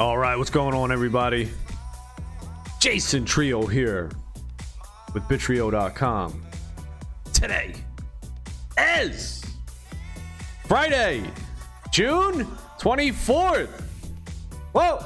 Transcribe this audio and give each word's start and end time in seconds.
All 0.00 0.16
right, 0.16 0.34
what's 0.34 0.48
going 0.48 0.74
on, 0.74 0.90
everybody? 0.90 1.50
Jason 2.80 3.22
Trio 3.26 3.66
here 3.66 4.10
with 5.12 5.22
Bittrio.com. 5.24 6.42
Today 7.34 7.74
is 8.78 9.44
Friday, 10.64 11.22
June 11.92 12.46
24th. 12.78 13.82
Whoa! 14.72 15.00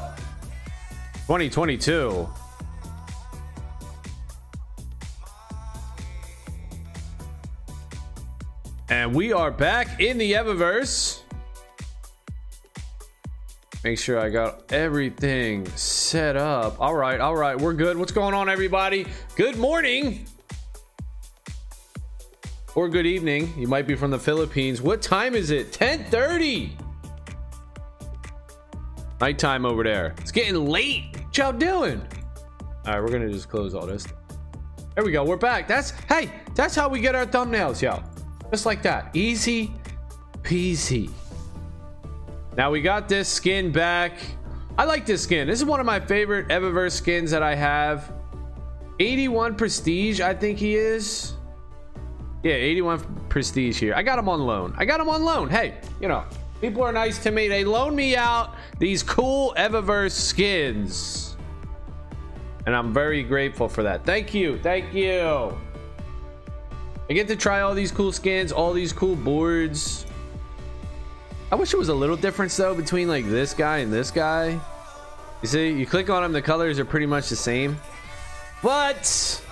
2022. 1.27 2.29
And 8.91 9.13
we 9.13 9.33
are 9.33 9.51
back 9.51 10.01
in 10.01 10.19
the 10.19 10.35
Evaverse. 10.35 11.24
Make 13.85 13.99
sure 13.99 14.19
I 14.19 14.31
got 14.31 14.73
everything 14.73 15.67
set 15.77 16.37
up. 16.37 16.81
All 16.81 16.95
right, 16.95 17.21
all 17.21 17.37
right, 17.37 17.55
we're 17.55 17.75
good. 17.75 17.99
What's 17.99 18.13
going 18.13 18.33
on, 18.33 18.49
everybody? 18.49 19.05
Good 19.37 19.59
morning 19.59 20.25
or 22.75 22.89
good 22.89 23.05
evening. 23.05 23.53
You 23.59 23.69
might 23.69 23.87
be 23.87 23.95
from 23.95 24.11
the 24.11 24.19
Philippines. 24.19 24.81
What 24.81 25.03
time 25.03 25.35
is 25.35 25.51
it? 25.51 25.71
10:30. 25.71 26.73
Nighttime 29.21 29.67
over 29.67 29.85
there. 29.85 30.15
It's 30.19 30.33
getting 30.33 30.65
late. 30.65 31.05
What 31.23 31.37
y'all 31.37 31.53
doing? 31.53 32.01
All 32.87 32.95
right, 32.95 33.03
we're 33.03 33.13
gonna 33.13 33.31
just 33.31 33.51
close 33.51 33.75
all 33.75 33.87
this. 33.87 34.07
There 34.95 35.05
we 35.05 35.13
go. 35.13 35.25
We're 35.25 35.37
back. 35.37 35.69
That's 35.69 35.91
hey, 36.09 36.31
that's 36.55 36.75
how 36.75 36.89
we 36.89 37.01
get 37.01 37.15
our 37.15 37.27
thumbnails, 37.27 37.83
y'all. 37.83 38.03
Just 38.51 38.65
like 38.65 38.81
that. 38.81 39.15
Easy 39.15 39.75
peasy. 40.41 41.11
Now 42.57 42.71
we 42.71 42.81
got 42.81 43.09
this 43.09 43.29
skin 43.29 43.73
back. 43.73 44.13
I 44.79 44.85
like 44.85 45.07
this 45.07 45.23
skin. 45.23 45.47
This 45.47 45.59
is 45.59 45.65
one 45.65 45.81
of 45.81 45.87
my 45.87 45.99
favorite 45.99 46.49
Evaverse 46.49 46.93
skins 46.93 47.31
that 47.33 47.43
I 47.43 47.55
have. 47.55 48.13
81 49.01 49.57
prestige, 49.57 50.21
I 50.21 50.35
think 50.35 50.59
he 50.59 50.77
is. 50.77 51.35
Yeah, 52.45 52.55
81 52.55 53.01
prestige 53.29 53.81
here. 53.81 53.95
I 53.95 54.03
got 54.03 54.19
him 54.19 54.29
on 54.29 54.41
loan. 54.41 54.75
I 54.77 54.85
got 54.85 55.01
him 55.01 55.09
on 55.09 55.25
loan. 55.25 55.49
Hey, 55.49 55.79
you 56.01 56.07
know, 56.07 56.25
people 56.61 56.83
are 56.83 56.93
nice 56.93 57.19
to 57.25 57.33
me. 57.33 57.49
They 57.49 57.65
loan 57.65 57.97
me 57.97 58.15
out 58.15 58.55
these 58.79 59.03
cool 59.03 59.55
Evaverse 59.57 60.13
skins. 60.13 61.37
And 62.67 62.77
I'm 62.77 62.93
very 62.93 63.23
grateful 63.23 63.69
for 63.69 63.83
that. 63.83 64.05
Thank 64.05 64.33
you. 64.33 64.59
Thank 64.61 64.95
you. 64.95 65.59
I 67.11 67.13
get 67.13 67.29
to 67.29 67.37
try 67.37 67.63
all 67.63 67.75
these 67.75 67.91
cool 67.91 68.13
skins, 68.13 68.53
all 68.53 68.73
these 68.73 68.93
cool 68.93 69.17
boards. 69.17 70.07
I 71.53 71.57
wish 71.57 71.73
it 71.73 71.77
was 71.77 71.89
a 71.89 71.95
little 71.95 72.17
difference 72.17 72.57
though 72.57 72.75
between 72.75 73.09
like 73.09 73.27
this 73.27 73.55
guy 73.55 73.79
and 73.79 73.93
this 73.93 74.11
guy. 74.11 74.61
You 75.43 75.49
see, 75.49 75.71
you 75.73 75.87
click 75.87 76.09
on 76.09 76.25
him, 76.25 76.33
the 76.33 76.43
colors 76.43 76.79
are 76.79 76.85
pretty 76.85 77.07
much 77.07 77.29
the 77.29 77.37
same. 77.37 77.77
But 78.63 79.43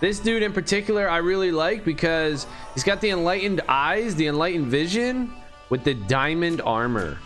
this 0.00 0.18
dude 0.18 0.42
in 0.42 0.52
particular, 0.52 1.08
I 1.08 1.18
really 1.18 1.52
like 1.52 1.84
because 1.84 2.46
he's 2.74 2.82
got 2.82 3.00
the 3.00 3.10
enlightened 3.10 3.60
eyes, 3.68 4.16
the 4.16 4.26
enlightened 4.26 4.66
vision 4.66 5.32
with 5.70 5.84
the 5.84 5.94
diamond 5.94 6.60
armor. 6.62 7.18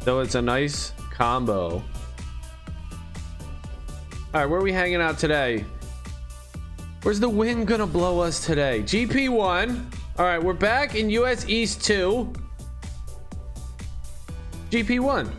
So 0.00 0.20
it's 0.20 0.34
a 0.34 0.42
nice 0.42 0.92
combo. 1.10 1.82
All 4.32 4.40
right, 4.40 4.46
where 4.46 4.58
are 4.58 4.62
we 4.62 4.72
hanging 4.72 5.02
out 5.02 5.18
today? 5.18 5.64
Where's 7.02 7.20
the 7.20 7.28
wind 7.28 7.66
gonna 7.66 7.86
blow 7.86 8.20
us 8.20 8.44
today? 8.44 8.82
GP1. 8.84 9.97
All 10.18 10.24
right, 10.24 10.42
we're 10.42 10.52
back 10.52 10.96
in 10.96 11.10
US 11.10 11.48
East 11.48 11.84
2. 11.84 12.32
GP1. 14.68 15.30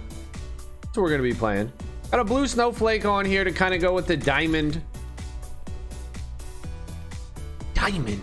That's 0.82 0.96
what 0.96 1.04
we're 1.04 1.10
gonna 1.10 1.22
be 1.22 1.34
playing. 1.34 1.70
Got 2.12 2.22
a 2.22 2.24
blue 2.24 2.48
snowflake 2.48 3.04
on 3.04 3.26
here 3.26 3.44
to 3.44 3.52
kind 3.52 3.74
of 3.74 3.82
go 3.82 3.94
with 3.94 4.08
the 4.08 4.16
diamond. 4.16 4.82
Diamond. 7.74 8.22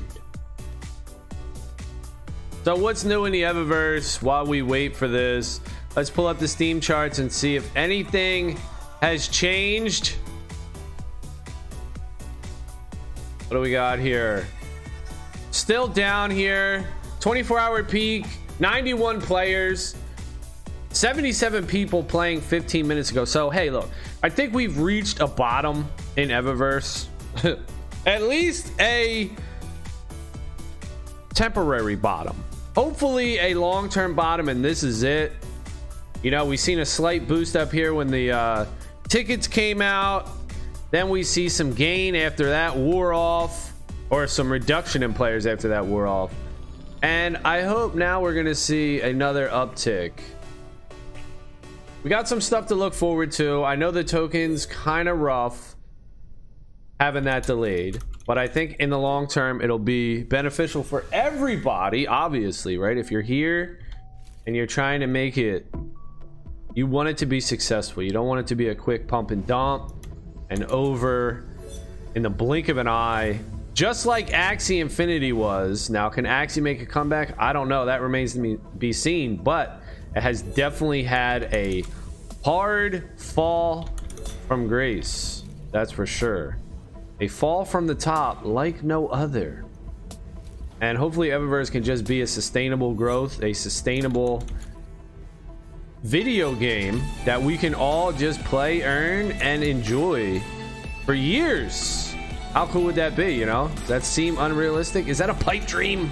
So 2.64 2.74
what's 2.74 3.04
new 3.04 3.26
in 3.26 3.32
the 3.32 3.42
Evaverse 3.42 4.22
while 4.22 4.46
we 4.46 4.62
wait 4.62 4.96
for 4.96 5.08
this? 5.08 5.60
Let's 5.94 6.08
pull 6.08 6.26
up 6.26 6.38
the 6.38 6.48
Steam 6.48 6.80
charts 6.80 7.18
and 7.18 7.30
see 7.30 7.56
if 7.56 7.76
anything 7.76 8.58
has 9.02 9.28
changed. 9.28 10.16
What 13.48 13.58
do 13.58 13.60
we 13.60 13.72
got 13.72 13.98
here? 13.98 14.46
Still 15.56 15.88
down 15.88 16.30
here. 16.30 16.86
24 17.20 17.58
hour 17.58 17.82
peak, 17.82 18.26
91 18.60 19.22
players, 19.22 19.96
77 20.90 21.66
people 21.66 22.02
playing 22.02 22.42
15 22.42 22.86
minutes 22.86 23.10
ago. 23.10 23.24
So, 23.24 23.48
hey, 23.48 23.70
look, 23.70 23.88
I 24.22 24.28
think 24.28 24.52
we've 24.52 24.78
reached 24.78 25.20
a 25.20 25.26
bottom 25.26 25.88
in 26.16 26.28
Evaverse. 26.28 27.06
At 28.06 28.24
least 28.24 28.70
a 28.80 29.30
temporary 31.32 31.96
bottom. 31.96 32.36
Hopefully, 32.74 33.38
a 33.38 33.54
long 33.54 33.88
term 33.88 34.14
bottom, 34.14 34.50
and 34.50 34.62
this 34.62 34.82
is 34.82 35.04
it. 35.04 35.32
You 36.22 36.32
know, 36.32 36.44
we've 36.44 36.60
seen 36.60 36.80
a 36.80 36.86
slight 36.86 37.26
boost 37.26 37.56
up 37.56 37.72
here 37.72 37.94
when 37.94 38.08
the 38.08 38.30
uh, 38.30 38.66
tickets 39.08 39.48
came 39.48 39.80
out. 39.80 40.28
Then 40.90 41.08
we 41.08 41.22
see 41.22 41.48
some 41.48 41.72
gain 41.72 42.14
after 42.14 42.50
that 42.50 42.76
wore 42.76 43.14
off, 43.14 43.65
or 44.10 44.26
some 44.26 44.50
reduction 44.50 45.02
in 45.02 45.12
players 45.12 45.46
after 45.46 45.68
that 45.68 45.84
wore 45.84 46.06
off. 46.06 46.32
And 47.02 47.36
I 47.38 47.62
hope 47.62 47.94
now 47.94 48.20
we're 48.20 48.34
going 48.34 48.46
to 48.46 48.54
see 48.54 49.00
another 49.00 49.48
uptick. 49.48 50.12
We 52.02 52.10
got 52.10 52.28
some 52.28 52.40
stuff 52.40 52.68
to 52.68 52.74
look 52.74 52.94
forward 52.94 53.32
to. 53.32 53.64
I 53.64 53.74
know 53.74 53.90
the 53.90 54.04
token's 54.04 54.64
kind 54.66 55.08
of 55.08 55.18
rough 55.18 55.74
having 57.00 57.24
that 57.24 57.44
delayed, 57.44 57.98
but 58.26 58.38
I 58.38 58.46
think 58.46 58.76
in 58.78 58.90
the 58.90 58.98
long 58.98 59.26
term 59.26 59.60
it'll 59.60 59.78
be 59.78 60.22
beneficial 60.22 60.82
for 60.82 61.04
everybody, 61.12 62.06
obviously, 62.06 62.78
right? 62.78 62.96
If 62.96 63.10
you're 63.10 63.22
here 63.22 63.80
and 64.46 64.54
you're 64.54 64.66
trying 64.66 65.00
to 65.00 65.06
make 65.06 65.36
it, 65.36 65.66
you 66.74 66.86
want 66.86 67.08
it 67.08 67.18
to 67.18 67.26
be 67.26 67.40
successful. 67.40 68.02
You 68.02 68.10
don't 68.10 68.26
want 68.26 68.40
it 68.40 68.46
to 68.48 68.54
be 68.54 68.68
a 68.68 68.74
quick 68.74 69.08
pump 69.08 69.30
and 69.30 69.46
dump 69.46 69.92
and 70.50 70.64
over 70.64 71.44
in 72.14 72.22
the 72.22 72.30
blink 72.30 72.68
of 72.68 72.78
an 72.78 72.86
eye 72.86 73.40
just 73.76 74.06
like 74.06 74.30
Axie 74.30 74.80
Infinity 74.80 75.34
was. 75.34 75.90
Now, 75.90 76.08
can 76.08 76.24
Axie 76.24 76.62
make 76.62 76.80
a 76.80 76.86
comeback? 76.86 77.34
I 77.38 77.52
don't 77.52 77.68
know. 77.68 77.84
That 77.84 78.00
remains 78.00 78.32
to 78.32 78.56
be 78.78 78.90
seen, 78.94 79.36
but 79.36 79.82
it 80.16 80.22
has 80.22 80.40
definitely 80.40 81.02
had 81.02 81.52
a 81.52 81.84
hard 82.42 83.10
fall 83.20 83.90
from 84.48 84.66
grace. 84.66 85.44
That's 85.72 85.92
for 85.92 86.06
sure. 86.06 86.56
A 87.20 87.28
fall 87.28 87.66
from 87.66 87.86
the 87.86 87.94
top 87.94 88.46
like 88.46 88.82
no 88.82 89.08
other. 89.08 89.66
And 90.80 90.96
hopefully 90.96 91.28
Evaverse 91.28 91.70
can 91.70 91.82
just 91.82 92.06
be 92.06 92.22
a 92.22 92.26
sustainable 92.26 92.94
growth, 92.94 93.42
a 93.42 93.52
sustainable 93.52 94.42
video 96.02 96.54
game 96.54 97.02
that 97.26 97.40
we 97.40 97.58
can 97.58 97.74
all 97.74 98.10
just 98.10 98.42
play, 98.44 98.80
earn, 98.84 99.32
and 99.32 99.62
enjoy 99.62 100.40
for 101.04 101.12
years. 101.12 102.15
How 102.56 102.64
cool 102.64 102.84
would 102.84 102.94
that 102.94 103.14
be, 103.14 103.34
you 103.34 103.44
know? 103.44 103.70
Does 103.80 103.88
that 103.88 104.02
seem 104.02 104.38
unrealistic? 104.38 105.08
Is 105.08 105.18
that 105.18 105.28
a 105.28 105.34
pipe 105.34 105.66
dream? 105.66 106.10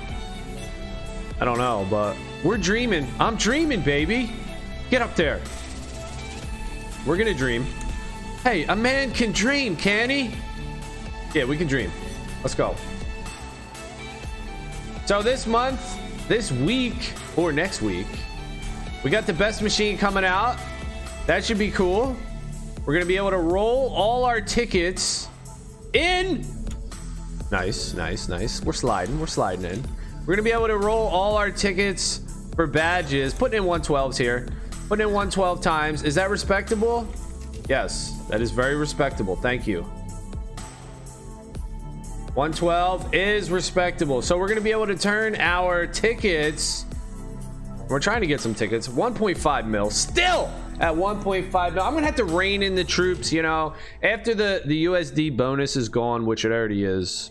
I 1.41 1.47
don't 1.47 1.57
know, 1.57 1.87
but 1.89 2.19
we're 2.45 2.59
dreaming. 2.59 3.11
I'm 3.19 3.37
dreaming, 3.37 3.81
baby. 3.81 4.31
Get 4.91 5.01
up 5.01 5.17
there. 5.17 5.41
We're 7.07 7.17
gonna 7.17 7.33
dream. 7.33 7.65
Hey, 8.43 8.65
a 8.65 8.77
man 8.77 9.11
can 9.13 9.33
dream, 9.33 9.75
can 9.75 10.11
he? 10.11 10.35
Yeah, 11.33 11.47
we 11.47 11.57
can 11.57 11.67
dream. 11.67 11.91
Let's 12.43 12.55
go. 12.55 12.77
So 15.07 15.23
this 15.23 15.47
month, 15.47 15.81
this 16.29 16.53
week, 16.53 17.15
or 17.39 17.55
next 17.55 17.81
week, 17.81 18.07
we 19.03 19.09
got 19.09 19.25
the 19.25 19.33
best 19.33 19.63
machine 19.63 19.97
coming 19.97 20.27
out. 20.27 20.59
That 21.25 21.43
should 21.43 21.57
be 21.57 21.71
cool. 21.71 22.15
We're 22.85 22.93
gonna 22.93 23.07
be 23.07 23.17
able 23.17 23.31
to 23.31 23.39
roll 23.39 23.89
all 23.95 24.27
our 24.27 24.43
tickets 24.43 25.31
in. 25.95 26.45
Nice, 27.51 27.95
nice, 27.95 28.29
nice. 28.29 28.63
We're 28.63 28.73
sliding. 28.73 29.19
We're 29.21 29.27
sliding 29.27 29.65
in. 29.65 29.85
We're 30.27 30.35
gonna 30.35 30.43
be 30.43 30.53
able 30.53 30.67
to 30.67 30.79
roll 30.79 31.07
all 31.07 31.37
our 31.37 31.51
tickets 31.51 32.21
for 32.57 32.67
badges. 32.67 33.35
Putting 33.35 33.63
in 33.63 33.69
112s 33.69 34.17
here. 34.17 34.49
Putting 34.89 35.09
in 35.09 35.13
112 35.13 35.61
times. 35.61 36.03
Is 36.03 36.15
that 36.17 36.31
respectable? 36.31 37.07
Yes, 37.69 38.13
that 38.29 38.41
is 38.41 38.51
very 38.51 38.75
respectable. 38.75 39.37
Thank 39.37 39.67
you. 39.67 39.83
112 42.35 43.15
is 43.15 43.51
respectable. 43.51 44.21
So 44.21 44.37
we're 44.37 44.49
gonna 44.49 44.61
be 44.61 44.73
able 44.73 44.89
to 44.89 44.97
turn 44.97 45.37
our 45.37 45.87
tickets. 45.87 46.85
We're 47.89 48.01
trying 48.01 48.23
to 48.23 48.27
get 48.27 48.41
some 48.41 48.55
tickets. 48.55 48.89
1.5 48.89 49.67
mil. 49.67 49.91
Still 49.91 50.51
at 50.81 50.95
1.5 50.95 51.75
mil. 51.75 51.83
I'm 51.83 51.95
gonna 51.95 52.07
have 52.07 52.17
to 52.17 52.25
rein 52.25 52.63
in 52.63 52.75
the 52.75 52.85
troops, 52.85 53.33
you 53.33 53.43
know. 53.43 53.75
After 54.03 54.35
the, 54.35 54.63
the 54.65 54.87
USD 54.87 55.37
bonus 55.37 55.77
is 55.77 55.89
gone, 55.89 56.27
which 56.27 56.45
it 56.45 56.53
already 56.53 56.85
is. 56.85 57.31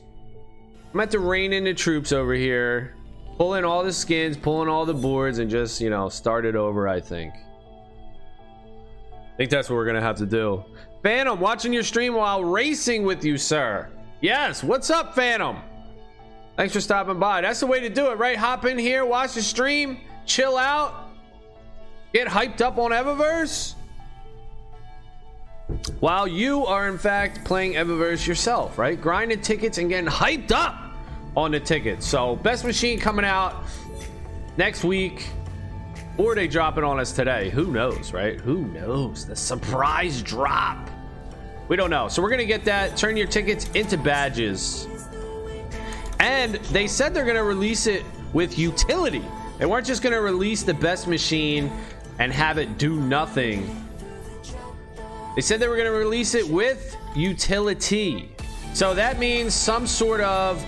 I'm 0.87 0.93
gonna 0.93 1.03
have 1.03 1.09
to 1.11 1.19
rein 1.19 1.53
in 1.53 1.63
the 1.63 1.73
troops 1.73 2.11
over 2.11 2.33
here. 2.33 2.95
Pull 3.37 3.55
in 3.55 3.65
all 3.65 3.83
the 3.83 3.91
skins, 3.91 4.37
pull 4.37 4.61
in 4.61 4.69
all 4.69 4.85
the 4.85 4.93
boards, 4.93 5.39
and 5.39 5.49
just, 5.49 5.81
you 5.81 5.89
know, 5.89 6.07
start 6.07 6.45
it 6.45 6.55
over, 6.55 6.87
I 6.87 7.01
think. 7.01 7.33
I 9.33 9.37
think 9.37 9.49
that's 9.49 9.69
what 9.69 9.75
we're 9.75 9.85
gonna 9.85 10.01
have 10.01 10.17
to 10.17 10.25
do. 10.25 10.63
Phantom, 11.01 11.39
watching 11.39 11.73
your 11.73 11.83
stream 11.83 12.13
while 12.13 12.43
racing 12.43 13.03
with 13.03 13.25
you, 13.25 13.37
sir. 13.37 13.89
Yes, 14.21 14.63
what's 14.63 14.89
up, 14.89 15.15
Phantom? 15.15 15.57
Thanks 16.55 16.73
for 16.73 16.79
stopping 16.79 17.19
by. 17.19 17.41
That's 17.41 17.59
the 17.59 17.67
way 17.67 17.79
to 17.79 17.89
do 17.89 18.11
it, 18.11 18.17
right? 18.17 18.37
Hop 18.37 18.63
in 18.65 18.77
here, 18.77 19.03
watch 19.03 19.33
the 19.33 19.41
stream, 19.41 19.97
chill 20.25 20.55
out, 20.55 21.02
get 22.13 22.27
hyped 22.27 22.61
up 22.61 22.77
on 22.77 22.91
Evaverse. 22.91 23.73
While 25.99 26.27
you 26.27 26.65
are 26.65 26.87
in 26.87 26.97
fact 26.97 27.43
playing 27.43 27.73
Evaverse 27.73 28.27
yourself, 28.27 28.77
right? 28.77 28.99
Grinding 28.99 29.41
tickets 29.41 29.77
and 29.79 29.89
getting 29.89 30.09
hyped 30.09 30.51
up 30.51 30.79
on 31.35 31.51
the 31.51 31.59
tickets. 31.59 32.05
So 32.05 32.35
best 32.37 32.63
machine 32.63 32.99
coming 32.99 33.25
out 33.25 33.65
next 34.57 34.83
week. 34.83 35.27
Or 36.17 36.35
they 36.35 36.47
drop 36.47 36.77
it 36.77 36.83
on 36.83 36.99
us 36.99 37.11
today. 37.11 37.49
Who 37.49 37.71
knows, 37.71 38.13
right? 38.13 38.39
Who 38.39 38.67
knows? 38.67 39.25
The 39.25 39.35
surprise 39.35 40.21
drop. 40.21 40.89
We 41.69 41.75
don't 41.75 41.89
know. 41.89 42.07
So 42.07 42.21
we're 42.21 42.29
gonna 42.29 42.45
get 42.45 42.63
that. 42.65 42.95
Turn 42.95 43.17
your 43.17 43.25
tickets 43.25 43.67
into 43.73 43.97
badges. 43.97 44.87
And 46.19 46.55
they 46.55 46.85
said 46.85 47.15
they're 47.15 47.25
gonna 47.25 47.43
release 47.43 47.87
it 47.87 48.03
with 48.31 48.59
utility. 48.59 49.23
They 49.57 49.65
weren't 49.65 49.87
just 49.87 50.03
gonna 50.03 50.21
release 50.21 50.61
the 50.61 50.73
best 50.75 51.07
machine 51.07 51.71
and 52.19 52.31
have 52.31 52.57
it 52.57 52.77
do 52.77 52.95
nothing. 52.95 53.75
They 55.35 55.41
said 55.41 55.59
they 55.59 55.67
were 55.67 55.77
gonna 55.77 55.91
release 55.91 56.35
it 56.35 56.47
with 56.47 56.95
utility. 57.15 58.29
So 58.73 58.93
that 58.93 59.19
means 59.19 59.53
some 59.53 59.85
sort 59.87 60.21
of 60.21 60.63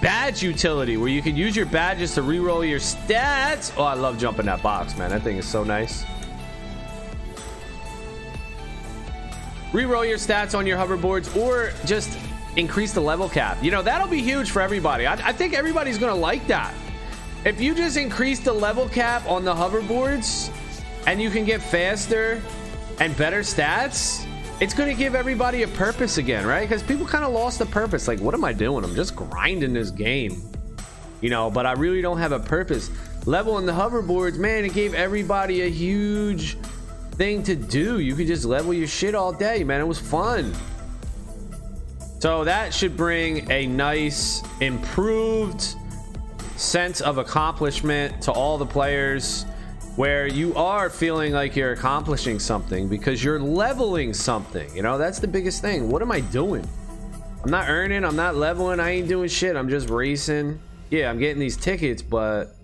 badge 0.00 0.42
utility 0.42 0.96
where 0.96 1.08
you 1.08 1.22
can 1.22 1.36
use 1.36 1.56
your 1.56 1.66
badges 1.66 2.14
to 2.14 2.22
re-roll 2.22 2.64
your 2.64 2.78
stats. 2.78 3.72
Oh, 3.76 3.84
I 3.84 3.94
love 3.94 4.18
jumping 4.18 4.46
that 4.46 4.62
box, 4.62 4.96
man. 4.96 5.10
That 5.10 5.22
thing 5.22 5.36
is 5.36 5.46
so 5.46 5.64
nice. 5.64 6.04
Re-roll 9.72 10.04
your 10.04 10.18
stats 10.18 10.56
on 10.56 10.66
your 10.66 10.78
hoverboards 10.78 11.36
or 11.36 11.72
just 11.84 12.18
increase 12.56 12.92
the 12.92 13.00
level 13.00 13.28
cap. 13.28 13.62
You 13.62 13.70
know, 13.70 13.82
that'll 13.82 14.08
be 14.08 14.22
huge 14.22 14.50
for 14.50 14.62
everybody. 14.62 15.06
I, 15.06 15.14
I 15.14 15.32
think 15.32 15.54
everybody's 15.54 15.98
going 15.98 16.12
to 16.12 16.18
like 16.18 16.46
that. 16.46 16.74
If 17.48 17.62
you 17.62 17.74
just 17.74 17.96
increase 17.96 18.40
the 18.40 18.52
level 18.52 18.86
cap 18.90 19.26
on 19.26 19.42
the 19.42 19.54
hoverboards 19.54 20.52
and 21.06 21.18
you 21.18 21.30
can 21.30 21.46
get 21.46 21.62
faster 21.62 22.42
and 23.00 23.16
better 23.16 23.40
stats, 23.40 24.26
it's 24.60 24.74
going 24.74 24.90
to 24.90 24.94
give 24.94 25.14
everybody 25.14 25.62
a 25.62 25.68
purpose 25.68 26.18
again, 26.18 26.46
right? 26.46 26.68
Because 26.68 26.82
people 26.82 27.06
kind 27.06 27.24
of 27.24 27.32
lost 27.32 27.58
the 27.58 27.64
purpose. 27.64 28.06
Like, 28.06 28.20
what 28.20 28.34
am 28.34 28.44
I 28.44 28.52
doing? 28.52 28.84
I'm 28.84 28.94
just 28.94 29.16
grinding 29.16 29.72
this 29.72 29.90
game, 29.90 30.42
you 31.22 31.30
know, 31.30 31.50
but 31.50 31.64
I 31.64 31.72
really 31.72 32.02
don't 32.02 32.18
have 32.18 32.32
a 32.32 32.38
purpose. 32.38 32.90
Leveling 33.24 33.64
the 33.64 33.72
hoverboards, 33.72 34.36
man, 34.36 34.66
it 34.66 34.74
gave 34.74 34.92
everybody 34.92 35.62
a 35.62 35.70
huge 35.70 36.58
thing 37.12 37.42
to 37.44 37.56
do. 37.56 37.98
You 38.00 38.14
could 38.14 38.26
just 38.26 38.44
level 38.44 38.74
your 38.74 38.88
shit 38.88 39.14
all 39.14 39.32
day, 39.32 39.64
man. 39.64 39.80
It 39.80 39.88
was 39.88 39.98
fun. 39.98 40.52
So 42.18 42.44
that 42.44 42.74
should 42.74 42.94
bring 42.94 43.50
a 43.50 43.66
nice, 43.66 44.42
improved 44.60 45.77
sense 46.58 47.00
of 47.00 47.18
accomplishment 47.18 48.20
to 48.22 48.32
all 48.32 48.58
the 48.58 48.66
players 48.66 49.44
where 49.96 50.26
you 50.26 50.54
are 50.54 50.90
feeling 50.90 51.32
like 51.32 51.56
you're 51.56 51.72
accomplishing 51.72 52.38
something 52.38 52.88
because 52.88 53.22
you're 53.22 53.40
leveling 53.40 54.12
something. 54.12 54.74
You 54.74 54.82
know, 54.82 54.98
that's 54.98 55.18
the 55.18 55.28
biggest 55.28 55.62
thing. 55.62 55.88
What 55.88 56.02
am 56.02 56.12
I 56.12 56.20
doing? 56.20 56.68
I'm 57.44 57.50
not 57.50 57.68
earning, 57.68 58.04
I'm 58.04 58.16
not 58.16 58.36
leveling, 58.36 58.80
I 58.80 58.90
ain't 58.90 59.08
doing 59.08 59.28
shit. 59.28 59.56
I'm 59.56 59.68
just 59.68 59.88
racing. 59.88 60.60
Yeah, 60.90 61.10
I'm 61.10 61.18
getting 61.18 61.38
these 61.38 61.56
tickets, 61.56 62.02
but 62.02 62.56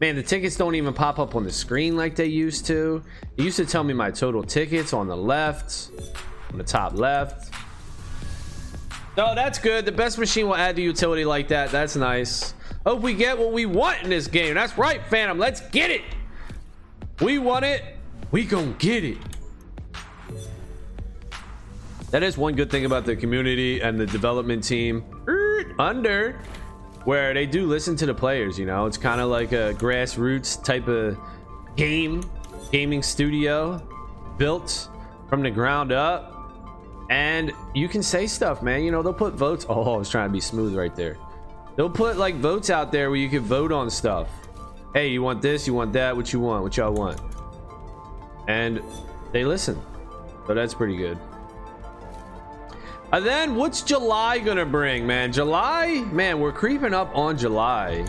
man, 0.00 0.16
the 0.16 0.22
tickets 0.22 0.56
don't 0.56 0.74
even 0.74 0.94
pop 0.94 1.18
up 1.18 1.34
on 1.34 1.44
the 1.44 1.52
screen 1.52 1.96
like 1.96 2.16
they 2.16 2.26
used 2.26 2.66
to. 2.66 3.02
It 3.36 3.44
used 3.44 3.56
to 3.58 3.66
tell 3.66 3.84
me 3.84 3.92
my 3.94 4.10
total 4.10 4.42
tickets 4.42 4.92
on 4.92 5.06
the 5.06 5.16
left, 5.16 5.90
on 6.50 6.58
the 6.58 6.64
top 6.64 6.94
left. 6.94 7.52
No, 9.18 9.34
that's 9.34 9.58
good. 9.58 9.84
The 9.84 9.90
best 9.90 10.16
machine 10.16 10.46
will 10.46 10.54
add 10.54 10.76
the 10.76 10.82
utility 10.82 11.24
like 11.24 11.48
that. 11.48 11.72
That's 11.72 11.96
nice. 11.96 12.54
Hope 12.86 13.00
we 13.00 13.14
get 13.14 13.36
what 13.36 13.52
we 13.52 13.66
want 13.66 14.00
in 14.04 14.10
this 14.10 14.28
game. 14.28 14.54
That's 14.54 14.78
right, 14.78 15.04
Phantom. 15.10 15.36
Let's 15.36 15.60
get 15.60 15.90
it. 15.90 16.02
We 17.20 17.40
want 17.40 17.64
it. 17.64 17.82
We 18.30 18.44
gonna 18.44 18.76
get 18.78 19.02
it. 19.02 19.18
That 22.12 22.22
is 22.22 22.38
one 22.38 22.54
good 22.54 22.70
thing 22.70 22.84
about 22.84 23.06
the 23.06 23.16
community 23.16 23.80
and 23.80 23.98
the 23.98 24.06
development 24.06 24.62
team 24.62 25.02
under 25.80 26.38
where 27.02 27.34
they 27.34 27.44
do 27.44 27.66
listen 27.66 27.96
to 27.96 28.06
the 28.06 28.14
players, 28.14 28.56
you 28.56 28.66
know. 28.66 28.86
It's 28.86 28.96
kind 28.96 29.20
of 29.20 29.30
like 29.30 29.50
a 29.50 29.74
grassroots 29.74 30.62
type 30.62 30.86
of 30.86 31.18
game, 31.74 32.22
gaming 32.70 33.02
studio 33.02 33.82
built 34.36 34.88
from 35.28 35.42
the 35.42 35.50
ground 35.50 35.90
up. 35.90 36.37
And 37.10 37.52
you 37.74 37.88
can 37.88 38.02
say 38.02 38.26
stuff, 38.26 38.62
man. 38.62 38.82
You 38.82 38.90
know, 38.90 39.02
they'll 39.02 39.12
put 39.14 39.34
votes. 39.34 39.66
Oh, 39.70 39.94
I 39.94 39.96
was 39.96 40.10
trying 40.10 40.28
to 40.28 40.32
be 40.32 40.40
smooth 40.40 40.74
right 40.74 40.94
there. 40.94 41.16
They'll 41.76 41.90
put 41.90 42.16
like 42.16 42.36
votes 42.36 42.70
out 42.70 42.92
there 42.92 43.10
where 43.10 43.18
you 43.18 43.28
can 43.28 43.42
vote 43.42 43.72
on 43.72 43.88
stuff 43.88 44.28
hey, 44.94 45.08
you 45.08 45.22
want 45.22 45.42
this, 45.42 45.66
you 45.66 45.74
want 45.74 45.92
that, 45.92 46.16
what 46.16 46.32
you 46.32 46.40
want, 46.40 46.62
what 46.62 46.76
y'all 46.76 46.92
want. 46.92 47.20
And 48.48 48.82
they 49.32 49.44
listen. 49.44 49.80
So 50.46 50.54
that's 50.54 50.74
pretty 50.74 50.96
good. 50.96 51.18
And 53.12 53.24
then 53.24 53.54
what's 53.54 53.82
July 53.82 54.38
gonna 54.38 54.66
bring, 54.66 55.06
man? 55.06 55.32
July, 55.32 56.04
man, 56.12 56.40
we're 56.40 56.52
creeping 56.52 56.94
up 56.94 57.14
on 57.14 57.38
July. 57.38 58.04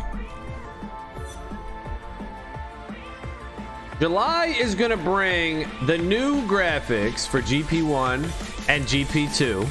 July 3.99 4.55
is 4.59 4.75
gonna 4.75 4.97
bring 4.97 5.67
the 5.85 5.97
new 5.97 6.41
graphics 6.47 7.27
for 7.27 7.41
GP1 7.41 8.23
and 8.69 8.85
GP2. 8.85 9.67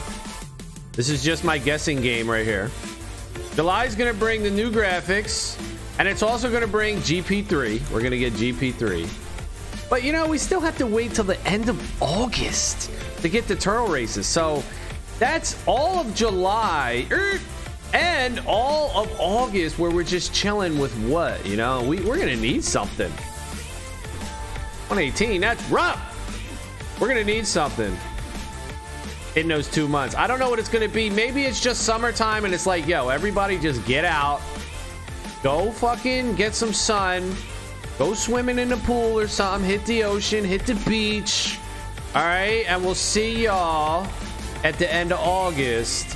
This 0.93 1.09
is 1.09 1.23
just 1.23 1.45
my 1.45 1.59
guessing 1.59 2.01
game 2.01 2.31
right 2.31 2.45
here. 2.45 2.71
July 3.55 3.87
is 3.87 3.95
gonna 3.95 4.13
bring 4.13 4.43
the 4.43 4.51
new 4.51 4.71
graphics 4.71 5.59
and 5.99 6.07
it's 6.07 6.23
also 6.23 6.49
going 6.49 6.63
to 6.63 6.69
bring 6.69 6.99
GP3. 6.99 7.91
We're 7.91 8.01
going 8.01 8.13
to 8.13 8.19
get 8.19 8.33
GP3. 8.35 9.09
But 9.91 10.05
you 10.05 10.13
know, 10.13 10.27
we 10.27 10.39
still 10.39 10.61
have 10.61 10.79
to 10.79 10.87
wait 10.87 11.15
till 11.15 11.25
the 11.25 11.41
end 11.47 11.69
of 11.69 12.03
August 12.03 12.91
to 13.21 13.29
get 13.29 13.49
the 13.49 13.57
turtle 13.57 13.89
races. 13.89 14.27
So 14.27 14.63
that's 15.19 15.61
all 15.67 15.99
of 15.99 16.15
July 16.15 17.07
er, 17.11 17.41
and 17.95 18.41
all 18.47 18.97
of 18.97 19.11
August 19.19 19.79
where 19.79 19.91
we're 19.91 20.05
just 20.05 20.33
chilling 20.33 20.79
with 20.79 20.95
what? 21.09 21.45
You 21.45 21.57
know, 21.57 21.83
we, 21.83 21.97
we're 22.01 22.17
going 22.17 22.29
to 22.29 22.41
need 22.41 22.63
something. 22.63 23.13
118, 24.89 25.41
that's 25.41 25.63
rough. 25.71 26.05
We're 27.01 27.09
going 27.09 27.25
to 27.25 27.33
need 27.33 27.47
something 27.47 27.97
in 29.37 29.47
those 29.47 29.71
two 29.71 29.89
months. 29.89 30.15
I 30.17 30.27
don't 30.27 30.39
know 30.39 30.51
what 30.51 30.59
it's 30.59 30.69
going 30.69 30.87
to 30.87 30.93
be. 30.93 31.11
Maybe 31.11 31.45
it's 31.45 31.61
just 31.61 31.83
summertime 31.83 32.45
and 32.45 32.53
it's 32.53 32.67
like, 32.67 32.87
yo, 32.87 33.09
everybody 33.09 33.59
just 33.59 33.85
get 33.87 34.05
out 34.05 34.41
Go 35.43 35.71
fucking 35.71 36.35
get 36.35 36.55
some 36.55 36.73
sun. 36.73 37.35
Go 37.97 38.15
swimming 38.15 38.59
in 38.59 38.69
the 38.69 38.77
pool 38.79 39.19
or 39.19 39.29
something. 39.29 39.69
Hit 39.69 39.85
the 39.87 40.03
ocean. 40.03 40.45
Hit 40.45 40.67
the 40.67 40.75
beach. 40.89 41.59
All 42.15 42.25
right. 42.25 42.65
And 42.67 42.83
we'll 42.85 42.97
see 42.97 43.45
y'all 43.45 44.09
at 44.65 44.79
the 44.79 44.93
end 44.93 45.13
of 45.13 45.21
August 45.21 46.15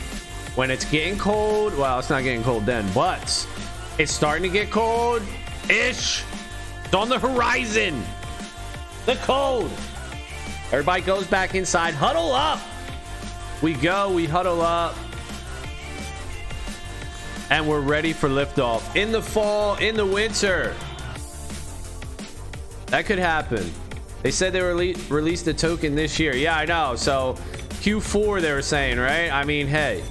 when 0.57 0.71
it's 0.71 0.85
getting 0.85 1.19
cold. 1.19 1.77
Well, 1.79 2.01
it's 2.01 2.11
not 2.11 2.25
getting 2.25 2.43
cold 2.43 2.67
then, 2.67 2.85
but 2.93 3.47
it's 3.99 4.13
starting 4.13 4.43
to 4.43 4.49
get 4.49 4.71
cold 4.71 5.23
ish. 5.69 6.25
It's 6.85 6.95
on 6.95 7.09
the 7.09 7.19
horizon. 7.19 8.03
The 9.07 9.17
cold. 9.23 9.71
Everybody 10.67 11.03
goes 11.03 11.27
back 11.27 11.55
inside. 11.55 11.95
Huddle 11.95 12.33
up. 12.33 12.61
We 13.61 13.75
go. 13.75 14.13
We 14.13 14.27
huddle 14.27 14.63
up 14.63 14.95
and 17.53 17.69
we're 17.69 17.81
ready 17.83 18.15
for 18.15 18.31
liftoff 18.31 18.97
in 18.97 19.13
the 19.13 19.21
fall, 19.21 19.77
in 19.77 19.95
the 19.95 20.07
winter. 20.07 20.75
That 22.87 23.05
could 23.05 23.19
happen. 23.19 23.71
They 24.23 24.31
said 24.31 24.55
they 24.55 24.61
rele- 24.61 25.11
released 25.11 25.45
the 25.45 25.53
token 25.53 25.95
this 25.95 26.19
year. 26.19 26.35
Yeah, 26.35 26.57
I 26.57 26.65
know. 26.65 26.97
So 26.97 27.37
Q4 27.83 28.41
they 28.41 28.53
were 28.53 28.63
saying, 28.63 28.99
right? 28.99 29.31
I 29.31 29.45
mean, 29.45 29.67
hey. 29.67 30.03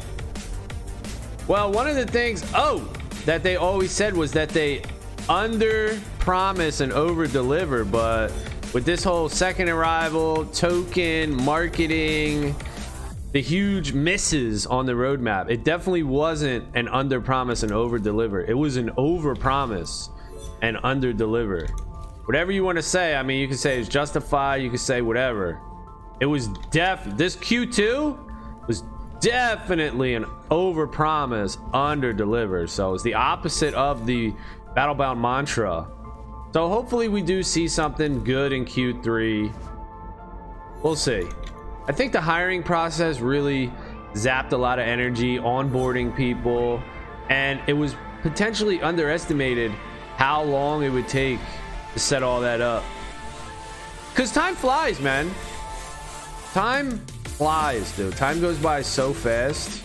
Well, 1.47 1.71
one 1.71 1.87
of 1.87 1.95
the 1.95 2.05
things, 2.05 2.43
oh, 2.53 2.87
that 3.25 3.41
they 3.41 3.55
always 3.55 3.89
said 3.89 4.15
was 4.15 4.31
that 4.33 4.49
they 4.49 4.83
under 5.27 5.99
promise 6.19 6.79
and 6.79 6.93
over 6.93 7.25
deliver, 7.25 7.83
but 7.83 8.31
with 8.73 8.85
this 8.85 9.03
whole 9.03 9.27
second 9.27 9.69
arrival, 9.69 10.45
token, 10.45 11.35
marketing, 11.43 12.55
the 13.33 13.41
huge 13.41 13.93
misses 13.93 14.65
on 14.65 14.85
the 14.85 14.93
roadmap. 14.93 15.49
It 15.49 15.63
definitely 15.63 16.03
wasn't 16.03 16.65
an 16.75 16.87
under 16.87 17.21
promise 17.21 17.63
and 17.63 17.71
over 17.71 17.99
deliver. 17.99 18.41
It 18.41 18.53
was 18.53 18.77
an 18.77 18.91
over 18.97 19.35
promise 19.35 20.09
and 20.61 20.77
under 20.83 21.13
deliver. 21.13 21.67
Whatever 22.25 22.51
you 22.51 22.63
want 22.63 22.77
to 22.77 22.83
say, 22.83 23.15
I 23.15 23.23
mean, 23.23 23.39
you 23.39 23.47
can 23.47 23.57
say 23.57 23.79
it's 23.79 23.89
justified, 23.89 24.61
you 24.61 24.69
can 24.69 24.77
say 24.77 25.01
whatever. 25.01 25.59
It 26.19 26.25
was 26.25 26.47
def 26.69 27.03
this 27.17 27.35
Q2 27.35 28.67
was 28.67 28.83
definitely 29.19 30.15
an 30.15 30.25
over 30.49 30.87
promise, 30.87 31.57
under 31.73 32.13
deliver. 32.13 32.67
So 32.67 32.93
it's 32.93 33.03
the 33.03 33.15
opposite 33.15 33.73
of 33.73 34.05
the 34.05 34.33
Battlebound 34.75 35.19
mantra. 35.19 35.87
So 36.53 36.67
hopefully 36.67 37.07
we 37.07 37.21
do 37.21 37.43
see 37.43 37.67
something 37.67 38.23
good 38.23 38.51
in 38.51 38.65
Q3 38.65 39.53
we'll 40.83 40.95
see. 40.95 41.27
I 41.87 41.91
think 41.91 42.11
the 42.11 42.21
hiring 42.21 42.63
process 42.63 43.19
really 43.19 43.71
zapped 44.13 44.51
a 44.51 44.57
lot 44.57 44.79
of 44.79 44.87
energy, 44.87 45.37
onboarding 45.37 46.15
people, 46.15 46.81
and 47.29 47.59
it 47.67 47.73
was 47.73 47.95
potentially 48.21 48.81
underestimated 48.81 49.71
how 50.17 50.43
long 50.43 50.83
it 50.83 50.89
would 50.89 51.07
take 51.07 51.39
to 51.93 51.99
set 51.99 52.23
all 52.23 52.41
that 52.41 52.61
up. 52.61 52.83
Because 54.11 54.31
time 54.31 54.55
flies, 54.55 54.99
man. 54.99 55.31
Time 56.53 56.97
flies, 57.23 57.95
dude. 57.95 58.15
Time 58.17 58.41
goes 58.41 58.57
by 58.57 58.81
so 58.81 59.13
fast. 59.13 59.81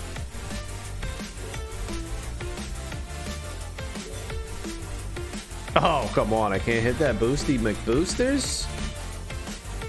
Oh, 5.78 6.11
come 6.14 6.33
on. 6.33 6.54
I 6.54 6.59
can't 6.59 6.83
hit 6.83 6.99
that 7.00 7.16
boosty 7.16 7.59
McBoosters. 7.59 8.66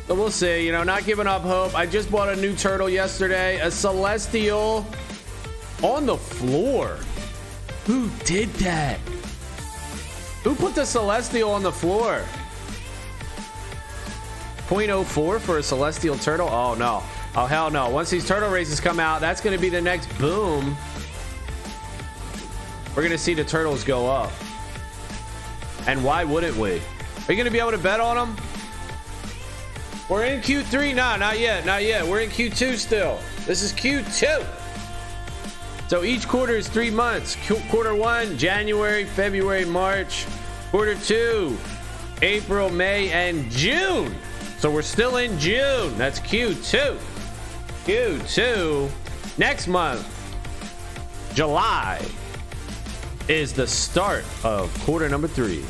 But 0.05 0.15
we'll 0.15 0.31
see. 0.31 0.65
You 0.65 0.73
know, 0.73 0.83
not 0.83 1.05
giving 1.05 1.27
up 1.27 1.43
hope. 1.43 1.75
I 1.75 1.85
just 1.85 2.11
bought 2.11 2.27
a 2.27 2.35
new 2.35 2.53
turtle 2.55 2.89
yesterday. 2.89 3.59
A 3.61 3.71
Celestial 3.71 4.85
on 5.81 6.05
the 6.05 6.17
floor. 6.17 6.97
Who 7.85 8.09
did 8.25 8.49
that? 8.55 8.99
Who 10.43 10.55
put 10.55 10.75
the 10.75 10.85
Celestial 10.85 11.51
on 11.51 11.63
the 11.63 11.71
floor? 11.71 12.21
0.04 14.67 15.39
for 15.39 15.57
a 15.57 15.63
Celestial 15.63 16.17
Turtle? 16.17 16.49
Oh, 16.49 16.75
no. 16.75 17.01
Oh, 17.35 17.45
hell 17.45 17.71
no. 17.71 17.89
Once 17.89 18.09
these 18.09 18.27
turtle 18.27 18.49
races 18.49 18.81
come 18.81 18.99
out, 18.99 19.21
that's 19.21 19.39
going 19.39 19.55
to 19.55 19.61
be 19.61 19.69
the 19.69 19.79
next 19.79 20.07
boom. 20.19 20.75
We're 22.89 23.03
going 23.03 23.11
to 23.11 23.17
see 23.17 23.33
the 23.33 23.45
turtles 23.45 23.85
go 23.85 24.09
up. 24.09 24.33
And 25.87 26.03
why 26.03 26.23
wouldn't 26.23 26.57
we? 26.57 26.73
Are 26.73 27.33
you 27.33 27.35
going 27.35 27.45
to 27.45 27.51
be 27.51 27.59
able 27.59 27.71
to 27.71 27.77
bet 27.77 27.99
on 27.99 28.15
them? 28.15 28.37
We're 30.09 30.25
in 30.25 30.41
Q3. 30.41 30.95
Nah, 30.95 31.15
not 31.17 31.39
yet. 31.39 31.65
Not 31.65 31.83
yet. 31.83 32.05
We're 32.05 32.21
in 32.21 32.29
Q2 32.29 32.75
still. 32.75 33.19
This 33.45 33.63
is 33.63 33.73
Q2. 33.73 34.45
So 35.87 36.03
each 36.03 36.27
quarter 36.27 36.53
is 36.55 36.67
three 36.67 36.91
months. 36.91 37.37
Qu 37.47 37.55
quarter 37.69 37.95
one, 37.95 38.37
January, 38.37 39.05
February, 39.05 39.65
March. 39.65 40.25
Quarter 40.71 40.95
two, 40.95 41.57
April, 42.21 42.69
May, 42.69 43.09
and 43.11 43.49
June. 43.49 44.13
So 44.59 44.69
we're 44.69 44.81
still 44.81 45.15
in 45.15 45.39
June. 45.39 45.97
That's 45.97 46.19
Q2. 46.19 46.97
Q2. 47.85 48.89
Next 49.37 49.67
month, 49.67 50.05
July, 51.33 52.05
is 53.29 53.53
the 53.53 53.67
start 53.67 54.25
of 54.43 54.73
quarter 54.83 55.07
number 55.07 55.27
three. 55.27 55.63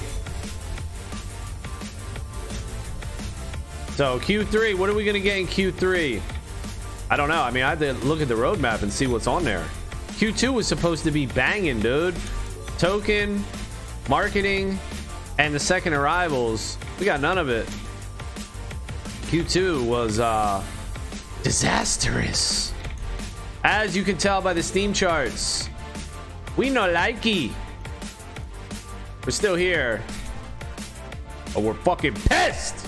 So 3.98 4.20
Q3, 4.20 4.78
what 4.78 4.92
are 4.92 4.94
we 4.94 5.04
going 5.04 5.16
to 5.16 5.20
get 5.20 5.40
in 5.40 5.48
Q3? 5.48 6.22
I 7.10 7.18
don't 7.18 7.30
know. 7.30 7.42
I 7.42 7.50
mean, 7.50 7.64
I 7.64 7.70
had 7.70 7.80
to 7.80 7.94
look 8.06 8.22
at 8.22 8.28
the 8.28 8.36
roadmap 8.36 8.84
and 8.84 8.94
see 8.94 9.08
what's 9.08 9.26
on 9.26 9.44
there. 9.44 9.66
Q2 10.20 10.54
was 10.54 10.68
supposed 10.68 11.04
to 11.06 11.10
be 11.10 11.26
banging, 11.26 11.80
dude. 11.80 12.14
Token, 12.78 13.44
marketing, 14.08 14.78
and 15.40 15.52
the 15.52 15.60
second 15.60 15.94
arrivals. 15.94 16.78
We 17.00 17.06
got 17.06 17.22
none 17.22 17.40
of 17.40 17.50
it. 17.50 17.66
Q2 19.32 19.84
was 19.88 20.20
uh, 20.20 20.64
disastrous. 21.42 22.74
As 23.64 23.98
you 23.98 24.04
can 24.04 24.20
tell 24.20 24.44
by 24.44 24.54
the 24.54 24.62
Steam 24.62 24.94
charts, 24.94 25.72
we 26.56 26.70
no 26.70 26.82
likey. 26.82 27.52
We're 29.26 29.32
still 29.32 29.56
here. 29.56 30.04
But 31.52 31.64
we're 31.64 31.74
fucking 31.74 32.14
pissed. 32.14 32.87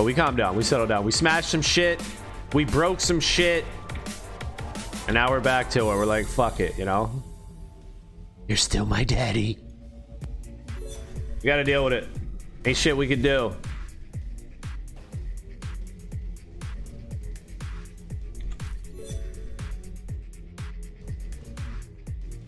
But 0.00 0.04
we 0.04 0.14
calmed 0.14 0.38
down. 0.38 0.56
We 0.56 0.62
settled 0.62 0.88
down. 0.88 1.04
We 1.04 1.12
smashed 1.12 1.50
some 1.50 1.60
shit. 1.60 2.02
We 2.54 2.64
broke 2.64 3.00
some 3.00 3.20
shit. 3.20 3.66
And 5.06 5.12
now 5.12 5.28
we're 5.28 5.40
back 5.40 5.68
to 5.72 5.80
it. 5.80 5.84
We're 5.84 6.06
like, 6.06 6.24
fuck 6.24 6.58
it, 6.58 6.78
you 6.78 6.86
know? 6.86 7.22
You're 8.48 8.56
still 8.56 8.86
my 8.86 9.04
daddy. 9.04 9.58
We 10.80 11.44
gotta 11.44 11.64
deal 11.64 11.84
with 11.84 11.92
it. 11.92 12.08
Ain't 12.64 12.78
shit 12.78 12.96
we 12.96 13.08
can 13.08 13.20
do. 13.20 13.54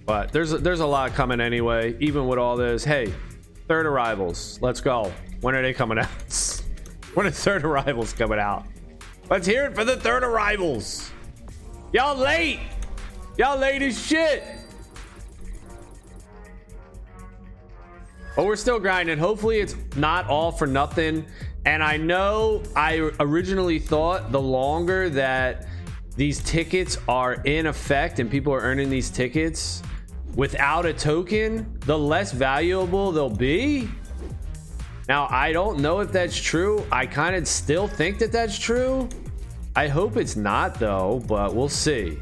But 0.07 0.33
there's 0.33 0.53
there's 0.53 0.81
a 0.81 0.87
lot 0.87 1.13
coming 1.13 1.43
anyway. 1.43 1.99
Even 2.01 2.27
with 2.29 2.39
all 2.39 2.57
this, 2.57 2.83
hey, 2.83 3.13
third 3.69 3.85
arrivals. 3.85 4.59
Let's 4.63 4.81
go. 4.81 5.13
When 5.43 5.55
are 5.55 5.61
they 5.61 5.75
coming 5.75 5.99
out? 5.99 6.09
When 7.15 7.27
are 7.27 7.31
third 7.31 7.65
arrivals 7.65 8.13
coming 8.15 8.39
out? 8.39 8.65
Let's 9.29 9.47
hear 9.47 9.67
it 9.67 9.75
for 9.75 9.85
the 9.85 9.97
third 9.97 10.25
arrivals. 10.25 11.11
Y'all 11.93 12.17
late. 12.17 12.61
Y'all 13.37 13.59
late 13.59 13.83
as 13.83 14.03
shit. 14.03 14.43
But 18.35 18.47
we're 18.47 18.57
still 18.57 18.81
grinding. 18.81 19.19
Hopefully, 19.19 19.61
it's 19.61 19.77
not 19.95 20.27
all 20.29 20.51
for 20.51 20.67
nothing. 20.67 21.27
And 21.67 21.83
I 21.83 21.99
know 21.99 22.63
I 22.75 23.11
originally 23.21 23.79
thought 23.79 24.33
the 24.33 24.41
longer 24.41 25.11
that 25.11 25.67
these 26.17 26.43
tickets 26.43 26.97
are 27.09 27.35
in 27.45 27.67
effect 27.67 28.21
and 28.21 28.31
people 28.31 28.55
are 28.55 28.61
earning 28.61 28.89
these 28.89 29.11
tickets 29.11 29.83
without 30.35 30.87
a 30.87 30.95
token, 30.95 31.79
the 31.81 31.99
less 31.99 32.33
valuable 32.33 33.13
they'll 33.13 33.29
be. 33.29 33.89
Now, 35.09 35.27
I 35.31 35.53
don't 35.53 35.81
know 35.81 36.01
if 36.01 36.13
that's 36.13 36.37
true. 36.37 36.87
I 36.93 37.07
kind 37.07 37.35
of 37.35 37.49
still 37.49 37.89
think 37.89 38.19
that 38.19 38.33
that's 38.33 38.59
true. 38.59 39.09
I 39.75 39.89
hope 39.89 40.17
it's 40.17 40.37
not, 40.37 40.79
though, 40.79 41.23
but 41.27 41.55
we'll 41.55 41.69
see. 41.69 42.19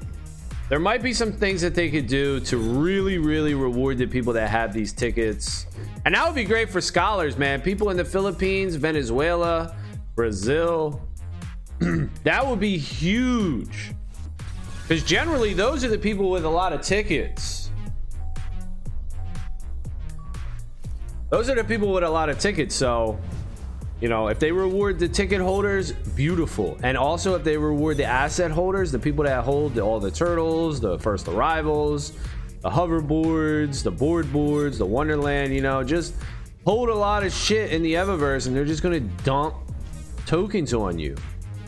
There 0.69 0.79
might 0.79 1.03
be 1.03 1.13
some 1.13 1.33
things 1.33 1.61
that 1.63 1.75
they 1.75 1.91
could 1.91 2.07
do 2.07 2.39
to 2.41 2.57
really, 2.57 3.19
really 3.19 3.55
reward 3.55 3.99
the 3.99 4.07
people 4.07 4.33
that 4.35 4.49
have 4.51 4.73
these 4.73 4.93
tickets. 4.93 5.67
And 6.05 6.15
that 6.15 6.25
would 6.25 6.37
be 6.37 6.45
great 6.45 6.71
for 6.71 6.81
scholars, 6.81 7.37
man. 7.37 7.61
People 7.61 7.91
in 7.91 7.97
the 7.97 8.05
Philippines, 8.05 8.77
Venezuela, 8.77 9.75
Brazil. 10.15 11.03
that 12.23 12.47
would 12.47 12.61
be 12.61 12.79
huge. 12.79 13.93
Because 14.83 15.03
generally, 15.03 15.55
those 15.55 15.85
are 15.85 15.89
the 15.89 15.99
people 15.99 16.31
with 16.31 16.45
a 16.45 16.49
lot 16.49 16.73
of 16.73 16.83
tickets. 16.83 17.70
Those 21.31 21.49
are 21.49 21.55
the 21.55 21.63
people 21.63 21.93
with 21.93 22.03
a 22.03 22.11
lot 22.11 22.29
of 22.29 22.41
tickets. 22.41 22.75
So, 22.75 23.17
you 24.01 24.09
know, 24.09 24.27
if 24.27 24.41
they 24.41 24.51
reward 24.51 24.99
the 24.99 25.09
ticket 25.09 25.41
holders, 25.41 25.93
beautiful. 25.93 26.77
And 26.83 26.97
also, 26.97 27.37
if 27.37 27.45
they 27.45 27.57
reward 27.57 27.99
the 27.99 28.05
asset 28.05 28.51
holders, 28.51 28.91
the 28.91 28.99
people 28.99 29.25
that 29.25 29.45
hold 29.45 29.79
all 29.79 30.01
the 30.01 30.11
turtles, 30.11 30.81
the 30.81 30.99
first 30.99 31.29
arrivals, 31.29 32.15
the 32.63 32.71
hoverboards, 32.71 33.85
the 33.85 33.93
board 33.93 34.33
boards, 34.33 34.77
the 34.77 34.87
Wonderland, 34.87 35.55
you 35.55 35.61
know, 35.61 35.85
just 35.85 36.15
hold 36.65 36.89
a 36.89 36.95
lot 36.95 37.23
of 37.23 37.33
shit 37.33 37.73
in 37.73 37.83
the 37.83 37.95
Evaverse 37.95 38.49
and 38.49 38.57
they're 38.57 38.65
just 38.65 38.83
going 38.83 38.95
to 38.95 39.25
dump 39.25 39.55
tokens 40.27 40.75
on 40.75 40.99
you 40.99 41.15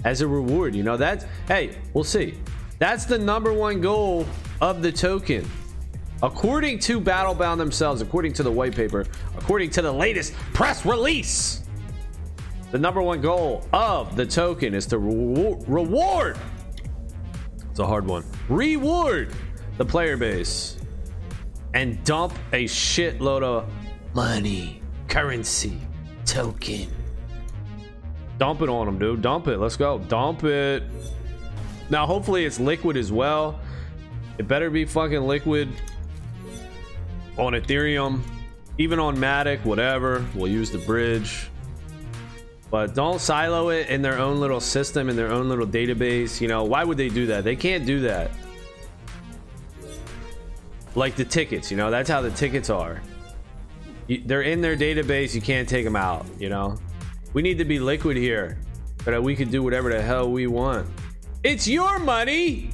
as 0.05 0.23
a 0.23 0.27
reward. 0.27 0.75
You 0.75 0.83
know, 0.83 0.97
that's, 0.97 1.25
hey, 1.47 1.79
we'll 1.95 2.03
see. 2.03 2.35
That's 2.81 3.05
the 3.05 3.17
number 3.17 3.53
one 3.53 3.81
goal 3.81 4.27
of 4.61 4.83
the 4.83 4.91
token 4.91 5.49
According 6.23 6.79
to 6.81 7.01
Battlebound 7.01 7.59
themselves, 7.59 8.01
according 8.01 8.33
to 8.35 8.45
the 8.45 8.51
white 8.51 8.77
paper, 8.77 9.07
according 9.37 9.71
to 9.71 9.83
the 9.83 9.91
latest 9.91 10.35
press 10.55 10.87
release, 10.87 11.65
the 12.71 12.79
number 12.79 13.03
one 13.03 13.21
goal 13.21 13.67
of 13.73 14.15
the 14.15 14.25
token 14.25 14.73
is 14.73 14.87
to 14.87 14.99
re- 14.99 15.57
reward. 15.67 16.39
It's 17.71 17.81
a 17.81 17.87
hard 17.87 18.07
one. 18.07 18.25
Reward 18.49 19.35
the 19.79 19.85
player 19.85 20.17
base 20.17 20.77
and 21.75 22.03
dump 22.05 22.35
a 22.53 22.65
shitload 22.67 23.43
of 23.43 23.69
money, 24.15 24.81
currency, 25.09 25.81
token. 26.25 26.89
Dump 28.39 28.63
it 28.63 28.69
on 28.69 28.87
them, 28.87 28.99
dude. 28.99 29.23
Dump 29.23 29.49
it. 29.49 29.59
Let's 29.59 29.77
go. 29.77 29.99
Dump 29.99 30.45
it. 30.45 30.85
Now, 31.91 32.07
hopefully, 32.07 32.45
it's 32.45 32.61
liquid 32.61 32.97
as 32.97 33.11
well. 33.11 33.59
It 34.39 34.47
better 34.47 34.71
be 34.71 34.85
fucking 34.85 35.23
liquid 35.23 35.69
on 37.39 37.53
Ethereum, 37.53 38.21
even 38.79 38.99
on 38.99 39.17
Matic, 39.17 39.65
whatever. 39.65 40.25
We'll 40.35 40.51
use 40.51 40.71
the 40.71 40.79
bridge. 40.79 41.49
But 42.71 42.95
don't 42.95 43.21
silo 43.21 43.69
it 43.69 43.89
in 43.89 44.01
their 44.01 44.19
own 44.19 44.41
little 44.41 44.61
system, 44.61 45.11
in 45.11 45.17
their 45.17 45.31
own 45.31 45.49
little 45.49 45.67
database. 45.67 46.41
You 46.41 46.49
know, 46.49 46.65
why 46.65 46.85
would 46.85 46.97
they 46.97 47.11
do 47.11 47.27
that? 47.27 47.45
They 47.45 47.55
can't 47.55 47.85
do 47.85 48.01
that. 48.01 48.31
Like 50.95 51.17
the 51.17 51.25
tickets, 51.25 51.71
you 51.71 51.77
know, 51.77 51.91
that's 51.91 52.09
how 52.09 52.23
the 52.23 52.31
tickets 52.31 52.71
are. 52.71 53.03
they're 54.25 54.43
in 54.43 54.61
their 54.61 54.77
database, 54.77 55.35
you 55.35 55.41
can't 55.41 55.69
take 55.69 55.85
them 55.85 55.97
out, 55.97 56.27
you 56.39 56.49
know? 56.49 56.79
We 57.35 57.43
need 57.43 57.59
to 57.59 57.65
be 57.65 57.79
liquid 57.79 58.17
here 58.17 58.59
so 59.05 59.11
that 59.11 59.23
we 59.23 59.35
can 59.35 59.51
do 59.51 59.63
whatever 59.63 59.91
the 59.91 60.01
hell 60.01 60.31
we 60.31 60.47
want. 60.47 60.87
It's 61.43 61.67
your 61.67 61.99
money! 61.99 62.71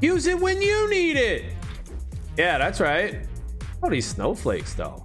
Use 0.00 0.26
it 0.26 0.38
when 0.38 0.60
you 0.60 0.88
need 0.90 1.16
it! 1.16 1.44
Yeah, 2.36 2.58
that's 2.58 2.80
right. 2.80 3.26
Oh, 3.82 3.90
these 3.90 4.06
snowflakes, 4.06 4.74
though. 4.74 5.04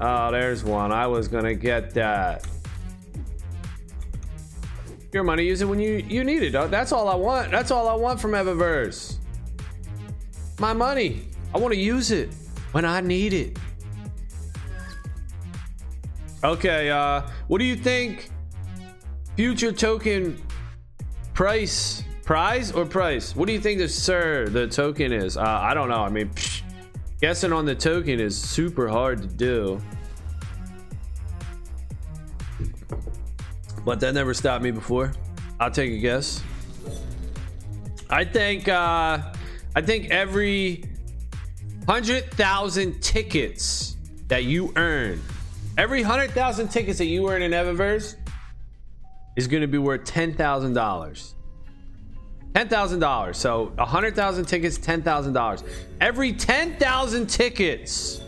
Oh, 0.00 0.30
there's 0.30 0.62
one. 0.62 0.92
I 0.92 1.06
was 1.06 1.26
gonna 1.28 1.54
get 1.54 1.94
that. 1.94 2.46
your 5.12 5.24
money 5.24 5.42
use 5.44 5.62
it 5.62 5.64
when 5.64 5.80
you 5.80 6.04
you 6.06 6.22
need 6.22 6.42
it 6.42 6.52
that's 6.70 6.92
all 6.92 7.08
i 7.08 7.14
want. 7.14 7.50
That's 7.50 7.70
all 7.70 7.88
i 7.88 7.94
want 7.94 8.20
from 8.20 8.32
evaverse. 8.32 9.16
My 10.58 10.72
money. 10.72 11.28
I 11.54 11.58
want 11.58 11.72
to 11.72 11.80
use 11.80 12.10
it 12.10 12.34
when 12.72 12.84
i 12.84 13.00
need 13.00 13.32
it. 13.32 13.58
Okay 16.44 16.90
uh 16.90 17.22
what 17.48 17.58
do 17.58 17.64
you 17.64 17.76
think? 17.76 18.30
Future 19.36 19.72
token 19.72 20.40
price 21.32 22.04
prize 22.24 22.70
or 22.72 22.84
price? 22.84 23.34
What 23.34 23.46
do 23.46 23.54
you 23.54 23.60
think 23.60 23.78
the 23.78 23.88
sir 23.88 24.46
the 24.48 24.66
token 24.66 25.12
is? 25.12 25.36
Uh, 25.38 25.42
i 25.42 25.72
don't 25.72 25.88
know. 25.88 26.02
I 26.02 26.10
mean 26.10 26.28
psh, 26.30 26.62
guessing 27.20 27.52
on 27.52 27.64
the 27.64 27.74
token 27.74 28.20
is 28.20 28.36
super 28.36 28.88
hard 28.88 29.20
to 29.22 29.28
do 29.28 29.80
but 33.88 34.00
that 34.00 34.12
never 34.12 34.34
stopped 34.34 34.62
me 34.62 34.70
before. 34.70 35.12
I'll 35.58 35.70
take 35.70 35.90
a 35.92 35.96
guess. 35.96 36.42
I 38.10 38.22
think 38.22 38.68
uh 38.68 39.32
I 39.74 39.80
think 39.80 40.10
every 40.10 40.84
hundred 41.88 42.30
thousand 42.32 43.00
tickets 43.00 43.96
that 44.26 44.44
you 44.44 44.74
earn, 44.76 45.22
every 45.78 46.02
hundred 46.02 46.32
thousand 46.32 46.68
tickets 46.68 46.98
that 46.98 47.06
you 47.06 47.30
earn 47.30 47.40
in 47.40 47.52
Evaverse 47.52 48.16
is 49.36 49.46
going 49.48 49.62
to 49.62 49.66
be 49.66 49.78
worth 49.78 50.04
ten 50.04 50.34
thousand 52.54 52.54
dollars. 52.54 52.54
Ten 52.54 52.68
thousand 52.68 53.00
dollars. 53.00 53.36
So 53.38 53.72
a 53.78 53.84
hundred 53.84 54.14
thousand 54.14 54.44
tickets, 54.46 54.78
ten 54.78 55.02
thousand 55.02 55.32
dollars. 55.32 55.64
Every 56.00 56.32
ten 56.32 56.76
thousand 56.76 57.28
tickets 57.28 58.20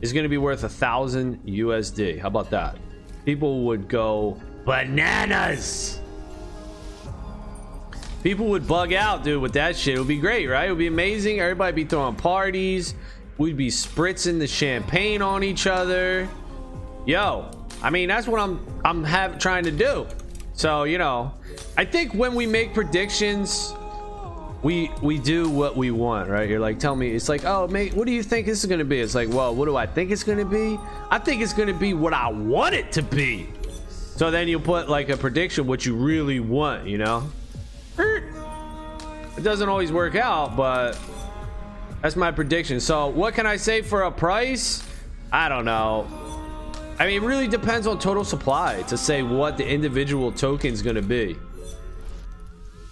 is 0.00 0.12
going 0.12 0.24
to 0.24 0.28
be 0.28 0.38
worth 0.38 0.64
a 0.64 0.68
thousand 0.68 1.44
USD. 1.44 2.20
How 2.20 2.28
about 2.28 2.50
that? 2.50 2.78
People 3.24 3.64
would 3.64 3.88
go 3.88 4.40
bananas. 4.64 6.00
People 8.22 8.46
would 8.46 8.66
bug 8.68 8.92
out, 8.92 9.24
dude, 9.24 9.40
with 9.40 9.54
that 9.54 9.76
shit. 9.76 9.94
It 9.94 9.98
would 9.98 10.08
be 10.08 10.18
great, 10.18 10.46
right? 10.46 10.66
It 10.66 10.70
would 10.70 10.78
be 10.78 10.88
amazing. 10.88 11.40
Everybody 11.40 11.74
be 11.74 11.84
throwing 11.84 12.16
parties. 12.16 12.94
We'd 13.38 13.56
be 13.56 13.68
spritzing 13.68 14.38
the 14.38 14.46
champagne 14.46 15.22
on 15.22 15.42
each 15.42 15.66
other. 15.66 16.28
Yo, 17.06 17.50
I 17.82 17.88
mean, 17.88 18.08
that's 18.08 18.26
what 18.26 18.40
I'm 18.40 18.60
I'm 18.84 19.02
have 19.04 19.38
trying 19.38 19.64
to 19.64 19.70
do. 19.70 20.06
So, 20.60 20.84
you 20.84 20.98
know, 20.98 21.32
I 21.78 21.86
think 21.86 22.12
when 22.12 22.34
we 22.34 22.46
make 22.46 22.74
predictions, 22.74 23.72
we 24.62 24.90
we 25.00 25.16
do 25.16 25.48
what 25.48 25.74
we 25.74 25.90
want, 25.90 26.28
right? 26.28 26.46
You're 26.46 26.60
like, 26.60 26.78
tell 26.78 26.94
me, 26.94 27.12
it's 27.12 27.30
like, 27.30 27.46
oh, 27.46 27.66
mate, 27.66 27.94
what 27.94 28.06
do 28.06 28.12
you 28.12 28.22
think 28.22 28.46
this 28.46 28.62
is 28.62 28.68
gonna 28.68 28.84
be? 28.84 29.00
It's 29.00 29.14
like, 29.14 29.30
well, 29.30 29.54
what 29.54 29.64
do 29.64 29.76
I 29.76 29.86
think 29.86 30.10
it's 30.10 30.22
gonna 30.22 30.44
be? 30.44 30.78
I 31.10 31.18
think 31.18 31.40
it's 31.40 31.54
gonna 31.54 31.72
be 31.72 31.94
what 31.94 32.12
I 32.12 32.30
want 32.30 32.74
it 32.74 32.92
to 32.92 33.02
be. 33.02 33.48
So 34.16 34.30
then 34.30 34.48
you 34.48 34.60
put 34.60 34.90
like 34.90 35.08
a 35.08 35.16
prediction 35.16 35.66
what 35.66 35.86
you 35.86 35.96
really 35.96 36.40
want, 36.40 36.86
you 36.86 36.98
know? 36.98 37.26
It 37.96 39.42
doesn't 39.42 39.66
always 39.66 39.90
work 39.90 40.14
out, 40.14 40.58
but 40.58 40.98
that's 42.02 42.16
my 42.16 42.32
prediction. 42.32 42.80
So 42.80 43.08
what 43.08 43.32
can 43.32 43.46
I 43.46 43.56
say 43.56 43.80
for 43.80 44.02
a 44.02 44.10
price? 44.10 44.86
I 45.32 45.48
don't 45.48 45.64
know. 45.64 46.29
I 47.00 47.06
mean, 47.06 47.22
it 47.22 47.26
really 47.26 47.48
depends 47.48 47.86
on 47.86 47.98
total 47.98 48.24
supply 48.24 48.82
to 48.82 48.96
say 48.98 49.22
what 49.22 49.56
the 49.56 49.66
individual 49.66 50.30
token 50.30 50.70
is 50.74 50.82
going 50.82 50.96
to 50.96 51.02
be. 51.02 51.34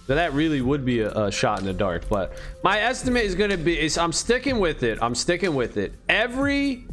So 0.07 0.15
that 0.15 0.33
really 0.33 0.61
would 0.61 0.83
be 0.83 1.01
a, 1.01 1.11
a, 1.11 1.31
shot 1.31 1.59
in 1.59 1.65
the 1.65 1.73
dark. 1.73 2.09
But 2.09 2.33
my 2.63 2.79
estimate 2.79 3.25
is 3.25 3.35
going 3.35 3.51
to 3.51 3.57
be, 3.57 3.79
is 3.79 3.99
I'm 3.99 4.11
sticking 4.11 4.57
with 4.57 4.81
it. 4.81 4.97
I'm 5.03 5.13
sticking 5.13 5.53
with 5.53 5.77
it. 5.77 5.93
Every 6.09 6.87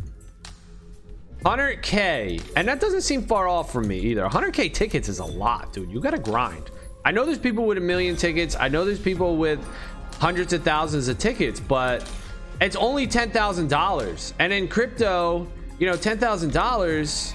100k 1.43 2.53
and 2.57 2.69
that 2.69 2.81
doesn't 2.81 3.03
seem 3.03 3.23
far 3.23 3.47
off 3.47 3.73
from 3.73 3.87
me 3.87 3.99
either 4.01 4.27
100k 4.27 4.73
tickets 4.73 5.09
is 5.09 5.21
a 5.21 5.25
lot 5.25 5.73
dude 5.73 5.89
you 5.89 6.01
gotta 6.01 6.19
grind 6.19 6.71
i 7.05 7.13
know 7.13 7.25
there's 7.25 7.39
people 7.39 7.67
with 7.67 7.79
a 7.79 7.81
million 7.81 8.17
tickets 8.17 8.57
i 8.59 8.67
know 8.67 8.85
there's 8.85 8.99
people 8.99 9.37
with 9.37 9.61
hundreds 10.19 10.53
of 10.55 10.65
thousands 10.65 11.07
of 11.07 11.19
tickets 11.19 11.61
but 11.61 12.11
it's 12.61 12.75
only 12.75 13.07
$10,000 13.07 14.33
and 14.41 14.53
in 14.53 14.67
crypto 14.67 15.47
you 15.79 15.87
know 15.87 15.95
$10,000 15.95 17.35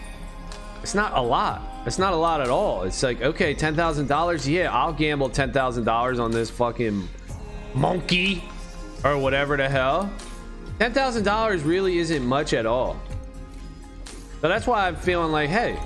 it's 0.81 0.95
not 0.95 1.17
a 1.17 1.21
lot 1.21 1.61
it's 1.85 1.99
not 1.99 2.13
a 2.13 2.15
lot 2.15 2.41
at 2.41 2.49
all 2.49 2.83
it's 2.83 3.03
like 3.03 3.21
okay 3.21 3.53
$10,000 3.53 4.51
yeah 4.51 4.71
I'll 4.71 4.93
gamble 4.93 5.29
$10,000 5.29 6.19
on 6.19 6.31
this 6.31 6.49
fucking 6.49 7.07
monkey 7.73 8.43
or 9.03 9.17
whatever 9.17 9.57
the 9.57 9.69
hell 9.69 10.11
$10,000 10.79 11.65
really 11.65 11.99
isn't 11.99 12.25
much 12.25 12.53
at 12.53 12.65
all 12.65 12.99
so 14.41 14.47
that's 14.47 14.65
why 14.65 14.87
I'm 14.87 14.95
feeling 14.95 15.31
like, 15.31 15.51
hey, 15.51 15.77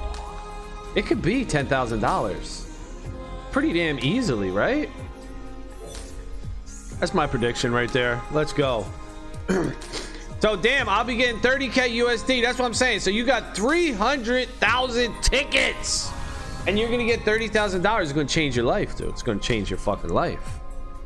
it 0.96 1.06
could 1.06 1.22
be 1.22 1.44
$10,000 1.44 3.52
pretty 3.52 3.74
damn 3.74 4.00
easily, 4.00 4.50
right? 4.50 4.90
That's 7.00 7.14
my 7.14 7.28
prediction 7.28 7.74
right 7.74 7.92
there. 7.92 8.22
Let's 8.32 8.54
go. 8.54 8.86
so 10.46 10.56
damn, 10.56 10.88
I'll 10.88 11.04
be 11.04 11.16
getting 11.16 11.42
30k 11.42 11.96
USD. 11.96 12.44
That's 12.44 12.60
what 12.60 12.66
I'm 12.66 12.76
saying. 12.76 13.00
So 13.00 13.10
you 13.10 13.26
got 13.26 13.58
300,000 13.58 15.24
tickets, 15.24 16.12
and 16.68 16.78
you're 16.78 16.92
gonna 16.92 17.04
get 17.04 17.22
$30,000. 17.22 18.04
It's 18.04 18.12
gonna 18.14 18.28
change 18.28 18.56
your 18.56 18.66
life, 18.66 18.96
dude. 18.96 19.10
It's 19.10 19.24
gonna 19.24 19.40
change 19.40 19.72
your 19.72 19.80
fucking 19.80 20.12
life. 20.12 20.60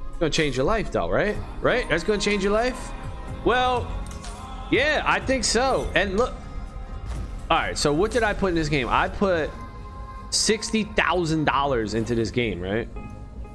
It's 0.09 0.17
gonna 0.17 0.29
change 0.29 0.57
your 0.57 0.65
life, 0.65 0.91
though, 0.91 1.09
right? 1.09 1.37
Right? 1.61 1.87
That's 1.87 2.03
gonna 2.03 2.19
change 2.19 2.43
your 2.43 2.51
life. 2.51 2.91
Well, 3.45 3.89
yeah, 4.71 5.03
I 5.05 5.21
think 5.21 5.45
so. 5.45 5.89
And 5.95 6.17
look, 6.17 6.33
all 7.49 7.59
right, 7.59 7.77
so 7.77 7.93
what 7.93 8.11
did 8.11 8.23
I 8.23 8.33
put 8.33 8.47
in 8.47 8.55
this 8.55 8.67
game? 8.67 8.89
I 8.89 9.07
put 9.07 9.49
$60,000 10.31 11.95
into 11.95 12.13
this 12.13 12.29
game, 12.29 12.59
right? 12.59 12.89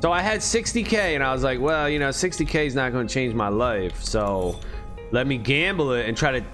So 0.01 0.13
I 0.13 0.23
had 0.23 0.41
60K 0.41 1.15
and 1.15 1.23
I 1.23 1.31
was 1.35 1.43
like, 1.43 1.61
well, 1.61 1.91
you 1.91 1.99
know, 1.99 2.09
60K 2.09 2.67
is 2.67 2.75
not 2.75 2.93
to 2.93 3.07
change 3.07 3.35
my 3.35 3.49
life. 3.49 4.03
So 4.03 4.61
let 5.15 5.29
me 5.29 5.39
gamble 5.39 5.93
it 5.93 6.09
and 6.09 6.17
try 6.17 6.33
to 6.33 6.45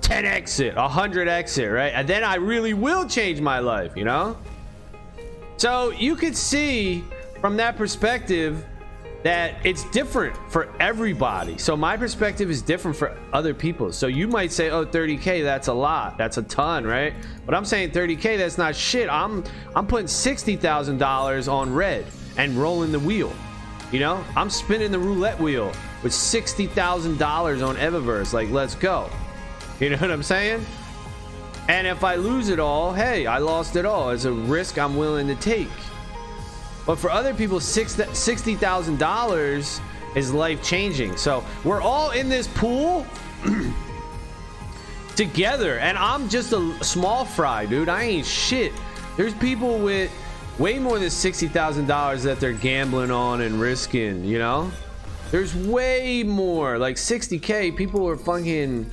10x 0.00 0.60
it, 0.60 0.74
100x 0.74 1.58
it, 1.58 1.68
right? 1.68 1.92
And 1.94 2.08
then 2.08 2.24
I 2.24 2.36
really 2.36 2.72
will 2.72 3.06
change 3.06 3.42
my 3.42 3.58
life, 3.58 3.92
you 3.94 4.04
know? 4.04 4.38
So 5.58 5.90
you 5.90 6.16
could 6.16 6.34
see 6.34 7.04
from 7.42 7.58
that 7.58 7.76
perspective 7.76 8.64
that 9.24 9.56
it's 9.62 9.84
different 9.90 10.34
for 10.50 10.74
everybody. 10.80 11.58
So 11.58 11.76
my 11.76 11.98
perspective 11.98 12.48
is 12.48 12.62
different 12.62 12.96
for 12.96 13.14
other 13.34 13.52
people. 13.52 13.92
So 13.92 14.06
you 14.06 14.26
might 14.26 14.52
say, 14.52 14.70
"Oh, 14.70 14.86
30k, 14.86 15.42
that's 15.42 15.68
a 15.68 15.74
lot. 15.74 16.16
That's 16.16 16.38
a 16.38 16.42
ton, 16.44 16.86
right?" 16.86 17.12
But 17.44 17.54
I'm 17.54 17.66
saying 17.66 17.90
30k, 17.90 18.38
that's 18.38 18.56
not 18.56 18.74
shit. 18.74 19.10
I'm 19.10 19.44
I'm 19.76 19.86
putting 19.86 20.06
$60,000 20.06 21.52
on 21.52 21.74
red 21.74 22.06
and 22.38 22.56
rolling 22.56 22.90
the 22.90 23.00
wheel. 23.00 23.30
You 23.92 24.00
know? 24.00 24.24
I'm 24.34 24.48
spinning 24.48 24.90
the 24.90 24.98
roulette 24.98 25.38
wheel 25.38 25.70
with 26.02 26.12
$60,000 26.12 27.66
on 27.66 27.76
Evaverse. 27.76 28.32
Like, 28.32 28.50
let's 28.50 28.74
go. 28.74 29.10
You 29.78 29.90
know 29.90 29.96
what 29.96 30.10
I'm 30.10 30.22
saying? 30.22 30.64
And 31.68 31.86
if 31.86 32.02
I 32.02 32.16
lose 32.16 32.48
it 32.48 32.58
all, 32.58 32.92
hey, 32.92 33.26
I 33.26 33.38
lost 33.38 33.76
it 33.76 33.84
all. 33.84 34.10
It's 34.10 34.24
a 34.24 34.32
risk 34.32 34.78
I'm 34.78 34.96
willing 34.96 35.28
to 35.28 35.36
take. 35.36 35.68
But 36.86 36.96
for 36.96 37.10
other 37.10 37.34
people, 37.34 37.60
$60,000 37.60 39.80
is 40.16 40.32
life 40.32 40.62
changing. 40.62 41.16
So 41.16 41.44
we're 41.64 41.80
all 41.80 42.10
in 42.10 42.28
this 42.28 42.48
pool 42.48 43.06
together. 45.16 45.78
And 45.78 45.96
I'm 45.96 46.28
just 46.28 46.52
a 46.52 46.72
small 46.82 47.24
fry, 47.24 47.66
dude. 47.66 47.88
I 47.88 48.02
ain't 48.02 48.26
shit. 48.26 48.72
There's 49.16 49.34
people 49.34 49.78
with 49.78 50.10
way 50.58 50.78
more 50.78 50.98
than 50.98 51.08
$60,000 51.08 52.22
that 52.22 52.40
they're 52.40 52.52
gambling 52.52 53.10
on 53.10 53.42
and 53.42 53.60
risking, 53.60 54.24
you 54.24 54.38
know? 54.38 54.70
There's 55.30 55.54
way 55.54 56.22
more. 56.22 56.78
Like 56.78 56.96
60K, 56.96 57.76
people 57.76 58.08
are 58.08 58.16
fucking. 58.16 58.90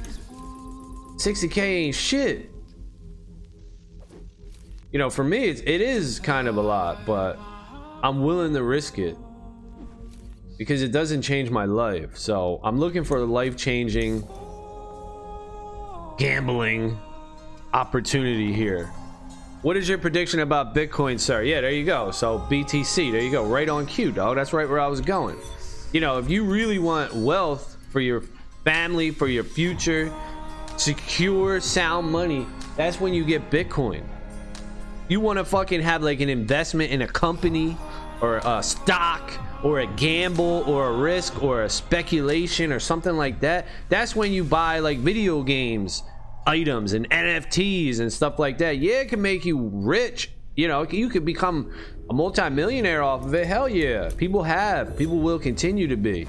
60K 1.17 1.57
ain't 1.57 1.95
shit. 1.95 2.51
You 4.91 4.99
know, 4.99 5.09
for 5.09 5.23
me, 5.23 5.45
it's, 5.45 5.61
it 5.61 5.81
is 5.81 6.19
kind 6.19 6.47
of 6.47 6.57
a 6.57 6.61
lot, 6.61 7.05
but 7.05 7.39
I'm 8.03 8.23
willing 8.23 8.53
to 8.53 8.63
risk 8.63 8.99
it 8.99 9.17
because 10.57 10.81
it 10.81 10.91
doesn't 10.91 11.23
change 11.23 11.49
my 11.49 11.65
life. 11.65 12.17
So 12.17 12.59
I'm 12.63 12.79
looking 12.79 13.03
for 13.03 13.19
life 13.25 13.57
changing 13.57 14.27
gambling 16.17 16.97
opportunity 17.73 18.53
here. 18.53 18.85
What 19.63 19.75
is 19.75 19.89
your 19.89 19.97
prediction 19.97 20.39
about 20.39 20.73
Bitcoin, 20.75 21.19
sir? 21.19 21.43
Yeah, 21.43 21.61
there 21.61 21.71
you 21.71 21.83
go. 21.83 22.11
So 22.11 22.39
BTC, 22.49 23.11
there 23.11 23.21
you 23.21 23.31
go. 23.31 23.43
Right 23.43 23.67
on 23.67 23.85
cue, 23.85 24.11
dog. 24.11 24.35
That's 24.35 24.53
right 24.53 24.69
where 24.69 24.79
I 24.79 24.87
was 24.87 25.01
going. 25.01 25.37
You 25.93 26.01
know, 26.01 26.17
if 26.17 26.29
you 26.29 26.43
really 26.43 26.79
want 26.79 27.13
wealth 27.13 27.77
for 27.91 28.01
your 28.01 28.23
family, 28.63 29.11
for 29.11 29.27
your 29.27 29.43
future, 29.43 30.13
secure, 30.75 31.61
sound 31.61 32.11
money, 32.11 32.45
that's 32.75 32.99
when 32.99 33.13
you 33.13 33.23
get 33.23 33.49
Bitcoin. 33.49 34.03
You 35.07 35.21
want 35.21 35.39
to 35.39 35.45
fucking 35.45 35.81
have 35.81 36.03
like 36.03 36.19
an 36.19 36.29
investment 36.29 36.91
in 36.91 37.01
a 37.01 37.07
company 37.07 37.77
or 38.19 38.41
a 38.43 38.61
stock 38.61 39.31
or 39.63 39.79
a 39.79 39.87
gamble 39.87 40.63
or 40.67 40.89
a 40.89 40.93
risk 40.93 41.41
or 41.41 41.63
a 41.63 41.69
speculation 41.69 42.71
or 42.71 42.79
something 42.79 43.15
like 43.15 43.39
that 43.39 43.67
that's 43.89 44.15
when 44.15 44.31
you 44.31 44.43
buy 44.43 44.79
like 44.79 44.97
video 44.99 45.43
games 45.43 46.03
items 46.45 46.93
and 46.93 47.09
nfts 47.09 47.99
and 47.99 48.11
stuff 48.11 48.39
like 48.39 48.57
that. 48.57 48.77
Yeah 48.77 49.01
it 49.01 49.09
can 49.09 49.21
make 49.21 49.45
you 49.45 49.69
rich. 49.73 50.31
You 50.55 50.67
know 50.67 50.83
you 50.83 51.09
could 51.09 51.25
become 51.25 51.71
a 52.09 52.13
multimillionaire 52.13 53.03
off 53.03 53.25
of 53.25 53.33
it? 53.33 53.45
Hell 53.47 53.67
yeah. 53.67 54.09
People 54.15 54.43
have. 54.43 54.97
People 54.97 55.17
will 55.19 55.39
continue 55.39 55.87
to 55.87 55.95
be. 55.95 56.27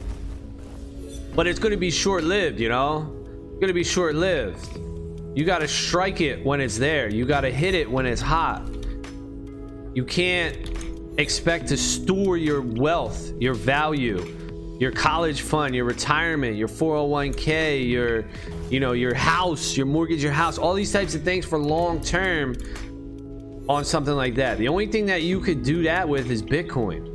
But 1.35 1.47
it's 1.47 1.59
going 1.59 1.73
to 1.73 1.79
be 1.79 1.91
short 1.91 2.25
lived, 2.25 2.59
you 2.59 2.69
know? 2.69 3.12
It's 3.51 3.61
going 3.61 3.69
to 3.69 3.75
be 3.75 3.85
short 3.85 4.14
lived. 4.14 4.79
You 5.35 5.45
got 5.45 5.59
to 5.59 5.69
strike 5.69 6.21
it 6.21 6.45
when 6.45 6.61
it's 6.61 6.79
there, 6.79 7.09
you 7.09 7.25
got 7.25 7.43
to 7.43 7.51
hit 7.51 7.75
it 7.75 7.88
when 7.88 8.07
it's 8.07 8.21
hot. 8.21 8.69
You 9.95 10.05
can't 10.05 11.19
expect 11.19 11.69
to 11.69 11.77
store 11.77 12.37
your 12.37 12.61
wealth, 12.61 13.33
your 13.41 13.55
value 13.55 14.38
your 14.79 14.93
college 14.93 15.43
fund, 15.43 15.75
your 15.75 15.85
retirement, 15.85 16.57
your 16.57 16.69
401k, 16.69 17.88
your 17.88 18.25
you 18.71 18.81
know, 18.81 18.93
your 18.93 19.14
house, 19.14 19.77
your 19.77 19.87
mortgage, 19.87 20.23
your 20.23 20.33
house, 20.33 20.59
all 20.59 20.75
these 20.75 20.93
types 20.93 21.14
of 21.14 21.23
things 21.23 21.45
for 21.45 21.59
long 21.59 22.01
term 22.01 22.55
on 23.68 23.85
something 23.85 24.14
like 24.14 24.35
that. 24.37 24.59
The 24.59 24.68
only 24.68 24.87
thing 24.87 25.07
that 25.07 25.22
you 25.22 25.40
could 25.40 25.62
do 25.62 25.83
that 25.83 26.09
with 26.09 26.31
is 26.31 26.42
Bitcoin. 26.42 27.14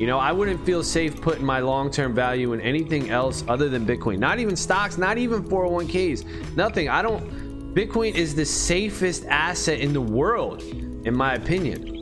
You 0.00 0.06
know, 0.06 0.18
I 0.18 0.32
wouldn't 0.32 0.64
feel 0.66 0.82
safe 0.82 1.20
putting 1.20 1.44
my 1.44 1.60
long 1.60 1.90
term 1.90 2.14
value 2.14 2.52
in 2.52 2.60
anything 2.60 3.10
else 3.10 3.44
other 3.48 3.68
than 3.68 3.86
Bitcoin. 3.86 4.18
Not 4.18 4.38
even 4.38 4.54
stocks, 4.54 4.98
not 4.98 5.16
even 5.16 5.42
401ks, 5.42 6.56
nothing. 6.56 6.88
I 6.88 7.02
don't. 7.02 7.74
Bitcoin 7.74 8.14
is 8.14 8.34
the 8.34 8.44
safest 8.44 9.24
asset 9.26 9.80
in 9.80 9.92
the 9.92 10.00
world, 10.00 10.62
in 10.62 11.14
my 11.16 11.34
opinion 11.34 11.95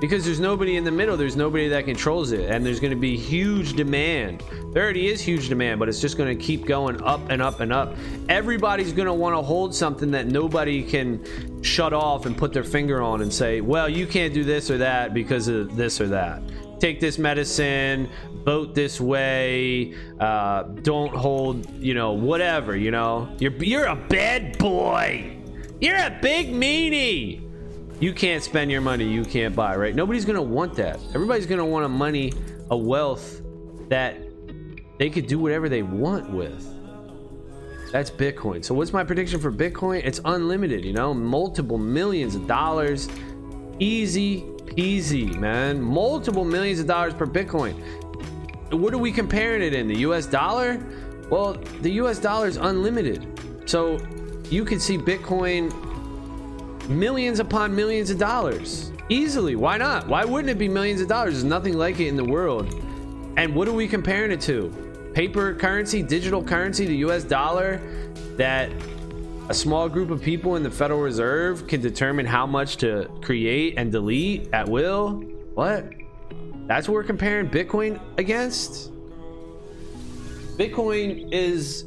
because 0.00 0.24
there's 0.24 0.40
nobody 0.40 0.76
in 0.76 0.84
the 0.84 0.90
middle 0.90 1.16
there's 1.16 1.36
nobody 1.36 1.68
that 1.68 1.84
controls 1.84 2.32
it 2.32 2.50
and 2.50 2.64
there's 2.64 2.80
going 2.80 2.90
to 2.90 2.96
be 2.96 3.16
huge 3.16 3.74
demand. 3.74 4.42
There 4.72 4.82
already 4.82 5.08
is 5.08 5.20
huge 5.20 5.48
demand 5.48 5.78
but 5.78 5.88
it's 5.88 6.00
just 6.00 6.16
going 6.16 6.36
to 6.36 6.42
keep 6.42 6.64
going 6.64 7.02
up 7.02 7.28
and 7.28 7.42
up 7.42 7.60
and 7.60 7.72
up. 7.72 7.94
Everybody's 8.28 8.92
going 8.92 9.06
to 9.06 9.14
want 9.14 9.36
to 9.36 9.42
hold 9.42 9.74
something 9.74 10.10
that 10.12 10.26
nobody 10.26 10.82
can 10.82 11.62
shut 11.62 11.92
off 11.92 12.26
and 12.26 12.36
put 12.36 12.52
their 12.52 12.64
finger 12.64 13.02
on 13.02 13.20
and 13.20 13.32
say 13.32 13.60
well 13.60 13.88
you 13.88 14.06
can't 14.06 14.32
do 14.32 14.42
this 14.42 14.70
or 14.70 14.78
that 14.78 15.12
because 15.12 15.48
of 15.48 15.76
this 15.76 16.00
or 16.00 16.08
that. 16.08 16.42
Take 16.80 16.98
this 16.98 17.18
medicine 17.18 18.08
vote 18.44 18.74
this 18.74 18.98
way 18.98 19.94
uh, 20.18 20.62
don't 20.62 21.14
hold 21.14 21.70
you 21.74 21.92
know 21.92 22.12
whatever 22.12 22.74
you 22.74 22.90
know? 22.90 23.28
You're 23.38 23.52
you're 23.62 23.86
a 23.86 23.96
bad 23.96 24.56
boy. 24.56 25.36
You're 25.80 25.96
a 25.96 26.18
big 26.22 26.52
meanie 26.52 27.49
you 28.00 28.14
can't 28.14 28.42
spend 28.42 28.70
your 28.70 28.80
money 28.80 29.04
you 29.04 29.24
can't 29.24 29.54
buy 29.54 29.76
right? 29.76 29.94
Nobody's 29.94 30.24
gonna 30.24 30.42
want 30.42 30.74
that. 30.76 30.98
Everybody's 31.14 31.46
gonna 31.46 31.64
want 31.64 31.84
a 31.84 31.88
money 31.88 32.32
a 32.70 32.76
wealth 32.76 33.42
that 33.88 34.16
they 34.98 35.10
could 35.10 35.26
do 35.26 35.38
whatever 35.38 35.68
they 35.68 35.82
want 35.82 36.30
with. 36.30 36.66
That's 37.92 38.10
bitcoin. 38.10 38.64
So 38.64 38.74
what's 38.74 38.92
my 38.92 39.04
prediction 39.04 39.38
for 39.38 39.52
bitcoin? 39.52 40.02
It's 40.04 40.20
unlimited 40.24 40.84
you 40.84 40.94
know? 40.94 41.12
Multiple 41.12 41.78
millions 41.78 42.34
of 42.34 42.46
dollars. 42.46 43.08
Easy 43.78 44.42
peasy 44.64 45.36
man. 45.36 45.80
Multiple 45.80 46.44
millions 46.44 46.80
of 46.80 46.86
dollars 46.86 47.12
per 47.12 47.26
bitcoin. 47.26 47.74
What 48.72 48.94
are 48.94 48.98
we 48.98 49.12
comparing 49.12 49.62
it 49.62 49.74
in 49.74 49.88
the 49.88 49.96
us 49.96 50.24
dollar? 50.24 50.82
Well 51.28 51.54
the 51.82 51.90
us 51.92 52.18
dollar 52.18 52.46
is 52.46 52.56
unlimited. 52.56 53.26
So 53.68 53.98
you 54.48 54.64
can 54.64 54.80
see 54.80 54.96
bitcoin 54.96 55.89
millions 56.90 57.38
upon 57.38 57.74
millions 57.74 58.10
of 58.10 58.18
dollars 58.18 58.92
easily. 59.08 59.56
Why 59.56 59.76
not? 59.76 60.08
Why 60.08 60.24
wouldn't 60.24 60.50
it 60.50 60.58
be 60.58 60.68
millions 60.68 61.00
of 61.00 61.08
dollars? 61.08 61.34
There's 61.34 61.44
nothing 61.44 61.74
like 61.74 62.00
it 62.00 62.08
in 62.08 62.16
the 62.16 62.24
world. 62.24 62.74
And 63.36 63.54
what 63.54 63.68
are 63.68 63.72
we 63.72 63.88
comparing 63.88 64.32
it 64.32 64.40
to? 64.42 64.70
Paper 65.14 65.54
currency, 65.54 66.02
digital 66.02 66.42
currency, 66.42 66.86
the 66.86 66.96
US 66.98 67.24
dollar 67.24 67.80
that 68.36 68.70
a 69.48 69.54
small 69.54 69.88
group 69.88 70.10
of 70.10 70.22
people 70.22 70.56
in 70.56 70.62
the 70.62 70.70
Federal 70.70 71.00
Reserve 71.00 71.66
can 71.66 71.80
determine 71.80 72.26
how 72.26 72.46
much 72.46 72.76
to 72.78 73.10
create 73.20 73.74
and 73.76 73.90
delete 73.90 74.48
at 74.52 74.68
will? 74.68 75.22
What? 75.54 75.90
That's 76.66 76.88
what 76.88 76.94
we're 76.94 77.04
comparing 77.04 77.48
Bitcoin 77.48 78.00
against? 78.18 78.92
Bitcoin 80.56 81.32
is 81.32 81.84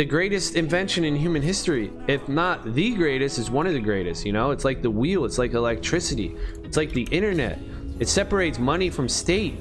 the 0.00 0.04
greatest 0.06 0.54
invention 0.54 1.04
in 1.04 1.14
human 1.14 1.42
history 1.42 1.92
if 2.08 2.26
not 2.26 2.72
the 2.72 2.94
greatest 2.94 3.38
is 3.38 3.50
one 3.50 3.66
of 3.66 3.74
the 3.74 3.80
greatest 3.80 4.24
you 4.24 4.32
know? 4.32 4.50
It's 4.50 4.64
like 4.64 4.80
the 4.80 4.90
wheel 4.90 5.26
it's 5.26 5.36
like 5.36 5.52
electricity 5.52 6.34
it's 6.64 6.78
like 6.78 6.90
the 6.92 7.02
internet. 7.10 7.58
It 7.98 8.08
separates 8.08 8.58
money 8.58 8.88
from 8.88 9.10
state. 9.10 9.58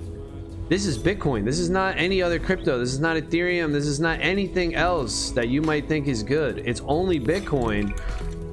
This 0.69 0.85
is 0.85 0.97
bitcoin. 0.97 1.43
This 1.43 1.59
is 1.59 1.69
not 1.69 1.97
any 1.97 2.21
other 2.21 2.39
crypto. 2.39 2.79
This 2.79 2.93
is 2.93 3.01
not 3.01 3.17
ethereum. 3.17 3.73
This 3.73 3.85
is 3.85 3.99
not 3.99 4.21
anything 4.21 4.75
else 4.75 5.31
that 5.31 5.49
you 5.49 5.61
might 5.61 5.89
think 5.89 6.07
is 6.07 6.23
good. 6.23 6.59
It's 6.59 6.79
only 6.85 7.19
bitcoin 7.19 7.99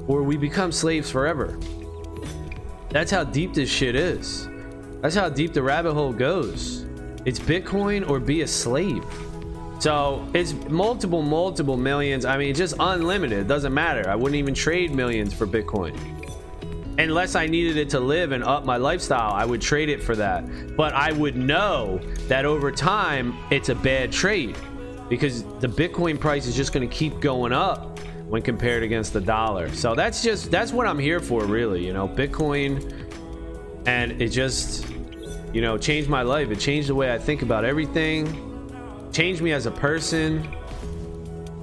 or 0.09 0.23
we 0.23 0.35
become 0.35 0.73
slaves 0.73 1.09
forever. 1.09 1.57
That's 2.89 3.11
how 3.11 3.23
deep 3.23 3.53
this 3.53 3.69
shit 3.69 3.95
is. 3.95 4.49
That's 5.01 5.15
how 5.15 5.29
deep 5.29 5.53
the 5.53 5.63
rabbit 5.63 5.93
hole 5.93 6.11
goes. 6.11 6.85
It's 7.23 7.39
bitcoin 7.39 8.09
or 8.09 8.19
be 8.19 8.41
a 8.41 8.47
slave 8.47 9.05
so 9.79 10.27
it's 10.33 10.53
multiple, 10.69 11.21
multiple 11.21 11.77
millions. 11.77 12.25
I 12.25 12.37
mean, 12.37 12.55
just 12.55 12.75
unlimited. 12.79 13.39
It 13.39 13.47
doesn't 13.47 13.73
matter. 13.73 14.09
I 14.09 14.15
wouldn't 14.15 14.37
even 14.37 14.53
trade 14.53 14.93
millions 14.93 15.33
for 15.33 15.45
Bitcoin. 15.45 15.97
Unless 16.99 17.35
I 17.35 17.45
needed 17.45 17.77
it 17.77 17.91
to 17.91 17.99
live 17.99 18.31
and 18.31 18.43
up 18.43 18.65
my 18.65 18.77
lifestyle, 18.77 19.31
I 19.31 19.45
would 19.45 19.61
trade 19.61 19.89
it 19.89 20.01
for 20.01 20.15
that. 20.15 20.75
But 20.75 20.93
I 20.93 21.11
would 21.11 21.35
know 21.35 21.99
that 22.27 22.43
over 22.43 22.71
time, 22.71 23.37
it's 23.51 23.69
a 23.69 23.75
bad 23.75 24.11
trade 24.11 24.57
because 25.09 25.43
the 25.59 25.67
Bitcoin 25.67 26.19
price 26.19 26.47
is 26.47 26.55
just 26.55 26.73
going 26.73 26.87
to 26.87 26.93
keep 26.93 27.19
going 27.19 27.53
up 27.53 27.99
when 28.27 28.41
compared 28.41 28.81
against 28.81 29.13
the 29.13 29.21
dollar. 29.21 29.71
So 29.73 29.93
that's 29.93 30.23
just, 30.23 30.49
that's 30.49 30.73
what 30.73 30.87
I'm 30.87 30.97
here 30.97 31.19
for, 31.19 31.45
really. 31.45 31.85
You 31.85 31.93
know, 31.93 32.07
Bitcoin. 32.07 32.93
And 33.85 34.19
it 34.19 34.29
just, 34.29 34.87
you 35.53 35.61
know, 35.61 35.77
changed 35.77 36.09
my 36.09 36.23
life. 36.23 36.49
It 36.49 36.59
changed 36.59 36.89
the 36.89 36.95
way 36.95 37.13
I 37.13 37.19
think 37.19 37.43
about 37.43 37.63
everything 37.63 38.46
changed 39.11 39.41
me 39.41 39.51
as 39.51 39.65
a 39.65 39.71
person. 39.71 40.47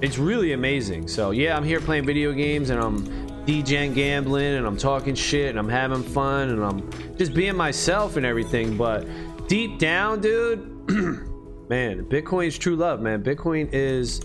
It's 0.01 0.17
really 0.17 0.53
amazing. 0.53 1.07
So 1.07 1.31
yeah, 1.31 1.55
I'm 1.55 1.63
here 1.63 1.79
playing 1.79 2.05
video 2.05 2.31
games 2.33 2.69
and 2.69 2.81
I'm 2.81 3.05
DJing 3.45 3.93
gambling 3.93 4.55
and 4.55 4.65
I'm 4.65 4.77
talking 4.77 5.15
shit 5.15 5.49
and 5.49 5.59
I'm 5.59 5.69
having 5.69 6.03
fun 6.03 6.49
and 6.49 6.63
I'm 6.63 7.17
just 7.17 7.33
being 7.33 7.55
myself 7.55 8.17
and 8.17 8.25
everything. 8.25 8.75
But 8.75 9.05
deep 9.47 9.79
down, 9.79 10.21
dude, 10.21 10.59
man, 11.69 12.05
Bitcoin's 12.05 12.57
true 12.57 12.75
love, 12.75 13.01
man. 13.01 13.23
Bitcoin 13.23 13.69
is 13.71 14.21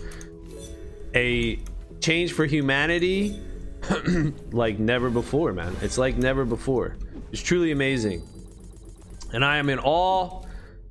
a 1.15 1.59
change 1.99 2.33
for 2.33 2.45
humanity 2.45 3.39
like 4.51 4.79
never 4.79 5.09
before, 5.09 5.53
man. 5.53 5.75
It's 5.81 5.97
like 5.97 6.17
never 6.17 6.45
before. 6.45 6.97
It's 7.31 7.41
truly 7.41 7.71
amazing. 7.71 8.27
And 9.33 9.45
I 9.45 9.57
am 9.57 9.69
in 9.69 9.79
awe 9.79 10.40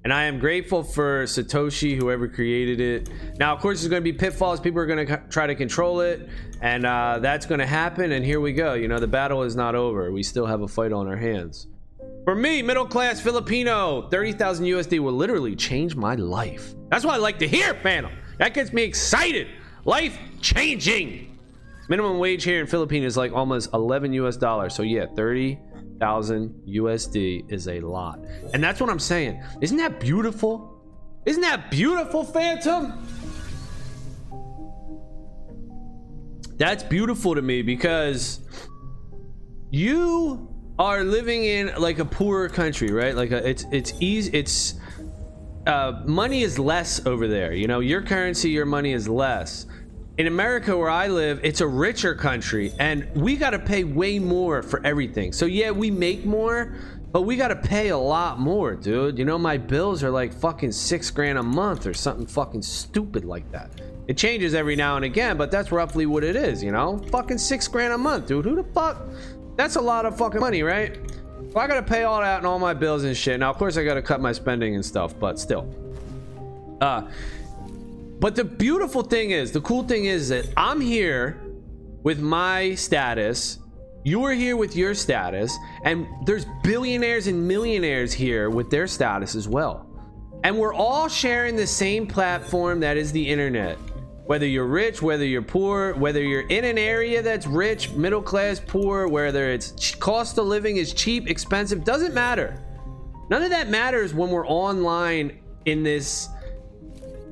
and 0.03 0.13
I 0.13 0.25
am 0.25 0.39
grateful 0.39 0.83
for 0.83 1.25
Satoshi, 1.25 1.95
whoever 1.95 2.27
created 2.27 2.81
it. 2.81 3.11
Now, 3.39 3.55
of 3.55 3.61
course, 3.61 3.81
there's 3.81 3.91
going 3.91 4.03
to 4.03 4.13
be 4.13 4.17
pitfalls. 4.17 4.59
People 4.59 4.81
are 4.81 4.87
going 4.87 5.07
to 5.07 5.23
try 5.29 5.47
to 5.47 5.55
control 5.55 6.01
it, 6.01 6.29
and 6.63 6.87
uh, 6.87 7.19
that's 7.21 7.45
going 7.45 7.59
to 7.59 7.67
happen. 7.67 8.13
And 8.13 8.25
here 8.25 8.41
we 8.41 8.53
go. 8.53 8.75
You 8.75 8.89
know, 8.89 8.99
the 8.99 9.07
battle 9.07 9.43
is 9.43 9.55
not 9.55 9.75
over. 9.75 10.11
We 10.11 10.23
still 10.23 10.47
have 10.47 10.63
a 10.63 10.69
fight 10.69 10.93
on 10.93 11.07
our 11.07 11.17
hands. 11.17 11.67
For 12.25 12.35
me, 12.35 12.63
middle 12.63 12.87
class 12.87 13.21
Filipino, 13.21 14.09
30,000 14.09 14.65
USD 14.67 15.01
will 15.01 15.13
literally 15.13 15.55
change 15.55 15.97
my 15.97 16.15
life. 16.15 16.75
That's 16.91 17.05
what 17.05 17.15
I 17.15 17.19
like 17.19 17.39
to 17.41 17.49
hear, 17.49 17.75
Phantom. 17.75 18.13
That 18.39 18.55
gets 18.55 18.73
me 18.73 18.83
excited. 18.83 19.49
Life 19.85 20.19
changing. 20.41 21.39
Minimum 21.89 22.19
wage 22.19 22.45
here 22.45 22.61
in 22.61 22.67
Philippines 22.67 23.05
is 23.05 23.17
like 23.17 23.33
almost 23.33 23.73
11 23.75 24.13
US 24.15 24.37
dollars. 24.37 24.75
So, 24.75 24.83
yeah, 24.83 25.07
30 25.15 25.59
thousand 26.01 26.63
USD 26.67 27.53
is 27.53 27.69
a 27.69 27.81
lot. 27.81 28.19
And 28.53 28.65
that's 28.65 28.81
what 28.81 28.91
I'm 28.91 28.99
saying. 28.99 29.43
Isn't 29.61 29.77
that 29.77 30.01
beautiful? 30.01 30.83
Isn't 31.27 31.43
that 31.43 31.71
beautiful, 31.71 32.25
Phantom? 32.25 33.07
That's 36.57 36.83
beautiful 36.83 37.35
to 37.35 37.43
me 37.43 37.63
because 37.63 38.41
you 39.71 40.49
are 40.79 41.05
living 41.05 41.45
in 41.45 41.73
like 41.79 41.99
a 41.99 42.05
poorer 42.05 42.49
country, 42.49 42.91
right? 42.91 43.15
Like 43.15 43.31
a, 43.31 43.47
it's 43.49 43.65
it's 43.71 43.93
easy 44.01 44.31
it's 44.37 44.75
uh, 45.67 46.03
money 46.07 46.43
is 46.43 46.59
less 46.59 47.07
over 47.07 47.29
there. 47.29 47.53
You 47.53 47.69
know, 47.69 47.81
your 47.81 48.03
currency, 48.03 48.51
your 48.51 48.67
money 48.67 48.93
is 48.93 49.09
less 49.09 49.67
in 50.21 50.27
America 50.27 50.77
where 50.77 50.91
I 50.91 51.07
live, 51.07 51.41
it's 51.43 51.63
a 51.63 51.67
richer 51.67 52.15
country 52.15 52.75
and 52.79 53.09
we 53.15 53.37
got 53.37 53.51
to 53.51 53.59
pay 53.59 53.85
way 53.85 54.19
more 54.19 54.63
for 54.63 54.85
everything. 54.85 55.33
So 55.33 55.47
yeah, 55.47 55.71
we 55.71 55.91
make 55.91 56.27
more, 56.27 56.75
but 57.11 57.23
we 57.23 57.37
got 57.37 57.49
to 57.49 57.57
pay 57.57 57.89
a 57.89 57.97
lot 57.97 58.39
more, 58.39 58.75
dude. 58.75 59.19
You 59.19 59.25
know, 59.25 59.39
my 59.39 59.57
bills 59.57 60.05
are 60.05 60.11
like 60.11 60.35
fucking 60.35 60.73
6 60.73 61.11
grand 61.13 61.39
a 61.39 61.43
month 61.43 61.87
or 61.87 61.95
something 61.95 62.27
fucking 62.27 62.61
stupid 62.61 63.25
like 63.25 63.51
that. 63.53 63.71
It 64.09 64.19
changes 64.19 64.53
every 64.53 64.77
now 64.77 64.97
and 64.97 65.07
again, 65.07 65.39
but 65.39 65.51
that's 65.51 65.73
roughly 65.73 66.05
what 66.05 66.23
it 66.23 66.37
is, 66.37 66.63
you 66.63 66.71
know? 66.71 66.99
Fucking 67.11 67.39
6 67.39 67.69
grand 67.69 67.95
a 67.95 67.99
month, 67.99 68.27
dude. 68.27 68.45
Who 68.45 68.57
the 68.57 68.65
fuck? 68.75 69.01
That's 69.57 69.77
a 69.77 69.81
lot 69.81 70.05
of 70.05 70.19
fucking 70.19 70.41
money, 70.41 70.63
right? 70.63 70.99
So 71.51 71.61
I 71.61 71.67
got 71.67 71.77
to 71.77 71.83
pay 71.83 72.03
all 72.03 72.21
that 72.21 72.37
and 72.37 72.47
all 72.47 72.59
my 72.59 72.75
bills 72.75 73.05
and 73.05 73.17
shit. 73.17 73.41
Now, 73.41 73.49
of 73.49 73.57
course 73.57 73.79
I 73.79 73.85
got 73.85 73.95
to 73.95 74.03
cut 74.03 74.21
my 74.21 74.33
spending 74.33 74.75
and 74.75 74.85
stuff, 74.85 75.19
but 75.19 75.39
still. 75.39 75.67
Uh 76.83 77.09
but 78.21 78.37
the 78.37 78.45
beautiful 78.45 79.03
thing 79.03 79.31
is, 79.31 79.53
the 79.53 79.61
cool 79.63 79.83
thing 79.83 80.05
is 80.05 80.29
that 80.29 80.47
I'm 80.57 80.81
here 80.81 81.41
with 82.03 82.21
my 82.21 82.75
status 82.75 83.59
you're 84.03 84.33
here 84.33 84.57
with 84.57 84.77
your 84.77 84.95
status, 84.95 85.59
and 85.85 86.07
there's 86.25 86.47
billionaires 86.63 87.27
and 87.27 87.47
millionaires 87.47 88.15
here 88.15 88.49
with 88.49 88.71
their 88.71 88.87
status 88.87 89.35
as 89.35 89.47
well. 89.47 89.87
And 90.43 90.57
we're 90.57 90.73
all 90.73 91.07
sharing 91.09 91.55
the 91.55 91.67
same 91.67 92.07
platform 92.07 92.81
that 92.81 92.97
is 92.97 93.13
the 93.13 93.29
internet. 93.29 93.77
Whether 94.25 94.47
you're 94.47 94.67
rich, 94.67 95.03
whether 95.03 95.27
you're 95.27 95.43
poor, 95.43 95.93
whether 95.95 96.23
you're 96.23 96.47
in 96.47 96.65
an 96.65 96.79
area 96.79 97.21
that's 97.21 97.47
rich, 97.47 97.91
middle 97.91 98.23
class, 98.23 98.59
poor, 98.59 99.07
whether 99.07 99.51
it's 99.51 99.95
cost 99.97 100.39
of 100.39 100.47
living 100.47 100.79
is 100.79 100.95
cheap, 100.95 101.29
expensive, 101.29 101.85
doesn't 101.85 102.15
matter. 102.15 102.59
None 103.29 103.43
of 103.43 103.51
that 103.51 103.69
matters 103.69 104.15
when 104.15 104.31
we're 104.31 104.47
online 104.47 105.41
in 105.67 105.83
this 105.83 106.29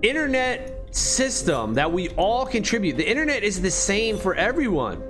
internet 0.03 0.78
system 0.91 1.75
that 1.75 1.91
we 1.91 2.09
all 2.11 2.47
contribute. 2.47 2.97
The 2.97 3.09
internet 3.09 3.43
is 3.43 3.61
the 3.61 3.71
same 3.71 4.19
for 4.19 4.35
everyone. 4.35 5.03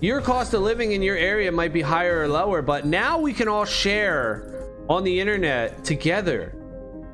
Your 0.00 0.20
cost 0.20 0.52
of 0.54 0.62
living 0.62 0.92
in 0.92 1.02
your 1.02 1.16
area 1.16 1.52
might 1.52 1.72
be 1.72 1.80
higher 1.80 2.22
or 2.22 2.28
lower, 2.28 2.60
but 2.60 2.84
now 2.84 3.18
we 3.18 3.32
can 3.32 3.46
all 3.46 3.64
share 3.64 4.68
on 4.88 5.04
the 5.04 5.20
internet 5.20 5.84
together. 5.84 6.56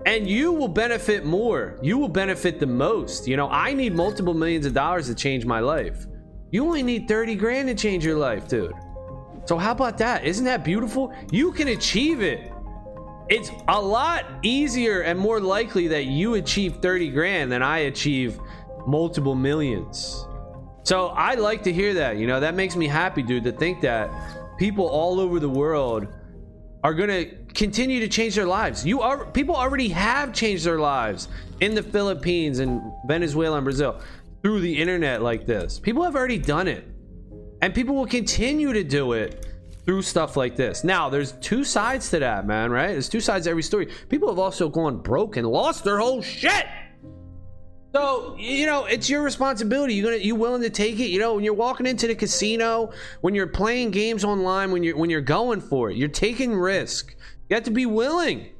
And 0.06 0.26
you 0.26 0.52
will 0.52 0.68
benefit 0.68 1.26
more. 1.26 1.78
You 1.82 1.98
will 1.98 2.08
benefit 2.08 2.58
the 2.58 2.66
most. 2.66 3.28
You 3.28 3.36
know, 3.36 3.50
I 3.50 3.74
need 3.74 3.94
multiple 3.94 4.32
millions 4.32 4.64
of 4.64 4.72
dollars 4.72 5.06
to 5.08 5.14
change 5.14 5.44
my 5.44 5.60
life. 5.60 6.06
You 6.50 6.64
only 6.64 6.82
need 6.82 7.08
30 7.08 7.34
grand 7.34 7.68
to 7.68 7.74
change 7.74 8.06
your 8.06 8.16
life, 8.16 8.48
dude. 8.48 8.72
So, 9.44 9.58
how 9.58 9.72
about 9.72 9.98
that? 9.98 10.24
Isn't 10.24 10.46
that 10.46 10.64
beautiful? 10.64 11.12
You 11.30 11.52
can 11.52 11.68
achieve 11.68 12.22
it. 12.22 12.52
It's 13.28 13.50
a 13.68 13.80
lot 13.80 14.24
easier 14.42 15.02
and 15.02 15.18
more 15.18 15.40
likely 15.40 15.88
that 15.88 16.06
you 16.06 16.34
achieve 16.34 16.76
30 16.76 17.10
grand 17.10 17.52
than 17.52 17.62
I 17.62 17.80
achieve 17.80 18.40
multiple 18.86 19.34
millions. 19.34 20.26
So 20.84 21.08
I 21.08 21.34
like 21.34 21.62
to 21.64 21.72
hear 21.72 21.92
that. 21.94 22.16
You 22.16 22.26
know, 22.26 22.40
that 22.40 22.54
makes 22.54 22.74
me 22.74 22.86
happy, 22.86 23.22
dude, 23.22 23.44
to 23.44 23.52
think 23.52 23.82
that 23.82 24.10
people 24.58 24.86
all 24.86 25.20
over 25.20 25.38
the 25.38 25.48
world 25.48 26.06
are 26.82 26.94
going 26.94 27.10
to 27.10 27.52
continue 27.52 28.00
to 28.00 28.08
change 28.08 28.34
their 28.34 28.46
lives. 28.46 28.86
You 28.86 29.02
are 29.02 29.26
people 29.26 29.54
already 29.54 29.88
have 29.88 30.32
changed 30.32 30.64
their 30.64 30.78
lives 30.78 31.28
in 31.60 31.74
the 31.74 31.82
Philippines 31.82 32.60
and 32.60 32.80
Venezuela 33.06 33.56
and 33.56 33.64
Brazil 33.64 34.00
through 34.42 34.60
the 34.60 34.80
internet 34.80 35.20
like 35.20 35.44
this. 35.44 35.78
People 35.78 36.02
have 36.04 36.16
already 36.16 36.38
done 36.38 36.68
it. 36.68 36.86
And 37.60 37.74
people 37.74 37.94
will 37.96 38.06
continue 38.06 38.72
to 38.72 38.84
do 38.84 39.12
it 39.12 39.47
through 39.88 40.03
stuff 40.03 40.37
like 40.37 40.55
this. 40.55 40.85
Now, 40.85 41.09
there's 41.09 41.33
two 41.33 41.64
sides 41.64 42.11
to 42.11 42.18
that, 42.18 42.46
man, 42.46 42.70
right? 42.70 42.88
There's 42.88 43.09
two 43.09 43.20
sides 43.20 43.46
to 43.46 43.51
every 43.51 43.62
story. 43.62 43.87
People 44.11 44.29
have 44.29 44.38
also 44.38 44.68
gone 44.68 44.98
broke 44.98 45.38
and 45.38 45.46
lost 45.46 45.83
their 45.83 45.98
whole 45.98 46.20
shit. 46.20 46.66
So 47.94 48.37
you 48.38 48.66
know 48.66 48.85
it's 48.85 49.09
your 49.09 49.22
responsibility. 49.22 49.94
You 49.94 50.03
gonna 50.03 50.16
you 50.16 50.35
willing 50.35 50.61
to 50.61 50.68
take 50.68 51.01
it? 51.01 51.07
You 51.07 51.18
know 51.18 51.37
when 51.37 51.42
you're 51.42 51.55
walking 51.55 51.87
into 51.87 52.07
the 52.07 52.14
casino, 52.14 52.92
when 53.22 53.35
you're 53.35 53.46
playing 53.46 53.90
games 53.90 54.24
online, 54.24 54.72
when 54.72 54.83
you're 54.83 54.94
when 54.94 55.09
you're 55.09 55.22
going 55.22 55.62
for 55.62 55.90
it, 55.90 55.96
you're 55.96 56.09
taking 56.09 56.55
risk. 56.55 57.16
You 57.48 57.55
have 57.55 57.64
to 57.64 57.70
be 57.70 57.87
willing 57.87 58.51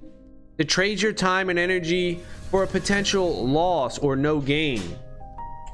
to 0.57 0.65
trade 0.65 1.03
your 1.03 1.13
time 1.13 1.51
and 1.51 1.59
energy 1.59 2.21
for 2.51 2.63
a 2.63 2.67
potential 2.67 3.47
loss 3.47 3.99
or 3.99 4.17
no 4.17 4.41
gain, 4.41 4.81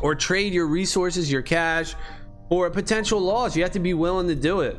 or 0.02 0.16
trade 0.16 0.52
your 0.52 0.66
resources, 0.66 1.30
your 1.30 1.42
cash, 1.42 1.94
for 2.48 2.66
a 2.66 2.72
potential 2.72 3.20
loss. 3.20 3.54
You 3.54 3.62
have 3.62 3.72
to 3.74 3.78
be 3.78 3.94
willing 3.94 4.26
to 4.26 4.34
do 4.34 4.62
it. 4.62 4.76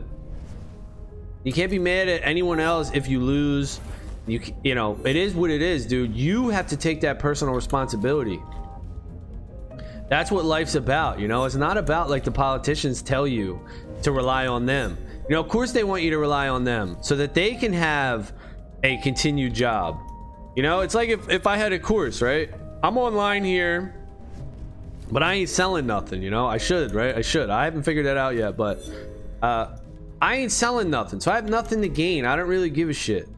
You 1.45 1.53
can't 1.53 1.69
be 1.69 1.79
mad 1.79 2.09
at 2.09 2.21
anyone 2.23 2.59
else 2.59 2.89
if 2.93 3.07
you 3.07 3.21
lose. 3.21 3.79
You 4.27 4.41
you 4.63 4.73
know 4.73 4.99
it 5.05 5.15
is 5.15 5.35
what 5.35 5.51
it 5.51 5.61
is, 5.61 5.85
dude. 5.85 6.15
You 6.15 6.49
have 6.49 6.67
to 6.67 6.75
take 6.75 7.01
that 7.01 7.19
personal 7.19 7.53
responsibility. 7.53 8.41
That's 10.09 10.31
what 10.31 10.43
life's 10.43 10.75
about, 10.75 11.19
you 11.19 11.27
know? 11.27 11.45
It's 11.45 11.55
not 11.55 11.77
about 11.77 12.09
like 12.09 12.23
the 12.23 12.31
politicians 12.31 13.01
tell 13.01 13.27
you 13.27 13.59
to 14.03 14.11
rely 14.11 14.47
on 14.47 14.65
them. 14.65 14.97
You 15.27 15.35
know, 15.35 15.41
of 15.41 15.47
course 15.47 15.71
they 15.71 15.83
want 15.83 16.03
you 16.03 16.11
to 16.11 16.17
rely 16.17 16.47
on 16.47 16.63
them 16.63 16.97
so 17.01 17.15
that 17.15 17.33
they 17.33 17.55
can 17.55 17.73
have 17.73 18.33
a 18.83 18.97
continued 18.97 19.53
job. 19.53 19.99
You 20.55 20.63
know, 20.63 20.81
it's 20.81 20.93
like 20.93 21.09
if, 21.09 21.27
if 21.29 21.47
I 21.47 21.57
had 21.57 21.73
a 21.73 21.79
course, 21.79 22.21
right? 22.21 22.51
I'm 22.83 22.97
online 22.97 23.43
here, 23.43 23.95
but 25.11 25.23
I 25.23 25.33
ain't 25.33 25.49
selling 25.49 25.87
nothing, 25.87 26.21
you 26.21 26.29
know? 26.29 26.45
I 26.45 26.57
should, 26.57 26.93
right? 26.93 27.15
I 27.15 27.21
should. 27.21 27.49
I 27.49 27.65
haven't 27.65 27.83
figured 27.83 28.05
that 28.05 28.17
out 28.17 28.35
yet, 28.35 28.57
but 28.57 28.87
uh 29.41 29.77
I 30.25 30.37
ain't 30.37 30.51
selling 30.51 30.89
nothing, 30.89 31.19
so 31.19 31.31
I 31.31 31.35
have 31.35 31.47
nothing 31.47 31.83
to 31.83 31.87
gain. 31.87 32.25
I 32.25 32.35
don't 32.35 32.47
really 32.47 32.71
give 32.71 32.89
a 32.89 32.93
shit. 32.93 33.29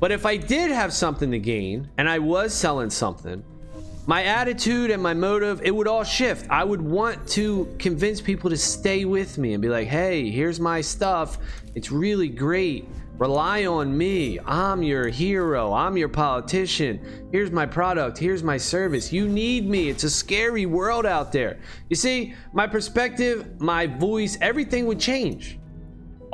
But 0.00 0.12
if 0.12 0.26
I 0.26 0.36
did 0.36 0.70
have 0.70 0.92
something 0.92 1.30
to 1.30 1.38
gain 1.38 1.88
and 1.96 2.10
I 2.10 2.18
was 2.18 2.52
selling 2.52 2.90
something, 2.90 3.42
my 4.06 4.24
attitude 4.24 4.90
and 4.90 5.02
my 5.02 5.14
motive, 5.14 5.62
it 5.64 5.74
would 5.74 5.88
all 5.88 6.04
shift. 6.04 6.46
I 6.50 6.62
would 6.62 6.82
want 6.82 7.26
to 7.28 7.74
convince 7.78 8.20
people 8.20 8.50
to 8.50 8.56
stay 8.58 9.06
with 9.06 9.38
me 9.38 9.54
and 9.54 9.62
be 9.62 9.70
like, 9.70 9.88
hey, 9.88 10.28
here's 10.28 10.60
my 10.60 10.82
stuff. 10.82 11.38
It's 11.74 11.90
really 11.90 12.28
great. 12.28 12.86
Rely 13.16 13.64
on 13.64 13.96
me. 13.96 14.38
I'm 14.40 14.82
your 14.82 15.08
hero. 15.08 15.72
I'm 15.72 15.96
your 15.96 16.10
politician. 16.10 17.00
Here's 17.32 17.50
my 17.50 17.64
product. 17.64 18.18
Here's 18.18 18.42
my 18.42 18.58
service. 18.58 19.10
You 19.10 19.26
need 19.26 19.66
me. 19.66 19.88
It's 19.88 20.04
a 20.04 20.10
scary 20.10 20.66
world 20.66 21.06
out 21.06 21.32
there. 21.32 21.60
You 21.88 21.96
see, 21.96 22.34
my 22.52 22.66
perspective, 22.66 23.58
my 23.58 23.86
voice, 23.86 24.36
everything 24.42 24.84
would 24.84 25.00
change. 25.00 25.58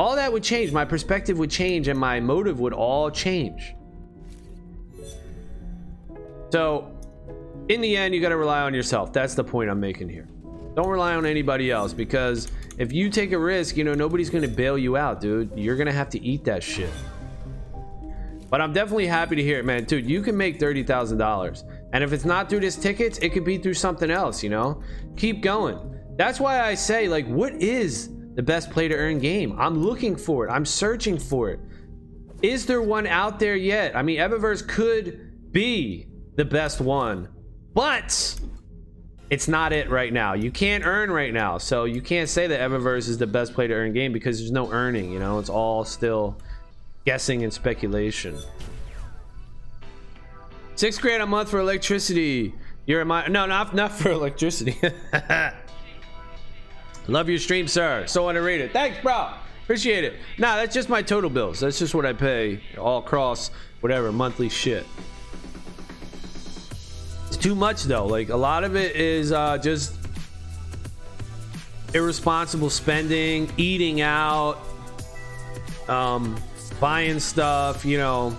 All 0.01 0.17
that 0.17 0.33
would 0.33 0.43
change. 0.43 0.73
My 0.73 0.87
perspective 0.87 1.39
would 1.39 1.51
change 1.51 1.87
and 1.87 1.99
my 1.99 2.21
motive 2.21 2.59
would 2.59 2.73
all 2.73 3.11
change. 3.11 3.75
So, 6.49 6.91
in 7.69 7.83
the 7.83 7.99
end, 7.99 8.15
you 8.15 8.23
got 8.23 8.31
to 8.31 8.39
rely 8.39 8.63
on 8.63 8.73
yourself. 8.73 9.13
That's 9.13 9.35
the 9.35 9.45
point 9.45 9.69
I'm 9.69 9.79
making 9.79 10.09
here. 10.09 10.27
Don't 10.75 10.89
rely 10.89 11.17
on 11.17 11.27
anybody 11.27 11.71
else 11.71 11.93
because 11.93 12.51
if 12.79 12.95
you 12.95 13.11
take 13.11 13.33
a 13.33 13.39
risk, 13.39 13.77
you 13.77 13.85
know, 13.85 13.93
nobody's 13.93 14.31
going 14.31 14.41
to 14.41 14.49
bail 14.49 14.79
you 14.79 14.97
out, 14.97 15.21
dude. 15.21 15.53
You're 15.55 15.77
going 15.77 15.87
to 15.87 15.93
have 15.93 16.09
to 16.11 16.25
eat 16.25 16.45
that 16.45 16.63
shit. 16.63 16.89
But 18.49 18.63
I'm 18.63 18.73
definitely 18.73 19.07
happy 19.07 19.37
to 19.37 19.43
hear 19.43 19.59
it, 19.59 19.67
man. 19.67 19.85
Dude, 19.85 20.09
you 20.09 20.23
can 20.23 20.35
make 20.35 20.59
$30,000. 20.59 21.65
And 21.93 22.03
if 22.03 22.15
it's 22.15 22.25
not 22.25 22.49
through 22.49 22.61
this 22.61 22.77
tickets, 22.77 23.19
it 23.19 23.35
could 23.35 23.45
be 23.45 23.59
through 23.59 23.75
something 23.75 24.11
else, 24.11 24.43
you 24.43 24.49
know? 24.49 24.83
Keep 25.19 25.43
going. 25.43 25.79
That's 26.17 26.41
why 26.41 26.63
I 26.63 26.75
say, 26.75 27.07
like, 27.07 27.27
what 27.27 27.53
is 27.53 28.09
the 28.35 28.43
best 28.43 28.71
play 28.71 28.89
to 28.89 28.95
earn 28.95 29.19
game? 29.19 29.57
I'm 29.59 29.83
looking 29.83 30.17
for 30.17 30.47
it. 30.47 30.51
I'm 30.51 30.67
searching 30.67 31.19
for 31.19 31.51
it. 31.51 31.61
Is 32.43 32.67
there 32.67 32.81
one 32.83 33.07
out 33.07 33.39
there 33.39 33.57
yet? 33.57 33.97
I 33.97 34.03
mean, 34.03 34.19
Evaverse 34.19 34.67
could 34.67 35.53
be 35.53 36.07
the 36.37 36.45
best 36.45 36.81
one 36.81 37.29
but 37.75 38.39
it's 39.31 39.49
not 39.49 39.73
it 39.73 39.91
right 39.91 40.13
now. 40.13 40.35
You 40.35 40.51
can't 40.51 40.85
earn 40.85 41.11
right 41.11 41.33
now, 41.33 41.59
so 41.59 41.85
you 41.85 42.03
can't 42.03 42.29
say 42.29 42.47
that 42.49 42.61
Evaverse 42.61 43.09
is 43.09 43.19
the 43.19 43.27
best 43.27 43.55
play 43.55 43.67
to 43.67 43.75
earn 43.75 43.93
game 43.93 44.13
because 44.13 44.39
there's 44.39 44.51
no 44.51 44.71
earning. 44.73 45.13
You 45.13 45.19
know, 45.19 45.39
it's 45.39 45.49
all 45.49 45.85
still 45.85 46.39
guessing 47.05 47.45
and 47.45 47.53
speculation. 47.53 48.37
Six 50.75 50.99
grand 50.99 51.23
a 51.23 51.27
month 51.27 51.51
for 51.51 51.61
electricity. 51.61 52.55
You're 52.87 53.05
my 53.05 53.27
no, 53.29 53.47
not 53.47 53.75
not 53.75 53.93
for 53.93 54.11
electricity. 54.11 54.77
Love 57.09 57.29
your 57.29 57.39
stream, 57.39 57.67
sir. 57.67 58.07
So 58.07 58.29
underrated. 58.29 58.73
Thanks, 58.73 58.99
bro. 59.03 59.31
Appreciate 59.65 60.05
it. 60.05 60.15
Nah, 60.39 60.57
that's 60.57 60.75
just 60.75 60.89
my 60.89 61.03
total 61.03 61.31
bills. 61.31 61.61
That's 61.61 61.79
just 61.79 61.95
what 61.95 62.05
I 62.05 62.13
pay 62.13 62.61
all 62.77 62.99
across 62.99 63.51
whatever 63.81 64.13
monthly 64.13 64.49
shit 64.49 64.87
It's 67.29 67.37
too 67.37 67.55
much 67.55 67.85
though. 67.85 68.07
Like 68.07 68.29
a 68.29 68.37
lot 68.37 68.65
of 68.65 68.77
it 68.77 68.97
is 68.97 69.33
uh, 69.33 69.59
just 69.59 69.95
irresponsible 71.95 72.71
spending, 72.71 73.51
eating 73.57 74.01
out, 74.01 74.59
um, 75.89 76.37
buying 76.81 77.21
stuff. 77.21 77.85
You 77.85 77.99
know, 77.99 78.37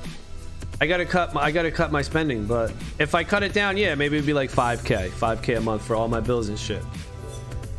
I 0.80 0.88
gotta 0.88 1.06
cut. 1.06 1.34
My, 1.34 1.42
I 1.42 1.52
gotta 1.52 1.72
cut 1.72 1.92
my 1.92 2.02
spending. 2.02 2.46
But 2.46 2.74
if 3.00 3.16
I 3.16 3.24
cut 3.24 3.44
it 3.44 3.54
down, 3.54 3.78
yeah, 3.78 3.96
maybe 3.96 4.18
it'd 4.18 4.28
be 4.28 4.34
like 4.34 4.52
5k, 4.52 5.10
5k 5.10 5.58
a 5.58 5.62
month 5.62 5.84
for 5.84 5.96
all 5.96 6.08
my 6.08 6.20
bills 6.20 6.50
and 6.50 6.60
shit. 6.60 6.84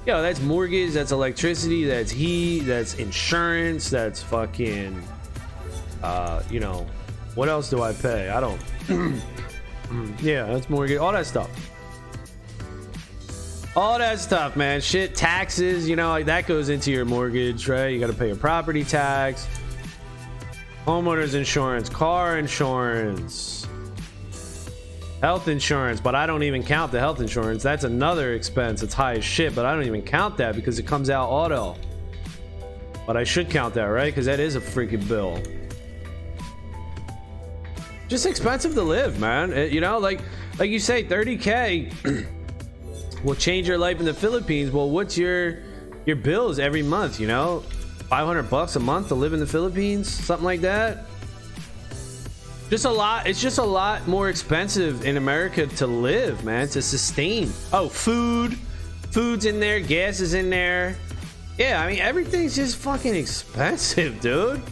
Yo, 0.04 0.20
that's 0.20 0.40
mortgage, 0.40 0.92
that's 0.92 1.12
electricity, 1.12 1.84
that's 1.84 2.10
heat, 2.10 2.60
that's 2.60 2.94
insurance, 2.94 3.88
that's 3.88 4.20
fucking, 4.20 5.00
uh, 6.02 6.42
you 6.50 6.58
know, 6.58 6.86
what 7.36 7.48
else 7.48 7.70
do 7.70 7.82
I 7.82 7.92
pay? 7.92 8.28
I 8.28 8.40
don't. 8.40 8.60
Yeah, 10.22 10.46
that's 10.46 10.70
mortgage, 10.70 10.96
all 10.96 11.12
that 11.12 11.26
stuff. 11.26 11.50
All 13.76 13.98
that 13.98 14.18
stuff, 14.20 14.56
man. 14.56 14.80
Shit, 14.80 15.14
taxes, 15.14 15.86
you 15.86 15.96
know, 15.96 16.08
like 16.08 16.26
that 16.26 16.46
goes 16.46 16.70
into 16.70 16.90
your 16.90 17.04
mortgage, 17.04 17.68
right? 17.68 17.88
You 17.88 18.00
got 18.00 18.06
to 18.06 18.14
pay 18.14 18.28
your 18.28 18.36
property 18.36 18.84
tax, 18.84 19.46
homeowners 20.86 21.34
insurance, 21.34 21.90
car 21.90 22.38
insurance, 22.38 23.61
health 25.22 25.48
insurance, 25.48 26.00
but 26.00 26.14
I 26.14 26.26
don't 26.26 26.42
even 26.42 26.62
count 26.62 26.92
the 26.92 27.00
health 27.00 27.20
insurance. 27.20 27.62
That's 27.62 27.84
another 27.84 28.34
expense. 28.34 28.82
It's 28.82 28.92
high 28.92 29.14
as 29.14 29.24
shit, 29.24 29.54
but 29.54 29.64
I 29.64 29.72
don't 29.72 29.84
even 29.84 30.02
count 30.02 30.36
that 30.36 30.54
because 30.54 30.78
it 30.78 30.86
comes 30.86 31.08
out 31.08 31.30
auto. 31.30 31.76
But 33.06 33.16
I 33.16 33.24
should 33.24 33.48
count 33.48 33.72
that, 33.74 33.84
right? 33.84 34.12
Because 34.12 34.26
that 34.26 34.40
is 34.40 34.56
a 34.56 34.60
freaking 34.60 35.08
bill 35.08 35.40
just 38.12 38.26
expensive 38.26 38.74
to 38.74 38.82
live, 38.82 39.18
man. 39.18 39.54
It, 39.54 39.72
you 39.72 39.80
know, 39.80 39.98
like 39.98 40.20
like 40.58 40.68
you 40.68 40.78
say, 40.78 41.02
30k 41.02 42.26
will 43.24 43.34
change 43.34 43.66
your 43.66 43.78
life 43.78 44.00
in 44.00 44.04
the 44.04 44.12
Philippines. 44.12 44.70
Well, 44.70 44.90
what's 44.90 45.16
your 45.16 45.60
your 46.04 46.16
bills 46.16 46.58
every 46.58 46.82
month, 46.82 47.18
you 47.18 47.26
know? 47.26 47.60
500 48.10 48.50
bucks 48.50 48.76
a 48.76 48.80
month 48.80 49.08
to 49.08 49.14
live 49.14 49.32
in 49.32 49.40
the 49.40 49.46
Philippines, 49.46 50.10
something 50.10 50.44
like 50.44 50.60
that. 50.60 51.06
Just 52.72 52.86
a 52.86 52.90
lot, 52.90 53.26
it's 53.26 53.38
just 53.38 53.58
a 53.58 53.62
lot 53.62 54.08
more 54.08 54.30
expensive 54.30 55.04
in 55.04 55.18
America 55.18 55.66
to 55.66 55.86
live, 55.86 56.42
man, 56.42 56.68
to 56.68 56.80
sustain. 56.80 57.52
Oh, 57.70 57.86
food, 57.86 58.54
food's 59.10 59.44
in 59.44 59.60
there, 59.60 59.78
gas 59.78 60.20
is 60.20 60.32
in 60.32 60.48
there. 60.48 60.96
Yeah, 61.58 61.82
I 61.82 61.86
mean, 61.86 61.98
everything's 61.98 62.56
just 62.56 62.78
fucking 62.78 63.14
expensive, 63.14 64.22
dude. 64.22 64.62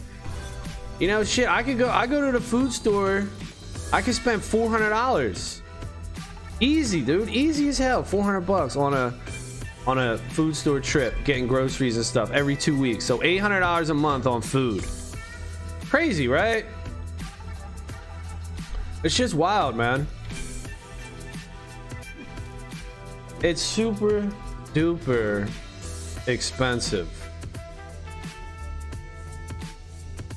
You 0.99 1.09
know, 1.09 1.23
shit, 1.23 1.47
I 1.47 1.61
could 1.61 1.77
go, 1.77 1.91
I 1.91 2.07
go 2.07 2.25
to 2.25 2.31
the 2.31 2.43
food 2.43 2.73
store, 2.73 3.29
I 3.93 4.01
could 4.01 4.15
spend 4.15 4.41
$400. 4.41 5.61
Easy, 6.59 7.01
dude, 7.01 7.29
easy 7.29 7.67
as 7.67 7.77
hell. 7.77 8.01
400 8.01 8.41
bucks 8.41 8.75
on 8.75 8.95
a 8.95 9.13
on 9.85 9.99
a 9.99 10.17
food 10.17 10.55
store 10.55 10.79
trip, 10.79 11.13
getting 11.23 11.45
groceries 11.45 11.97
and 11.97 12.05
stuff 12.05 12.31
every 12.31 12.55
two 12.55 12.75
weeks. 12.75 13.05
So 13.05 13.19
$800 13.19 13.91
a 13.91 13.93
month 13.93 14.25
on 14.25 14.41
food. 14.41 14.83
Crazy, 15.87 16.27
right? 16.27 16.65
It's 19.03 19.15
just 19.15 19.33
wild, 19.33 19.75
man. 19.75 20.07
It's 23.41 23.61
super 23.61 24.29
duper 24.73 25.49
expensive. 26.27 27.09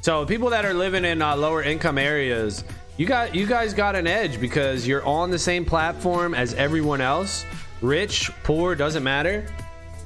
So 0.00 0.24
people 0.27 0.50
that 0.50 0.64
are 0.64 0.74
living 0.74 1.05
in 1.05 1.22
uh, 1.22 1.37
lower 1.37 1.62
income 1.62 1.98
areas, 1.98 2.64
you 2.96 3.07
got 3.07 3.35
you 3.35 3.46
guys 3.46 3.74
got 3.74 3.96
an 3.96 4.07
edge 4.07 4.40
because 4.40 4.87
you're 4.87 5.05
on 5.05 5.31
the 5.31 5.38
same 5.38 5.64
platform 5.64 6.35
as 6.35 6.55
everyone 6.55 7.00
else 7.00 7.44
rich, 7.85 8.31
poor, 8.42 8.74
doesn't 8.74 9.05
matter. 9.05 9.46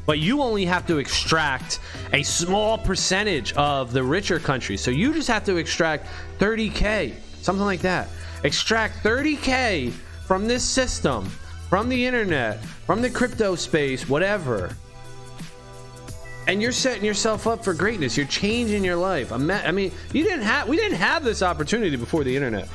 But 0.07 0.19
you 0.19 0.41
only 0.43 0.65
have 0.65 0.87
to 0.87 0.99
extract 0.99 1.81
a 2.13 2.23
small 2.23 2.79
percentage 2.79 3.53
of 3.53 3.93
the 3.93 4.03
richer 4.03 4.39
countries. 4.39 4.81
So 4.81 4.91
you 4.91 5.13
just 5.13 5.29
have 5.29 5.45
to 5.45 5.57
extract 5.57 6.07
30K, 6.39 7.15
something 7.43 7.65
like 7.65 7.81
that. 7.83 8.09
Extract 8.45 9.03
30K 9.03 9.91
from 10.27 10.47
this 10.47 10.63
system, 10.63 11.25
from 11.69 11.89
the 11.89 12.07
internet, 12.07 12.63
from 12.87 13.03
the 13.03 13.11
crypto 13.11 13.55
space, 13.55 14.09
whatever. 14.09 14.77
And 16.47 16.63
you're 16.63 16.73
setting 16.73 17.05
yourself 17.05 17.47
up 17.47 17.63
for 17.63 17.75
greatness. 17.75 18.17
You're 18.17 18.27
changing 18.27 18.85
your 18.85 18.97
life. 18.97 19.33
I 19.33 19.37
mean, 19.37 19.93
you 20.13 20.23
didn't 20.23 20.43
have 20.43 20.69
we 20.69 20.77
didn't 20.77 20.97
have 20.97 21.23
this 21.25 21.43
opportunity 21.43 21.97
before 21.97 22.25
the 22.25 22.35
internet. 22.35 22.69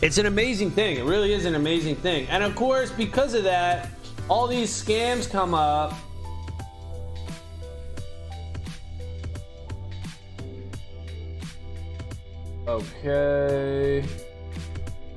It's 0.00 0.18
an 0.18 0.26
amazing 0.26 0.72
thing. 0.72 0.96
It 0.96 1.04
really 1.04 1.32
is 1.32 1.44
an 1.44 1.54
amazing 1.54 1.96
thing. 1.96 2.26
And 2.28 2.42
of 2.44 2.54
course, 2.54 2.90
because 2.90 3.34
of 3.34 3.44
that, 3.44 3.88
all 4.28 4.46
these 4.46 4.70
scams 4.70 5.30
come 5.30 5.54
up. 5.54 5.94
Okay. 12.66 14.04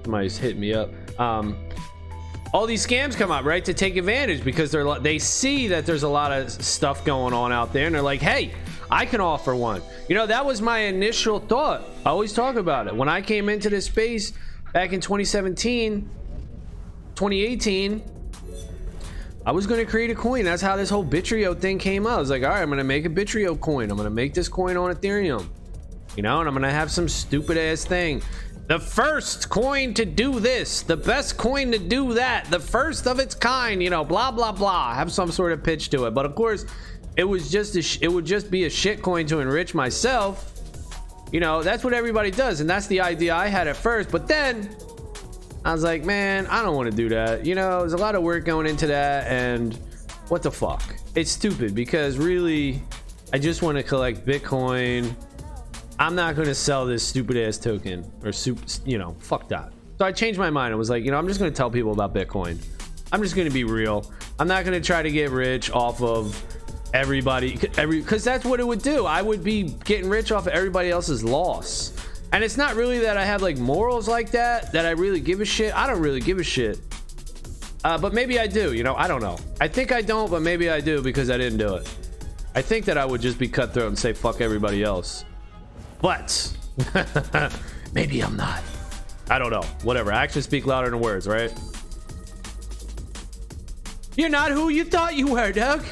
Somebody's 0.03 0.37
hitting 0.37 0.59
me 0.59 0.73
up. 0.73 0.89
Um, 1.19 1.57
all 2.53 2.65
these 2.65 2.85
scams 2.85 3.15
come 3.15 3.31
up, 3.31 3.45
right, 3.45 3.63
to 3.65 3.73
take 3.73 3.97
advantage 3.97 4.43
because 4.43 4.71
they're 4.71 4.99
they 4.99 5.19
see 5.19 5.67
that 5.67 5.85
there's 5.85 6.03
a 6.03 6.09
lot 6.09 6.31
of 6.31 6.49
stuff 6.49 7.03
going 7.03 7.33
on 7.33 7.51
out 7.51 7.73
there, 7.73 7.85
and 7.85 7.95
they're 7.95 8.01
like, 8.01 8.21
"Hey, 8.21 8.53
I 8.89 9.05
can 9.05 9.19
offer 9.19 9.55
one." 9.55 9.81
You 10.07 10.15
know, 10.15 10.25
that 10.25 10.45
was 10.45 10.61
my 10.61 10.79
initial 10.79 11.39
thought. 11.39 11.83
I 12.05 12.09
always 12.09 12.33
talk 12.33 12.55
about 12.55 12.87
it 12.87 12.95
when 12.95 13.09
I 13.09 13.21
came 13.21 13.49
into 13.49 13.69
this 13.69 13.85
space 13.85 14.33
back 14.73 14.93
in 14.93 15.01
2017, 15.01 16.09
2018, 17.15 18.03
I 19.45 19.51
was 19.51 19.67
going 19.67 19.83
to 19.83 19.89
create 19.89 20.11
a 20.11 20.15
coin. 20.15 20.43
That's 20.43 20.61
how 20.61 20.75
this 20.75 20.89
whole 20.89 21.05
Bittrio 21.05 21.57
thing 21.57 21.77
came 21.77 22.07
out. 22.07 22.17
I 22.17 22.19
was 22.19 22.29
like, 22.29 22.43
all 22.43 22.49
right, 22.49 22.61
I'm 22.61 22.67
going 22.67 22.79
to 22.79 22.83
make 22.83 23.05
a 23.05 23.09
Bittrio 23.09 23.59
coin. 23.59 23.89
I'm 23.91 23.97
going 23.97 24.05
to 24.05 24.09
make 24.09 24.33
this 24.33 24.49
coin 24.49 24.75
on 24.75 24.93
Ethereum. 24.93 25.47
You 26.15 26.23
know, 26.23 26.39
and 26.39 26.47
I'm 26.47 26.59
to 26.61 26.71
have 26.71 26.91
some 26.91 27.09
stupid 27.09 27.57
ass 27.57 27.83
thing. 27.83 28.21
The 28.67 28.79
first 28.79 29.49
coin 29.49 29.93
to 29.93 30.05
do 30.05 30.39
this, 30.39 30.81
the 30.81 30.97
best 30.97 31.37
coin 31.37 31.71
to 31.71 31.77
do 31.77 32.13
that, 32.13 32.49
the 32.49 32.59
first 32.59 33.05
of 33.05 33.19
its 33.19 33.35
kind, 33.35 33.83
you 33.83 33.89
know, 33.89 34.03
blah 34.03 34.31
blah 34.31 34.51
blah. 34.51 34.93
Have 34.93 35.11
some 35.11 35.31
sort 35.31 35.51
of 35.51 35.63
pitch 35.63 35.89
to 35.91 36.05
it. 36.05 36.13
But 36.13 36.25
of 36.25 36.35
course, 36.35 36.65
it 37.15 37.25
was 37.25 37.51
just 37.51 37.75
a 37.75 37.81
sh- 37.81 37.99
it 38.01 38.07
would 38.07 38.25
just 38.25 38.49
be 38.49 38.65
a 38.65 38.69
shit 38.69 39.01
coin 39.01 39.27
to 39.27 39.39
enrich 39.39 39.75
myself 39.75 40.53
you 41.31 41.39
know, 41.39 41.63
that's 41.63 41.83
what 41.83 41.93
everybody 41.93 42.31
does. 42.31 42.61
And 42.61 42.69
that's 42.69 42.87
the 42.87 43.01
idea 43.01 43.35
I 43.35 43.47
had 43.47 43.67
at 43.67 43.75
first. 43.75 44.09
But 44.09 44.27
then 44.27 44.75
I 45.63 45.73
was 45.73 45.83
like, 45.83 46.05
man, 46.05 46.47
I 46.47 46.61
don't 46.61 46.75
want 46.75 46.89
to 46.89 46.95
do 46.95 47.09
that. 47.09 47.45
You 47.45 47.55
know, 47.55 47.79
there's 47.79 47.93
a 47.93 47.97
lot 47.97 48.15
of 48.15 48.23
work 48.23 48.45
going 48.45 48.67
into 48.67 48.87
that. 48.87 49.27
And 49.27 49.73
what 50.29 50.43
the 50.43 50.51
fuck? 50.51 50.81
It's 51.15 51.31
stupid 51.31 51.75
because 51.75 52.17
really, 52.17 52.81
I 53.33 53.37
just 53.37 53.61
want 53.61 53.77
to 53.77 53.83
collect 53.83 54.25
Bitcoin. 54.25 55.15
I'm 55.99 56.15
not 56.15 56.35
going 56.35 56.47
to 56.47 56.55
sell 56.55 56.85
this 56.85 57.07
stupid 57.07 57.37
ass 57.37 57.57
token 57.57 58.09
or 58.23 58.31
soup, 58.31 58.59
you 58.85 58.97
know, 58.97 59.15
fuck 59.19 59.47
that. 59.49 59.71
So 59.97 60.05
I 60.05 60.11
changed 60.11 60.39
my 60.39 60.49
mind. 60.49 60.73
I 60.73 60.77
was 60.77 60.89
like, 60.89 61.05
you 61.05 61.11
know, 61.11 61.17
I'm 61.17 61.27
just 61.27 61.39
going 61.39 61.51
to 61.51 61.55
tell 61.55 61.71
people 61.71 61.93
about 61.93 62.13
Bitcoin. 62.13 62.57
I'm 63.11 63.21
just 63.21 63.35
going 63.35 63.47
to 63.47 63.53
be 63.53 63.63
real. 63.63 64.11
I'm 64.39 64.47
not 64.47 64.65
going 64.65 64.79
to 64.79 64.85
try 64.85 65.01
to 65.01 65.11
get 65.11 65.31
rich 65.31 65.71
off 65.71 66.01
of 66.01 66.43
everybody 66.95 67.59
every 67.77 67.99
because 67.99 68.23
that's 68.23 68.45
what 68.45 68.61
it 68.61 68.65
would 68.65 68.81
do 68.81 69.05
i 69.05 69.21
would 69.21 69.43
be 69.43 69.63
getting 69.83 70.09
rich 70.09 70.31
off 70.31 70.47
of 70.47 70.53
everybody 70.53 70.89
else's 70.89 71.25
loss 71.25 71.91
and 72.31 72.41
it's 72.41 72.55
not 72.55 72.73
really 72.75 72.99
that 72.99 73.17
i 73.17 73.25
have 73.25 73.41
like 73.41 73.57
morals 73.57 74.07
like 74.07 74.31
that 74.31 74.71
that 74.71 74.85
i 74.85 74.91
really 74.91 75.19
give 75.19 75.41
a 75.41 75.45
shit 75.45 75.75
i 75.75 75.85
don't 75.85 76.01
really 76.01 76.21
give 76.21 76.39
a 76.39 76.43
shit 76.43 76.79
uh, 77.83 77.97
but 77.97 78.13
maybe 78.13 78.39
i 78.39 78.47
do 78.47 78.71
you 78.71 78.81
know 78.81 78.95
i 78.95 79.09
don't 79.09 79.21
know 79.21 79.37
i 79.59 79.67
think 79.67 79.91
i 79.91 80.01
don't 80.01 80.31
but 80.31 80.41
maybe 80.41 80.69
i 80.69 80.79
do 80.79 81.01
because 81.01 81.29
i 81.29 81.37
didn't 81.37 81.57
do 81.57 81.75
it 81.75 81.97
i 82.55 82.61
think 82.61 82.85
that 82.85 82.97
i 82.97 83.03
would 83.03 83.19
just 83.19 83.37
be 83.37 83.47
cutthroat 83.47 83.87
and 83.87 83.99
say 83.99 84.13
fuck 84.13 84.39
everybody 84.39 84.81
else 84.81 85.25
but 86.01 86.53
maybe 87.93 88.21
i'm 88.21 88.35
not 88.35 88.61
i 89.29 89.39
don't 89.39 89.51
know 89.51 89.63
whatever 89.83 90.11
actions 90.11 90.45
speak 90.45 90.65
louder 90.65 90.89
than 90.89 90.99
words 90.99 91.27
right 91.27 91.53
you're 94.17 94.29
not 94.29 94.51
who 94.51 94.69
you 94.69 94.83
thought 94.83 95.15
you 95.15 95.27
were 95.27 95.51
doug 95.51 95.83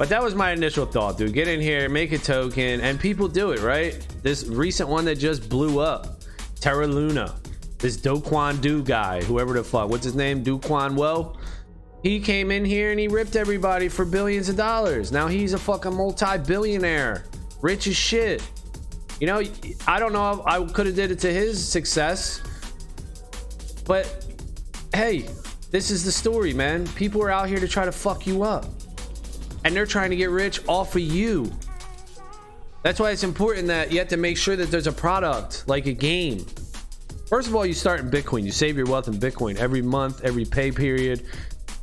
but 0.00 0.08
that 0.08 0.22
was 0.22 0.34
my 0.34 0.52
initial 0.52 0.86
thought, 0.86 1.18
dude. 1.18 1.34
Get 1.34 1.46
in 1.46 1.60
here, 1.60 1.86
make 1.90 2.12
a 2.12 2.16
token, 2.16 2.80
and 2.80 2.98
people 2.98 3.28
do 3.28 3.50
it, 3.50 3.60
right? 3.60 4.02
This 4.22 4.46
recent 4.46 4.88
one 4.88 5.04
that 5.04 5.16
just 5.16 5.50
blew 5.50 5.78
up, 5.78 6.22
Terra 6.58 6.86
Luna. 6.86 7.38
This 7.76 7.98
Do 7.98 8.16
Kwon 8.16 8.62
Do 8.62 8.82
guy, 8.82 9.22
whoever 9.22 9.52
the 9.52 9.62
fuck, 9.62 9.90
what's 9.90 10.04
his 10.04 10.14
name? 10.14 10.42
Do 10.42 10.58
Kwon 10.58 10.96
Well. 10.96 11.38
He 12.02 12.18
came 12.18 12.50
in 12.50 12.64
here 12.64 12.92
and 12.92 12.98
he 12.98 13.08
ripped 13.08 13.36
everybody 13.36 13.90
for 13.90 14.06
billions 14.06 14.48
of 14.48 14.56
dollars. 14.56 15.12
Now 15.12 15.28
he's 15.28 15.52
a 15.52 15.58
fucking 15.58 15.94
multi-billionaire, 15.94 17.26
rich 17.60 17.86
as 17.86 17.96
shit. 17.96 18.42
You 19.20 19.26
know, 19.26 19.42
I 19.86 19.98
don't 20.00 20.12
know 20.12 20.30
if 20.32 20.46
I 20.46 20.64
could 20.72 20.86
have 20.86 20.96
did 20.96 21.10
it 21.10 21.18
to 21.20 21.32
his 21.32 21.66
success, 21.66 22.42
but 23.86 24.26
hey, 24.94 25.26
this 25.70 25.90
is 25.90 26.04
the 26.04 26.12
story, 26.12 26.54
man. 26.54 26.86
People 26.88 27.22
are 27.22 27.30
out 27.30 27.48
here 27.48 27.60
to 27.60 27.68
try 27.68 27.84
to 27.84 27.92
fuck 27.92 28.26
you 28.26 28.42
up 28.42 28.66
and 29.64 29.74
they're 29.74 29.86
trying 29.86 30.10
to 30.10 30.16
get 30.16 30.30
rich 30.30 30.60
off 30.66 30.94
of 30.96 31.02
you. 31.02 31.50
That's 32.82 32.98
why 32.98 33.10
it's 33.10 33.24
important 33.24 33.66
that 33.68 33.92
you 33.92 33.98
have 33.98 34.08
to 34.08 34.16
make 34.16 34.38
sure 34.38 34.56
that 34.56 34.70
there's 34.70 34.86
a 34.86 34.92
product 34.92 35.64
like 35.68 35.86
a 35.86 35.92
game. 35.92 36.46
First 37.28 37.48
of 37.48 37.54
all, 37.54 37.66
you 37.66 37.74
start 37.74 38.00
in 38.00 38.10
Bitcoin. 38.10 38.42
You 38.42 38.50
save 38.50 38.76
your 38.76 38.86
wealth 38.86 39.06
in 39.06 39.14
Bitcoin 39.14 39.56
every 39.56 39.82
month, 39.82 40.24
every 40.24 40.44
pay 40.44 40.72
period, 40.72 41.26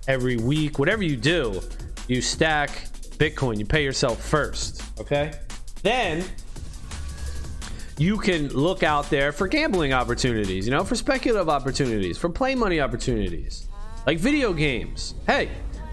every 0.08 0.38
week, 0.38 0.80
whatever 0.80 1.04
you 1.04 1.16
do, 1.16 1.62
you 2.08 2.22
stack 2.22 2.72
Bitcoin. 3.18 3.60
You 3.60 3.66
pay 3.66 3.84
yourself 3.84 4.22
first, 4.24 4.84
okay? 5.00 5.34
Then 5.88 6.26
you 7.98 8.18
can 8.18 8.50
look 8.50 8.84
out 8.84 9.10
there 9.10 9.32
for 9.32 9.48
gambling 9.48 9.94
opportunities, 9.94 10.68
you 10.68 10.72
know, 10.72 10.84
for 10.84 10.96
speculative 10.96 11.48
opportunities, 11.48 12.18
for 12.18 12.28
play 12.28 12.56
money 12.56 12.82
opportunities, 12.82 13.70
like 14.06 14.20
video 14.20 14.52
games. 14.52 15.14
Hey, 15.28 15.50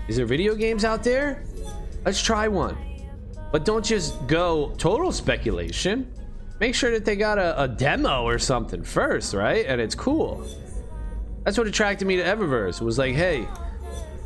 is 0.09 0.17
there 0.17 0.27
video 0.27 0.57
games 0.57 0.85
out 0.85 1.05
there? 1.05 1.45
Let's 2.05 2.21
try 2.21 2.49
one. 2.49 2.77
But 3.53 3.65
don't 3.65 3.85
just 3.85 4.27
go 4.27 4.75
total 4.79 5.13
speculation. 5.13 6.13
Make 6.59 6.75
sure 6.75 6.91
that 6.91 7.05
they 7.05 7.15
got 7.15 7.39
a, 7.39 7.63
a 7.63 7.69
demo 7.69 8.25
or 8.25 8.41
something 8.41 8.83
first, 8.83 9.33
right? 9.33 9.65
And 9.65 9.81
it's 9.81 9.95
cool. 9.95 10.45
That's 11.45 11.57
what 11.57 11.69
attracted 11.69 12.09
me 12.09 12.17
to 12.17 12.25
Evaverse. 12.25 12.81
It 12.81 12.85
was 12.85 12.99
like, 12.99 13.15
hey, 13.15 13.47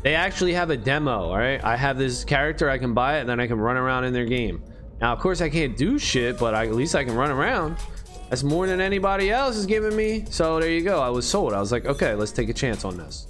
they 0.01 0.15
actually 0.15 0.53
have 0.53 0.71
a 0.71 0.77
demo, 0.77 1.25
all 1.25 1.37
right? 1.37 1.63
I 1.63 1.75
have 1.75 1.99
this 1.99 2.23
character, 2.23 2.71
I 2.71 2.79
can 2.79 2.95
buy 2.95 3.17
it, 3.17 3.19
and 3.21 3.29
then 3.29 3.39
I 3.39 3.45
can 3.45 3.59
run 3.59 3.77
around 3.77 4.05
in 4.05 4.13
their 4.13 4.25
game. 4.25 4.63
Now, 5.01 5.13
of 5.13 5.19
course, 5.19 5.41
I 5.41 5.49
can't 5.49 5.77
do 5.77 5.97
shit, 5.97 6.37
but 6.37 6.53
I, 6.53 6.65
at 6.65 6.75
least 6.75 6.95
I 6.95 7.03
can 7.03 7.15
run 7.15 7.31
around. 7.31 7.77
That's 8.29 8.43
more 8.43 8.67
than 8.67 8.81
anybody 8.81 9.31
else 9.31 9.55
is 9.55 9.65
giving 9.65 9.95
me. 9.95 10.25
So 10.29 10.59
there 10.59 10.69
you 10.69 10.81
go. 10.83 11.01
I 11.01 11.09
was 11.09 11.27
sold. 11.27 11.53
I 11.53 11.59
was 11.59 11.71
like, 11.71 11.85
okay, 11.85 12.13
let's 12.13 12.31
take 12.31 12.49
a 12.49 12.53
chance 12.53 12.85
on 12.85 12.97
this 12.97 13.27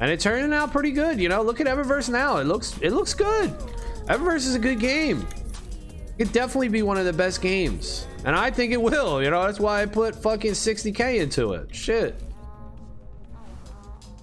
and 0.00 0.10
it's 0.10 0.24
turning 0.24 0.52
out 0.52 0.72
pretty 0.72 0.90
good. 0.90 1.20
You 1.20 1.28
know, 1.28 1.42
look 1.42 1.60
at 1.60 1.66
Evaverse 1.66 2.10
now. 2.10 2.38
It 2.38 2.44
looks 2.44 2.76
it 2.80 2.90
looks 2.90 3.14
good. 3.14 3.50
Evaverse 4.06 4.46
is 4.46 4.54
a 4.54 4.58
good 4.58 4.80
game. 4.80 5.26
It 6.18 6.24
could 6.24 6.32
definitely 6.32 6.68
be 6.68 6.82
one 6.82 6.98
of 6.98 7.06
the 7.06 7.12
best 7.12 7.40
games, 7.40 8.06
and 8.24 8.36
I 8.36 8.50
think 8.50 8.72
it 8.72 8.80
will. 8.80 9.22
You 9.22 9.30
know, 9.30 9.42
that's 9.44 9.60
why 9.60 9.82
I 9.82 9.86
put 9.86 10.14
fucking 10.14 10.52
60k 10.52 11.20
into 11.20 11.54
it. 11.54 11.74
Shit. 11.74 12.20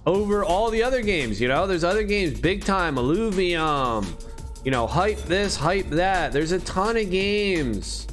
over 0.06 0.44
all 0.44 0.70
the 0.70 0.82
other 0.82 1.02
games. 1.02 1.40
You 1.40 1.48
know, 1.48 1.66
there's 1.66 1.84
other 1.84 2.02
games, 2.02 2.40
big 2.40 2.64
time, 2.64 2.96
Illuvium, 2.96 4.06
you 4.64 4.70
know, 4.70 4.86
hype 4.86 5.18
this, 5.22 5.56
hype 5.56 5.88
that. 5.90 6.32
There's 6.32 6.52
a 6.52 6.60
ton 6.60 6.96
of 6.96 7.10
games 7.10 8.06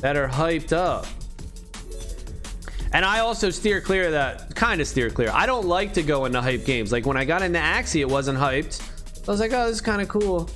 that 0.00 0.16
are 0.16 0.28
hyped 0.28 0.72
up. 0.72 1.06
And 2.92 3.04
I 3.04 3.20
also 3.20 3.50
steer 3.50 3.80
clear 3.80 4.06
of 4.06 4.12
that, 4.12 4.54
kind 4.54 4.80
of 4.80 4.86
steer 4.86 5.10
clear. 5.10 5.30
I 5.32 5.44
don't 5.46 5.66
like 5.66 5.92
to 5.94 6.02
go 6.02 6.24
into 6.24 6.40
hype 6.40 6.64
games. 6.64 6.90
Like 6.90 7.04
when 7.04 7.16
I 7.16 7.24
got 7.24 7.42
into 7.42 7.58
Axie, 7.58 8.00
it 8.00 8.08
wasn't 8.08 8.38
hyped. 8.38 8.80
I 9.26 9.30
was 9.30 9.40
like, 9.40 9.52
oh, 9.52 9.66
this 9.66 9.76
is 9.76 9.80
kind 9.82 10.00
of 10.00 10.08
cool. 10.08 10.48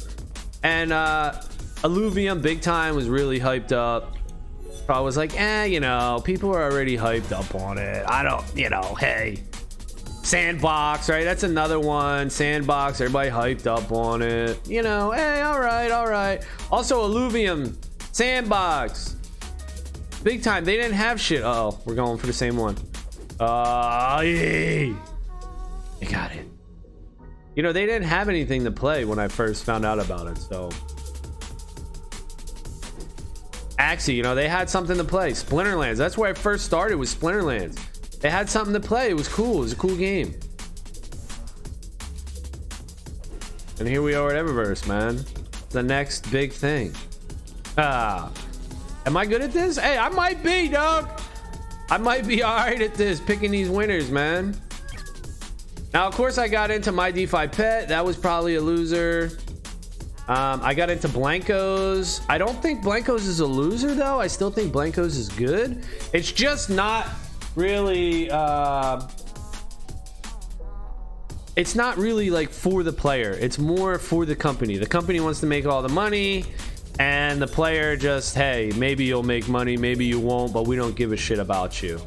And 0.63 0.93
uh 0.93 1.43
Illuvium 1.83 2.41
Big 2.41 2.61
Time 2.61 2.95
was 2.95 3.09
really 3.09 3.41
hyped 3.41 3.73
up. 3.73 4.17
I 4.89 5.01
was 5.01 5.17
like, 5.17 5.39
eh, 5.39 5.65
you 5.65 5.81
know, 5.81 6.23
people 6.25 6.55
are 6.55 6.63
already 6.63 6.97
hyped 6.97 7.33
up 7.33 7.55
on 7.55 7.79
it. 7.79 8.05
I 8.07 8.23
don't, 8.23 8.45
you 8.57 8.69
know, 8.69 8.95
hey. 8.95 9.43
Sandbox, 10.33 11.11
right? 11.11 11.25
That's 11.25 11.43
another 11.43 11.79
one. 11.79 12.31
Sandbox, 12.31 13.03
everybody 13.03 13.29
hyped 13.29 13.67
up 13.67 13.93
on 13.93 14.23
it. 14.23 14.67
You 14.67 14.83
know, 14.83 15.11
hey, 15.11 15.43
all 15.43 15.61
right, 15.61 15.91
all 15.91 16.09
right. 16.09 16.43
Also, 16.71 17.07
Illuvium, 17.07 17.77
Sandbox, 18.13 19.17
big 20.23 20.43
time. 20.43 20.65
They 20.65 20.77
didn't 20.77 20.95
have 20.95 21.21
shit. 21.21 21.43
Oh, 21.45 21.79
we're 21.85 21.95
going 21.95 22.17
for 22.17 22.27
the 22.27 22.33
same 22.33 22.57
one. 22.57 22.79
Uh, 23.39 24.23
yeah. 24.25 24.95
I 26.01 26.05
got 26.11 26.33
it. 26.33 26.49
You 27.55 27.63
know, 27.63 27.75
they 27.75 27.85
didn't 27.85 28.09
have 28.09 28.31
anything 28.31 28.65
to 28.65 28.71
play 28.71 29.05
when 29.05 29.19
I 29.19 29.29
first 29.29 29.65
found 29.65 29.85
out 29.85 29.99
about 29.99 30.29
it, 30.29 30.39
so. 30.39 30.71
Axie, 33.79 34.15
you 34.15 34.23
know, 34.23 34.35
they 34.35 34.49
had 34.49 34.71
something 34.71 34.97
to 34.97 35.05
play. 35.05 35.33
Splinterlands, 35.33 35.99
that's 35.99 36.17
where 36.17 36.31
I 36.31 36.33
first 36.33 36.65
started 36.65 36.97
with 36.97 37.11
Splinterlands. 37.11 37.79
They 38.23 38.31
had 38.31 38.49
something 38.49 38.73
to 38.73 38.81
play. 38.81 39.11
It 39.11 39.17
was 39.17 39.29
cool. 39.29 39.59
It 39.59 39.61
was 39.61 39.73
a 39.73 39.77
cool 39.77 39.97
game. 39.97 40.35
And 43.81 43.89
here 43.89 44.01
we 44.01 44.15
are 44.15 44.33
at 44.33 44.45
Evaverse, 44.45 44.87
man. 44.87 45.25
The 45.71 45.83
next 45.83 46.31
big 46.31 46.53
thing. 46.53 46.95
Ah. 47.77 48.31
Am 49.07 49.17
I 49.17 49.27
good 49.27 49.43
at 49.43 49.53
this? 49.53 49.77
Hey, 49.77 49.99
I 49.99 50.09
might 50.11 50.41
be, 50.45 50.69
dog. 50.69 51.21
I 51.91 51.99
might 51.99 52.25
be 52.25 52.43
all 52.45 52.55
right 52.55 52.81
at 52.81 52.95
this, 52.95 53.19
picking 53.19 53.51
these 53.51 53.69
winners, 53.69 54.09
man. 54.09 54.57
Now, 55.93 56.07
of 56.07 56.15
course, 56.15 56.39
I 56.39 56.47
got 56.47 56.71
into 56.71 56.93
my 56.93 57.11
DeFi 57.11 57.49
pet. 57.49 57.89
That 57.89 58.05
was 58.05 58.17
probably 58.17 58.55
a 58.55 58.61
loser. 58.61 59.33
Um, 60.29 60.61
I 60.63 60.75
got 60.75 60.91
into 60.91 61.09
Blankos. 61.09 62.25
I 62.29 62.39
don't 62.39 62.63
think 62.63 62.85
Blankos 62.85 63.27
is 63.27 63.41
a 63.41 63.47
loser, 63.47 63.97
though. 63.97 64.21
I 64.21 64.29
still 64.29 64.51
think 64.51 64.73
Blankos 64.73 65.19
is 65.19 65.29
good. 65.29 65.85
It's 66.13 66.31
just 66.31 66.71
not 66.71 67.09
really 67.55 68.31
uh 68.31 69.07
it's 71.55 71.75
not 71.75 71.99
really 71.99 72.31
like 72.31 72.49
for 72.49 72.83
the 72.83 72.95
player. 72.95 73.33
It's 73.33 73.59
more 73.59 73.99
for 73.99 74.25
the 74.25 74.35
company. 74.35 74.79
The 74.79 74.87
company 74.87 75.21
wants 75.21 75.41
to 75.41 75.47
make 75.47 75.67
all 75.67 75.83
the 75.83 75.89
money 75.91 76.47
and 76.99 77.41
the 77.41 77.47
player 77.47 77.97
just 77.97 78.35
hey 78.35 78.71
maybe 78.77 79.05
you'll 79.05 79.23
make 79.23 79.49
money 79.49 79.77
maybe 79.77 80.05
you 80.05 80.21
won't 80.21 80.53
but 80.53 80.67
we 80.67 80.77
don't 80.77 80.95
give 80.95 81.13
a 81.13 81.17
shit 81.17 81.39
about 81.39 81.83
you 81.83 81.99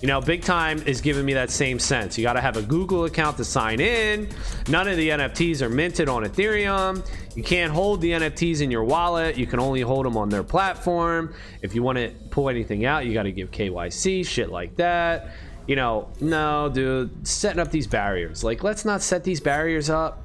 you 0.00 0.08
know 0.08 0.20
big 0.20 0.42
time 0.42 0.82
is 0.86 1.00
giving 1.00 1.24
me 1.24 1.34
that 1.34 1.50
same 1.50 1.78
sense. 1.78 2.16
You 2.16 2.24
got 2.24 2.34
to 2.34 2.40
have 2.40 2.56
a 2.56 2.62
google 2.62 3.04
account 3.04 3.36
to 3.36 3.44
sign 3.44 3.80
in. 3.80 4.28
None 4.68 4.88
of 4.88 4.96
the 4.96 5.10
nfts 5.10 5.60
are 5.60 5.68
minted 5.68 6.08
on 6.08 6.24
ethereum. 6.24 7.06
You 7.36 7.42
can't 7.42 7.72
hold 7.72 8.00
the 8.00 8.12
nfts 8.12 8.60
in 8.62 8.70
your 8.70 8.84
wallet. 8.84 9.36
You 9.36 9.46
can 9.46 9.60
only 9.60 9.82
hold 9.82 10.06
them 10.06 10.16
on 10.16 10.28
their 10.28 10.42
platform. 10.42 11.34
If 11.62 11.74
you 11.74 11.82
want 11.82 11.98
to 11.98 12.10
pull 12.30 12.48
anything 12.48 12.84
out 12.84 13.06
you 13.06 13.12
got 13.12 13.24
to 13.24 13.32
give 13.32 13.50
kyc 13.50 14.26
shit 14.26 14.50
like 14.50 14.76
that. 14.76 15.32
You 15.66 15.76
know 15.76 16.08
no 16.20 16.70
dude 16.72 17.26
setting 17.26 17.60
up 17.60 17.70
these 17.70 17.86
barriers. 17.86 18.42
Like 18.42 18.62
let's 18.62 18.84
not 18.84 19.02
set 19.02 19.24
these 19.24 19.40
barriers 19.40 19.90
up 19.90 20.24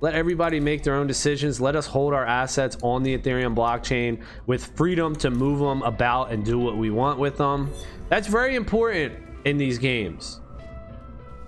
let 0.00 0.14
everybody 0.14 0.60
make 0.60 0.82
their 0.82 0.94
own 0.94 1.06
decisions. 1.06 1.60
Let 1.60 1.76
us 1.76 1.86
hold 1.86 2.14
our 2.14 2.24
assets 2.24 2.76
on 2.82 3.02
the 3.02 3.16
Ethereum 3.16 3.54
blockchain 3.54 4.22
with 4.46 4.64
freedom 4.76 5.14
to 5.16 5.30
move 5.30 5.58
them 5.58 5.82
about 5.82 6.32
and 6.32 6.44
do 6.44 6.58
what 6.58 6.76
we 6.76 6.90
want 6.90 7.18
with 7.18 7.36
them. 7.36 7.70
That's 8.08 8.26
very 8.26 8.56
important 8.56 9.14
in 9.44 9.58
these 9.58 9.78
games. 9.78 10.40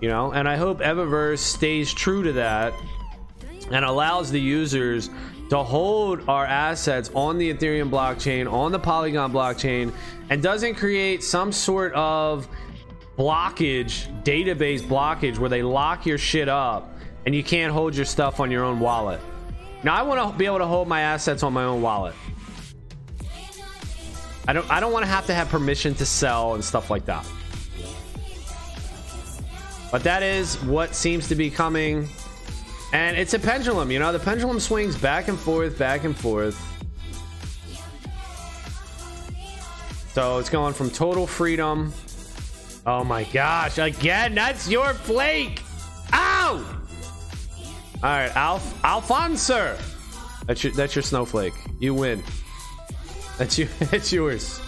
You 0.00 0.08
know, 0.08 0.32
and 0.32 0.48
I 0.48 0.56
hope 0.56 0.80
Evaverse 0.80 1.38
stays 1.38 1.92
true 1.92 2.22
to 2.24 2.32
that 2.32 2.74
and 3.70 3.84
allows 3.84 4.30
the 4.30 4.40
users 4.40 5.08
to 5.48 5.62
hold 5.62 6.28
our 6.28 6.44
assets 6.44 7.10
on 7.14 7.38
the 7.38 7.52
Ethereum 7.52 7.90
blockchain, 7.90 8.50
on 8.50 8.72
the 8.72 8.78
Polygon 8.78 9.32
blockchain, 9.32 9.92
and 10.28 10.42
doesn't 10.42 10.74
create 10.74 11.22
some 11.22 11.52
sort 11.52 11.92
of 11.92 12.48
blockage, 13.16 14.22
database 14.24 14.80
blockage 14.80 15.38
where 15.38 15.50
they 15.50 15.62
lock 15.62 16.04
your 16.04 16.18
shit 16.18 16.48
up 16.48 16.91
and 17.26 17.34
you 17.34 17.42
can't 17.42 17.72
hold 17.72 17.94
your 17.94 18.04
stuff 18.04 18.40
on 18.40 18.50
your 18.50 18.64
own 18.64 18.80
wallet. 18.80 19.20
Now 19.82 19.94
I 19.94 20.02
want 20.02 20.32
to 20.32 20.38
be 20.38 20.46
able 20.46 20.58
to 20.58 20.66
hold 20.66 20.88
my 20.88 21.00
assets 21.00 21.42
on 21.42 21.52
my 21.52 21.64
own 21.64 21.82
wallet. 21.82 22.14
I 24.46 24.52
don't 24.52 24.68
I 24.70 24.80
don't 24.80 24.92
want 24.92 25.04
to 25.04 25.10
have 25.10 25.26
to 25.26 25.34
have 25.34 25.48
permission 25.48 25.94
to 25.96 26.06
sell 26.06 26.54
and 26.54 26.64
stuff 26.64 26.90
like 26.90 27.04
that. 27.06 27.26
But 29.90 30.02
that 30.04 30.22
is 30.22 30.56
what 30.62 30.94
seems 30.94 31.28
to 31.28 31.34
be 31.34 31.50
coming. 31.50 32.08
And 32.92 33.16
it's 33.16 33.34
a 33.34 33.38
pendulum, 33.38 33.90
you 33.90 33.98
know, 33.98 34.12
the 34.12 34.18
pendulum 34.18 34.58
swings 34.58 34.96
back 34.96 35.28
and 35.28 35.38
forth, 35.38 35.78
back 35.78 36.04
and 36.04 36.16
forth. 36.16 36.58
So 40.12 40.38
it's 40.38 40.50
going 40.50 40.74
from 40.74 40.90
total 40.90 41.26
freedom. 41.26 41.92
Oh 42.84 43.04
my 43.04 43.24
gosh, 43.24 43.78
again, 43.78 44.34
that's 44.34 44.68
your 44.68 44.92
flake. 44.92 45.62
Ow! 46.12 46.81
All 48.02 48.10
right, 48.10 48.34
Alf 48.34 48.84
Alfonso. 48.84 49.78
That's 50.46 50.64
your 50.64 50.72
that's 50.72 50.94
your 50.96 51.02
snowflake. 51.02 51.54
You 51.78 51.94
win. 51.94 52.22
That's 53.38 53.58
you. 53.58 53.68
That's 53.78 54.12
yours. 54.12 54.60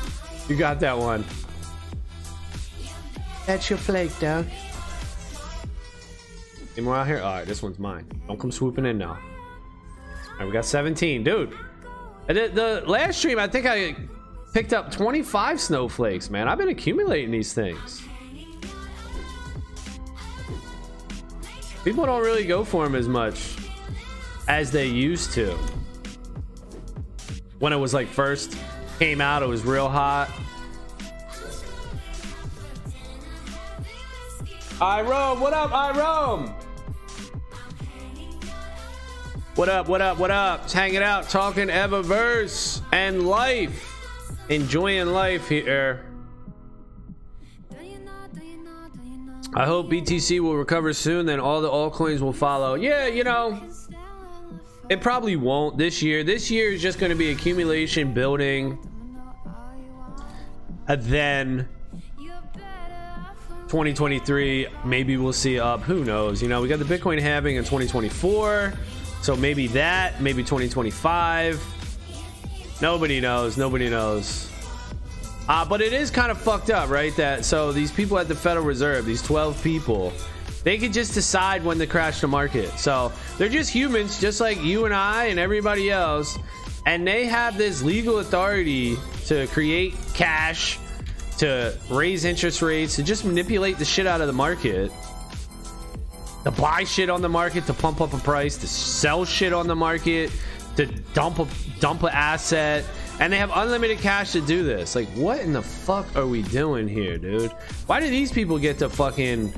You 0.48 0.56
got 0.56 0.80
that 0.80 0.96
one. 0.96 1.24
That's 3.46 3.68
your 3.68 3.78
flake, 3.78 4.18
dog. 4.18 4.46
Any 6.76 6.84
more 6.84 6.96
out 6.96 7.06
here? 7.06 7.20
All 7.20 7.34
right, 7.34 7.46
this 7.46 7.62
one's 7.62 7.78
mine. 7.78 8.06
Don't 8.26 8.40
come 8.40 8.50
swooping 8.50 8.86
in 8.86 8.98
now. 8.98 9.10
All 9.12 10.38
right, 10.38 10.46
we 10.46 10.52
got 10.52 10.64
17, 10.64 11.22
dude. 11.22 11.54
The, 12.26 12.50
the 12.52 12.82
last 12.86 13.18
stream, 13.18 13.38
I 13.38 13.46
think 13.46 13.66
I 13.66 13.94
picked 14.52 14.72
up 14.72 14.90
25 14.90 15.60
snowflakes, 15.60 16.30
man. 16.30 16.48
I've 16.48 16.58
been 16.58 16.70
accumulating 16.70 17.30
these 17.30 17.52
things. 17.52 18.02
People 21.84 22.06
don't 22.06 22.22
really 22.22 22.46
go 22.46 22.64
for 22.64 22.86
him 22.86 22.94
as 22.94 23.06
much 23.06 23.56
as 24.48 24.70
they 24.70 24.86
used 24.86 25.32
to. 25.32 25.54
When 27.58 27.74
it 27.74 27.76
was 27.76 27.92
like 27.92 28.08
first 28.08 28.56
came 28.98 29.20
out, 29.20 29.42
it 29.42 29.46
was 29.46 29.64
real 29.64 29.90
hot. 29.90 30.30
I 34.80 35.02
roam, 35.02 35.40
what 35.40 35.52
up, 35.52 35.72
I 35.72 35.90
roam? 35.96 36.54
What 39.54 39.68
up, 39.68 39.86
what 39.86 40.00
up, 40.00 40.18
what 40.18 40.30
up? 40.30 40.62
Just 40.62 40.74
hanging 40.74 41.02
out, 41.02 41.28
talking 41.28 41.68
Evaverse 41.68 42.80
and 42.92 43.28
life. 43.28 43.90
Enjoying 44.48 45.08
life 45.08 45.48
here. 45.48 46.06
I 49.56 49.66
hope 49.66 49.88
BTC 49.88 50.40
will 50.40 50.56
recover 50.56 50.92
soon, 50.92 51.26
then 51.26 51.38
all 51.38 51.60
the 51.60 51.70
altcoins 51.70 52.20
will 52.20 52.32
follow. 52.32 52.74
Yeah, 52.74 53.06
you 53.06 53.22
know, 53.22 53.60
it 54.88 55.00
probably 55.00 55.36
won't 55.36 55.78
this 55.78 56.02
year. 56.02 56.24
This 56.24 56.50
year 56.50 56.72
is 56.72 56.82
just 56.82 56.98
going 56.98 57.10
to 57.10 57.16
be 57.16 57.30
accumulation, 57.30 58.12
building, 58.12 58.78
and 60.88 61.02
then 61.02 61.68
2023, 63.68 64.68
maybe 64.84 65.16
we'll 65.16 65.32
see 65.32 65.58
up. 65.58 65.80
Who 65.82 66.04
knows? 66.04 66.42
You 66.42 66.48
know, 66.48 66.60
we 66.60 66.68
got 66.68 66.78
the 66.78 66.84
Bitcoin 66.84 67.20
halving 67.20 67.56
in 67.56 67.64
2024, 67.64 68.72
so 69.22 69.34
maybe 69.36 69.66
that, 69.68 70.20
maybe 70.20 70.42
2025. 70.42 71.60
Nobody 72.82 73.20
knows. 73.20 73.56
Nobody 73.56 73.88
knows. 73.88 74.50
Uh, 75.48 75.64
but 75.64 75.82
it 75.82 75.92
is 75.92 76.10
kind 76.10 76.30
of 76.30 76.38
fucked 76.38 76.70
up, 76.70 76.88
right? 76.88 77.14
That 77.16 77.44
so 77.44 77.72
these 77.72 77.92
people 77.92 78.18
at 78.18 78.28
the 78.28 78.34
Federal 78.34 78.64
Reserve, 78.64 79.04
these 79.04 79.22
12 79.22 79.62
people, 79.62 80.12
they 80.62 80.78
could 80.78 80.92
just 80.92 81.12
decide 81.12 81.62
when 81.62 81.78
to 81.78 81.86
crash 81.86 82.22
the 82.22 82.28
market. 82.28 82.70
So 82.78 83.12
they're 83.36 83.50
just 83.50 83.70
humans, 83.70 84.18
just 84.18 84.40
like 84.40 84.62
you 84.62 84.86
and 84.86 84.94
I 84.94 85.26
and 85.26 85.38
everybody 85.38 85.90
else. 85.90 86.38
And 86.86 87.06
they 87.06 87.26
have 87.26 87.58
this 87.58 87.82
legal 87.82 88.18
authority 88.18 88.96
to 89.26 89.46
create 89.48 89.94
cash, 90.14 90.78
to 91.38 91.76
raise 91.90 92.24
interest 92.24 92.62
rates, 92.62 92.96
to 92.96 93.02
just 93.02 93.24
manipulate 93.24 93.78
the 93.78 93.84
shit 93.84 94.06
out 94.06 94.22
of 94.22 94.26
the 94.26 94.32
market, 94.32 94.90
to 96.44 96.50
buy 96.50 96.84
shit 96.84 97.10
on 97.10 97.20
the 97.20 97.28
market, 97.28 97.66
to 97.66 97.74
pump 97.74 98.00
up 98.00 98.14
a 98.14 98.18
price, 98.18 98.56
to 98.58 98.66
sell 98.66 99.24
shit 99.26 99.52
on 99.52 99.66
the 99.66 99.76
market, 99.76 100.30
to 100.76 100.86
dump 101.12 101.38
a 101.38 101.46
dump 101.80 102.02
an 102.02 102.10
asset 102.12 102.84
and 103.20 103.32
they 103.32 103.38
have 103.38 103.50
unlimited 103.54 103.98
cash 103.98 104.32
to 104.32 104.40
do 104.40 104.64
this. 104.64 104.94
Like, 104.94 105.08
what 105.10 105.40
in 105.40 105.52
the 105.52 105.62
fuck 105.62 106.16
are 106.16 106.26
we 106.26 106.42
doing 106.42 106.88
here, 106.88 107.18
dude? 107.18 107.52
Why 107.86 108.00
do 108.00 108.08
these 108.08 108.32
people 108.32 108.58
get 108.58 108.78
to 108.78 108.88
fucking 108.88 109.52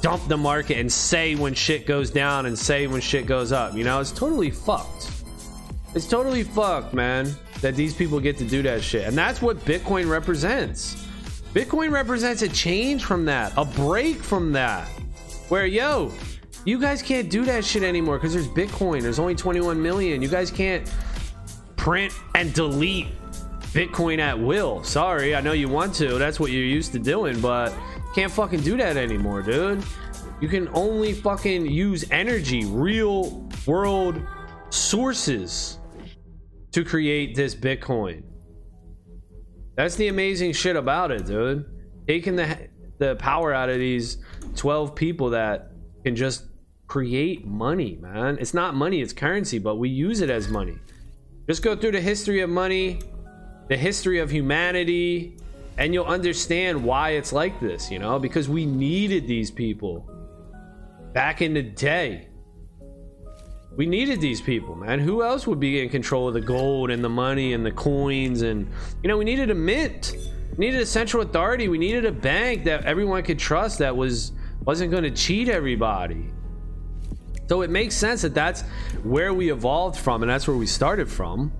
dump 0.00 0.26
the 0.28 0.36
market 0.36 0.78
and 0.78 0.90
say 0.90 1.34
when 1.34 1.54
shit 1.54 1.86
goes 1.86 2.10
down 2.10 2.46
and 2.46 2.58
say 2.58 2.86
when 2.86 3.00
shit 3.00 3.26
goes 3.26 3.52
up. 3.52 3.74
You 3.74 3.84
know, 3.84 4.00
it's 4.00 4.12
totally 4.12 4.50
fucked. 4.50 5.10
It's 5.94 6.06
totally 6.06 6.42
fucked, 6.42 6.94
man, 6.94 7.34
that 7.60 7.74
these 7.74 7.94
people 7.94 8.20
get 8.20 8.38
to 8.38 8.44
do 8.44 8.62
that 8.62 8.82
shit. 8.82 9.06
And 9.06 9.16
that's 9.16 9.42
what 9.42 9.58
Bitcoin 9.64 10.08
represents. 10.08 11.06
Bitcoin 11.52 11.90
represents 11.90 12.42
a 12.42 12.48
change 12.48 13.04
from 13.04 13.24
that, 13.24 13.52
a 13.56 13.64
break 13.64 14.16
from 14.18 14.52
that. 14.52 14.86
Where, 15.48 15.66
yo, 15.66 16.12
you 16.64 16.78
guys 16.78 17.02
can't 17.02 17.28
do 17.28 17.44
that 17.44 17.64
shit 17.64 17.82
anymore 17.82 18.18
because 18.18 18.32
there's 18.32 18.48
Bitcoin. 18.48 19.02
There's 19.02 19.18
only 19.18 19.34
21 19.34 19.82
million. 19.82 20.22
You 20.22 20.28
guys 20.28 20.50
can't 20.50 20.88
print 21.80 22.12
and 22.34 22.52
delete 22.52 23.08
Bitcoin 23.72 24.18
at 24.18 24.38
will. 24.38 24.84
Sorry, 24.84 25.34
I 25.34 25.40
know 25.40 25.52
you 25.52 25.66
want 25.66 25.94
to. 25.94 26.18
That's 26.18 26.38
what 26.38 26.50
you're 26.50 26.62
used 26.62 26.92
to 26.92 26.98
doing, 26.98 27.40
but 27.40 27.72
can't 28.14 28.30
fucking 28.30 28.60
do 28.60 28.76
that 28.76 28.98
anymore, 28.98 29.40
dude. 29.40 29.82
You 30.42 30.48
can 30.48 30.68
only 30.74 31.14
fucking 31.14 31.64
use 31.64 32.04
energy, 32.10 32.66
real 32.66 33.48
world 33.66 34.20
sources 34.68 35.78
to 36.72 36.84
create 36.84 37.34
this 37.34 37.54
Bitcoin. 37.54 38.24
That's 39.74 39.96
the 39.96 40.08
amazing 40.08 40.52
shit 40.52 40.76
about 40.76 41.10
it, 41.10 41.24
dude. 41.24 41.64
Taking 42.06 42.36
the 42.36 42.68
the 42.98 43.16
power 43.16 43.54
out 43.54 43.70
of 43.70 43.78
these 43.78 44.18
12 44.56 44.94
people 44.94 45.30
that 45.30 45.72
can 46.04 46.14
just 46.14 46.44
create 46.88 47.46
money, 47.46 47.96
man. 48.02 48.36
It's 48.38 48.52
not 48.52 48.74
money, 48.74 49.00
it's 49.00 49.14
currency, 49.14 49.58
but 49.58 49.76
we 49.76 49.88
use 49.88 50.20
it 50.20 50.28
as 50.28 50.48
money. 50.48 50.76
Just 51.46 51.62
go 51.62 51.74
through 51.74 51.92
the 51.92 52.00
history 52.00 52.40
of 52.40 52.50
money, 52.50 53.00
the 53.68 53.76
history 53.76 54.18
of 54.20 54.30
humanity, 54.30 55.36
and 55.78 55.94
you'll 55.94 56.04
understand 56.04 56.82
why 56.84 57.10
it's 57.10 57.32
like 57.32 57.58
this, 57.60 57.90
you 57.90 57.98
know, 57.98 58.18
because 58.18 58.48
we 58.48 58.66
needed 58.66 59.26
these 59.26 59.50
people 59.50 60.10
back 61.12 61.42
in 61.42 61.54
the 61.54 61.62
day. 61.62 62.28
We 63.76 63.86
needed 63.86 64.20
these 64.20 64.40
people, 64.40 64.74
man. 64.74 64.98
Who 64.98 65.22
else 65.22 65.46
would 65.46 65.60
be 65.60 65.80
in 65.80 65.88
control 65.88 66.28
of 66.28 66.34
the 66.34 66.40
gold 66.40 66.90
and 66.90 67.02
the 67.02 67.08
money 67.08 67.54
and 67.54 67.64
the 67.64 67.70
coins? 67.70 68.42
And, 68.42 68.68
you 69.02 69.08
know, 69.08 69.16
we 69.16 69.24
needed 69.24 69.50
a 69.50 69.54
mint. 69.54 70.16
We 70.56 70.66
needed 70.66 70.80
a 70.80 70.86
central 70.86 71.22
authority. 71.22 71.68
We 71.68 71.78
needed 71.78 72.04
a 72.04 72.12
bank 72.12 72.64
that 72.64 72.84
everyone 72.84 73.22
could 73.22 73.38
trust 73.38 73.78
that 73.78 73.96
was 73.96 74.32
wasn't 74.64 74.90
going 74.90 75.04
to 75.04 75.10
cheat 75.10 75.48
everybody. 75.48 76.30
So 77.48 77.62
it 77.62 77.70
makes 77.70 77.94
sense 77.94 78.22
that 78.22 78.34
that's 78.34 78.62
where 79.04 79.32
we 79.34 79.50
evolved 79.50 79.98
from 79.98 80.22
and 80.22 80.30
that's 80.30 80.46
where 80.46 80.56
we 80.56 80.66
started 80.66 81.08
from. 81.10 81.52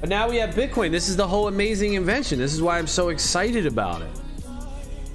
But 0.00 0.08
now 0.08 0.28
we 0.28 0.36
have 0.36 0.54
Bitcoin. 0.54 0.90
This 0.90 1.08
is 1.08 1.16
the 1.16 1.26
whole 1.26 1.48
amazing 1.48 1.94
invention. 1.94 2.38
This 2.38 2.52
is 2.52 2.60
why 2.60 2.78
I'm 2.78 2.86
so 2.86 3.08
excited 3.08 3.64
about 3.66 4.02
it. 4.02 4.10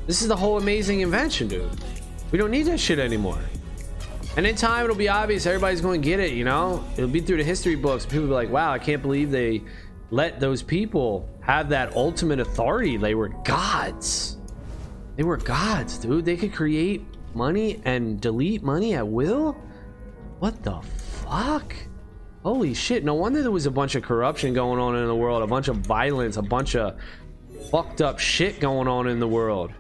This 0.08 0.22
is 0.24 0.28
the 0.28 0.36
whole 0.36 0.58
amazing 0.58 1.02
invention, 1.02 1.48
dude. 1.48 1.70
We 2.32 2.40
don't 2.40 2.50
need 2.50 2.64
that 2.64 2.80
shit 2.80 2.98
anymore. 2.98 3.38
And 4.38 4.48
in 4.48 4.56
time, 4.56 4.84
it'll 4.84 4.96
be 4.96 5.10
obvious. 5.10 5.46
Everybody's 5.46 5.82
going 5.82 6.02
to 6.02 6.06
get 6.06 6.20
it, 6.20 6.32
you 6.32 6.44
know? 6.44 6.84
It'll 6.94 7.10
be 7.10 7.20
through 7.20 7.38
the 7.38 7.44
history 7.44 7.76
books. 7.76 8.06
People 8.06 8.22
will 8.22 8.28
be 8.30 8.34
like, 8.34 8.50
wow, 8.50 8.72
I 8.72 8.80
can't 8.80 9.02
believe 9.02 9.32
they 9.32 9.62
let 10.12 10.40
those 10.40 10.64
people 10.64 11.30
have 11.42 11.70
that 11.70 11.96
ultimate 11.96 12.40
authority. 12.40 12.98
They 12.98 13.16
were 13.16 13.30
gods. 13.30 14.38
They 15.16 15.24
were 15.24 15.38
gods, 15.38 15.98
dude. 15.98 16.26
They 16.26 16.38
could 16.38 16.54
create 16.54 17.06
money 17.36 17.82
and 17.86 18.20
delete 18.20 18.64
money 18.64 18.96
at 18.96 19.08
will? 19.08 19.56
What 20.40 20.64
the 20.64 20.80
fuck? 20.82 21.76
Holy 22.44 22.74
shit. 22.74 23.04
No 23.04 23.14
wonder 23.14 23.42
there 23.42 23.52
was 23.52 23.66
a 23.66 23.72
bunch 23.72 23.96
of 23.96 24.04
corruption 24.04 24.54
going 24.54 24.80
on 24.80 24.96
in 24.96 25.06
the 25.06 25.16
world, 25.16 25.44
a 25.44 25.48
bunch 25.48 25.68
of 25.68 25.78
violence, 25.78 26.38
a 26.38 26.42
bunch 26.42 26.76
of 26.76 26.98
fucked 27.70 28.02
up 28.02 28.20
shit 28.20 28.60
going 28.60 28.88
on 28.88 29.08
in 29.08 29.20
the 29.20 29.28
world. 29.28 29.72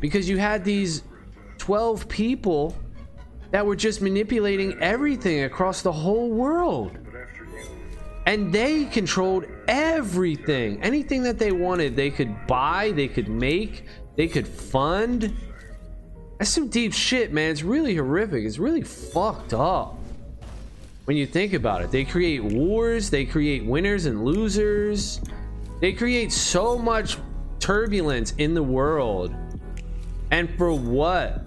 Because 0.00 0.28
you 0.28 0.38
had 0.38 0.64
these 0.64 1.04
12 1.58 2.08
people 2.08 2.76
that 3.52 3.64
were 3.64 3.76
just 3.76 4.02
manipulating 4.02 4.76
everything 4.80 5.44
across 5.44 5.82
the 5.82 5.92
whole 5.92 6.30
world. 6.30 6.98
And 8.26 8.52
they 8.52 8.86
controlled 8.86 9.44
everything. 9.68 10.82
Anything 10.82 11.22
that 11.22 11.38
they 11.38 11.52
wanted, 11.52 11.94
they 11.94 12.10
could 12.10 12.46
buy, 12.46 12.92
they 12.92 13.08
could 13.08 13.28
make, 13.28 13.84
they 14.16 14.26
could 14.26 14.48
fund. 14.48 15.36
That's 16.42 16.50
some 16.50 16.66
deep 16.66 16.92
shit, 16.92 17.32
man. 17.32 17.52
It's 17.52 17.62
really 17.62 17.94
horrific. 17.94 18.44
It's 18.44 18.58
really 18.58 18.82
fucked 18.82 19.54
up. 19.54 19.96
When 21.04 21.16
you 21.16 21.24
think 21.24 21.52
about 21.52 21.82
it, 21.82 21.92
they 21.92 22.02
create 22.04 22.42
wars, 22.42 23.10
they 23.10 23.24
create 23.24 23.64
winners 23.64 24.06
and 24.06 24.24
losers. 24.24 25.20
They 25.80 25.92
create 25.92 26.32
so 26.32 26.76
much 26.76 27.16
turbulence 27.60 28.34
in 28.38 28.54
the 28.54 28.62
world. 28.64 29.32
And 30.32 30.52
for 30.58 30.72
what? 30.72 31.46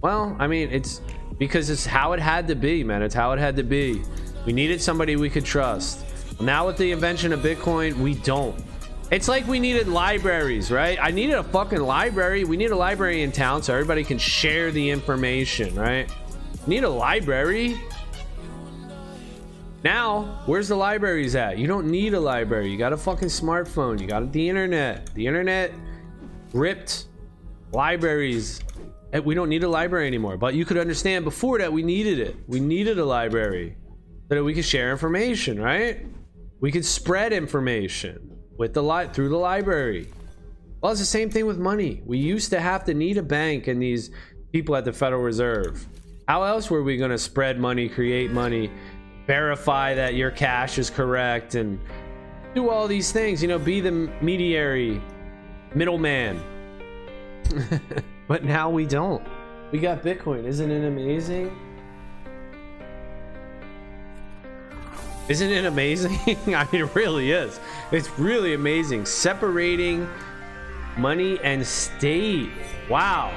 Well, 0.00 0.34
I 0.40 0.48
mean, 0.48 0.70
it's 0.72 1.02
because 1.38 1.70
it's 1.70 1.86
how 1.86 2.12
it 2.12 2.18
had 2.18 2.48
to 2.48 2.56
be, 2.56 2.82
man. 2.82 3.02
It's 3.02 3.14
how 3.14 3.30
it 3.30 3.38
had 3.38 3.54
to 3.58 3.62
be. 3.62 4.02
We 4.44 4.52
needed 4.52 4.82
somebody 4.82 5.14
we 5.14 5.30
could 5.30 5.44
trust. 5.44 6.04
Now 6.40 6.66
with 6.66 6.78
the 6.78 6.90
invention 6.90 7.32
of 7.32 7.42
Bitcoin, 7.42 7.94
we 7.98 8.14
don't. 8.14 8.60
It's 9.10 9.26
like 9.26 9.44
we 9.48 9.58
needed 9.58 9.88
libraries, 9.88 10.70
right? 10.70 10.96
I 11.02 11.10
needed 11.10 11.34
a 11.34 11.42
fucking 11.42 11.80
library. 11.80 12.44
We 12.44 12.56
need 12.56 12.70
a 12.70 12.76
library 12.76 13.22
in 13.22 13.32
town 13.32 13.60
so 13.60 13.74
everybody 13.74 14.04
can 14.04 14.18
share 14.18 14.70
the 14.70 14.88
information, 14.88 15.74
right? 15.74 16.08
Need 16.68 16.84
a 16.84 16.88
library. 16.88 17.80
Now, 19.82 20.42
where's 20.46 20.68
the 20.68 20.76
libraries 20.76 21.34
at? 21.34 21.58
You 21.58 21.66
don't 21.66 21.90
need 21.90 22.14
a 22.14 22.20
library. 22.20 22.70
You 22.70 22.78
got 22.78 22.92
a 22.92 22.96
fucking 22.96 23.28
smartphone. 23.28 24.00
You 24.00 24.06
got 24.06 24.30
the 24.30 24.48
internet. 24.48 25.12
The 25.14 25.26
internet 25.26 25.72
ripped 26.52 27.06
libraries 27.72 28.60
eh, 29.12 29.18
we 29.18 29.34
don't 29.34 29.48
need 29.48 29.64
a 29.64 29.68
library 29.68 30.06
anymore. 30.06 30.36
But 30.36 30.54
you 30.54 30.64
could 30.64 30.78
understand 30.78 31.24
before 31.24 31.58
that 31.58 31.72
we 31.72 31.82
needed 31.82 32.20
it. 32.20 32.36
We 32.46 32.60
needed 32.60 32.96
a 33.00 33.04
library 33.04 33.76
so 34.28 34.36
that 34.36 34.44
we 34.44 34.54
could 34.54 34.64
share 34.64 34.92
information, 34.92 35.60
right? 35.60 36.06
We 36.60 36.70
could 36.70 36.84
spread 36.84 37.32
information 37.32 38.39
with 38.60 38.74
the 38.74 38.82
light 38.82 39.14
through 39.14 39.30
the 39.30 39.38
library. 39.38 40.06
Well, 40.82 40.92
it's 40.92 41.00
the 41.00 41.06
same 41.06 41.30
thing 41.30 41.46
with 41.46 41.58
money. 41.58 42.02
We 42.04 42.18
used 42.18 42.50
to 42.50 42.60
have 42.60 42.84
to 42.84 42.94
need 42.94 43.16
a 43.16 43.22
bank 43.22 43.68
and 43.68 43.80
these 43.80 44.10
people 44.52 44.76
at 44.76 44.84
the 44.84 44.92
Federal 44.92 45.22
Reserve. 45.22 45.86
How 46.28 46.42
else 46.42 46.70
were 46.70 46.82
we 46.82 46.98
going 46.98 47.10
to 47.10 47.16
spread 47.16 47.58
money, 47.58 47.88
create 47.88 48.30
money, 48.32 48.70
verify 49.26 49.94
that 49.94 50.12
your 50.12 50.30
cash 50.30 50.76
is 50.76 50.90
correct, 50.90 51.54
and 51.54 51.80
do 52.54 52.68
all 52.68 52.86
these 52.86 53.10
things? 53.12 53.40
You 53.40 53.48
know, 53.48 53.58
be 53.58 53.80
the 53.80 53.92
mediary, 54.20 55.00
middleman. 55.74 56.38
But 58.28 58.44
now 58.44 58.70
we 58.70 58.86
don't. 58.86 59.26
We 59.72 59.80
got 59.80 60.04
Bitcoin. 60.04 60.44
Isn't 60.44 60.70
it 60.70 60.86
amazing? 60.86 61.50
Isn't 65.30 65.52
it 65.52 65.64
amazing? 65.64 66.18
I 66.26 66.66
mean, 66.72 66.82
it 66.82 66.94
really 66.96 67.30
is. 67.30 67.60
It's 67.92 68.10
really 68.18 68.54
amazing. 68.54 69.06
Separating 69.06 70.08
money 70.98 71.38
and 71.44 71.64
state. 71.64 72.50
Wow. 72.88 73.32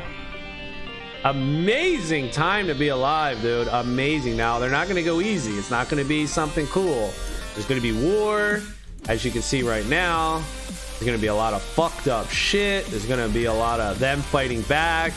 Amazing 1.23 2.31
time 2.31 2.65
to 2.65 2.73
be 2.73 2.87
alive, 2.87 3.43
dude. 3.43 3.67
Amazing. 3.67 4.35
Now, 4.35 4.57
they're 4.57 4.71
not 4.71 4.87
going 4.87 4.95
to 4.95 5.03
go 5.03 5.21
easy. 5.21 5.51
It's 5.53 5.69
not 5.69 5.87
going 5.87 6.01
to 6.01 6.09
be 6.09 6.25
something 6.25 6.65
cool. 6.67 7.13
There's 7.53 7.67
going 7.67 7.79
to 7.79 7.93
be 7.93 7.93
war, 7.93 8.59
as 9.07 9.23
you 9.23 9.29
can 9.29 9.43
see 9.43 9.61
right 9.61 9.85
now. 9.85 10.39
There's 10.39 11.05
going 11.05 11.17
to 11.17 11.21
be 11.21 11.27
a 11.27 11.35
lot 11.35 11.53
of 11.53 11.61
fucked 11.61 12.07
up 12.07 12.27
shit. 12.31 12.87
There's 12.87 13.05
going 13.05 13.25
to 13.25 13.31
be 13.31 13.45
a 13.45 13.53
lot 13.53 13.79
of 13.79 13.99
them 13.99 14.19
fighting 14.19 14.63
back, 14.63 15.13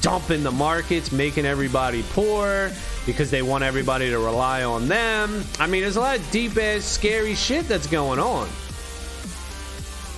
dumping 0.00 0.44
the 0.44 0.52
markets, 0.52 1.10
making 1.10 1.44
everybody 1.44 2.04
poor 2.12 2.70
because 3.06 3.30
they 3.30 3.42
want 3.42 3.64
everybody 3.64 4.10
to 4.10 4.18
rely 4.18 4.64
on 4.64 4.88
them. 4.88 5.44
I 5.58 5.66
mean, 5.66 5.82
there's 5.82 5.96
a 5.96 6.00
lot 6.00 6.18
of 6.18 6.30
deep 6.30 6.56
ass, 6.56 6.84
scary 6.84 7.34
shit 7.34 7.66
that's 7.66 7.86
going 7.86 8.18
on. 8.18 8.48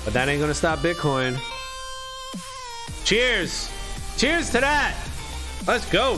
But 0.04 0.14
that 0.14 0.28
ain't 0.28 0.40
to 0.40 0.54
stop 0.54 0.80
Bitcoin. 0.80 1.38
Cheers. 3.04 3.70
Cheers 4.16 4.50
to 4.50 4.60
that. 4.60 4.96
Let's 5.66 5.88
go. 5.90 6.16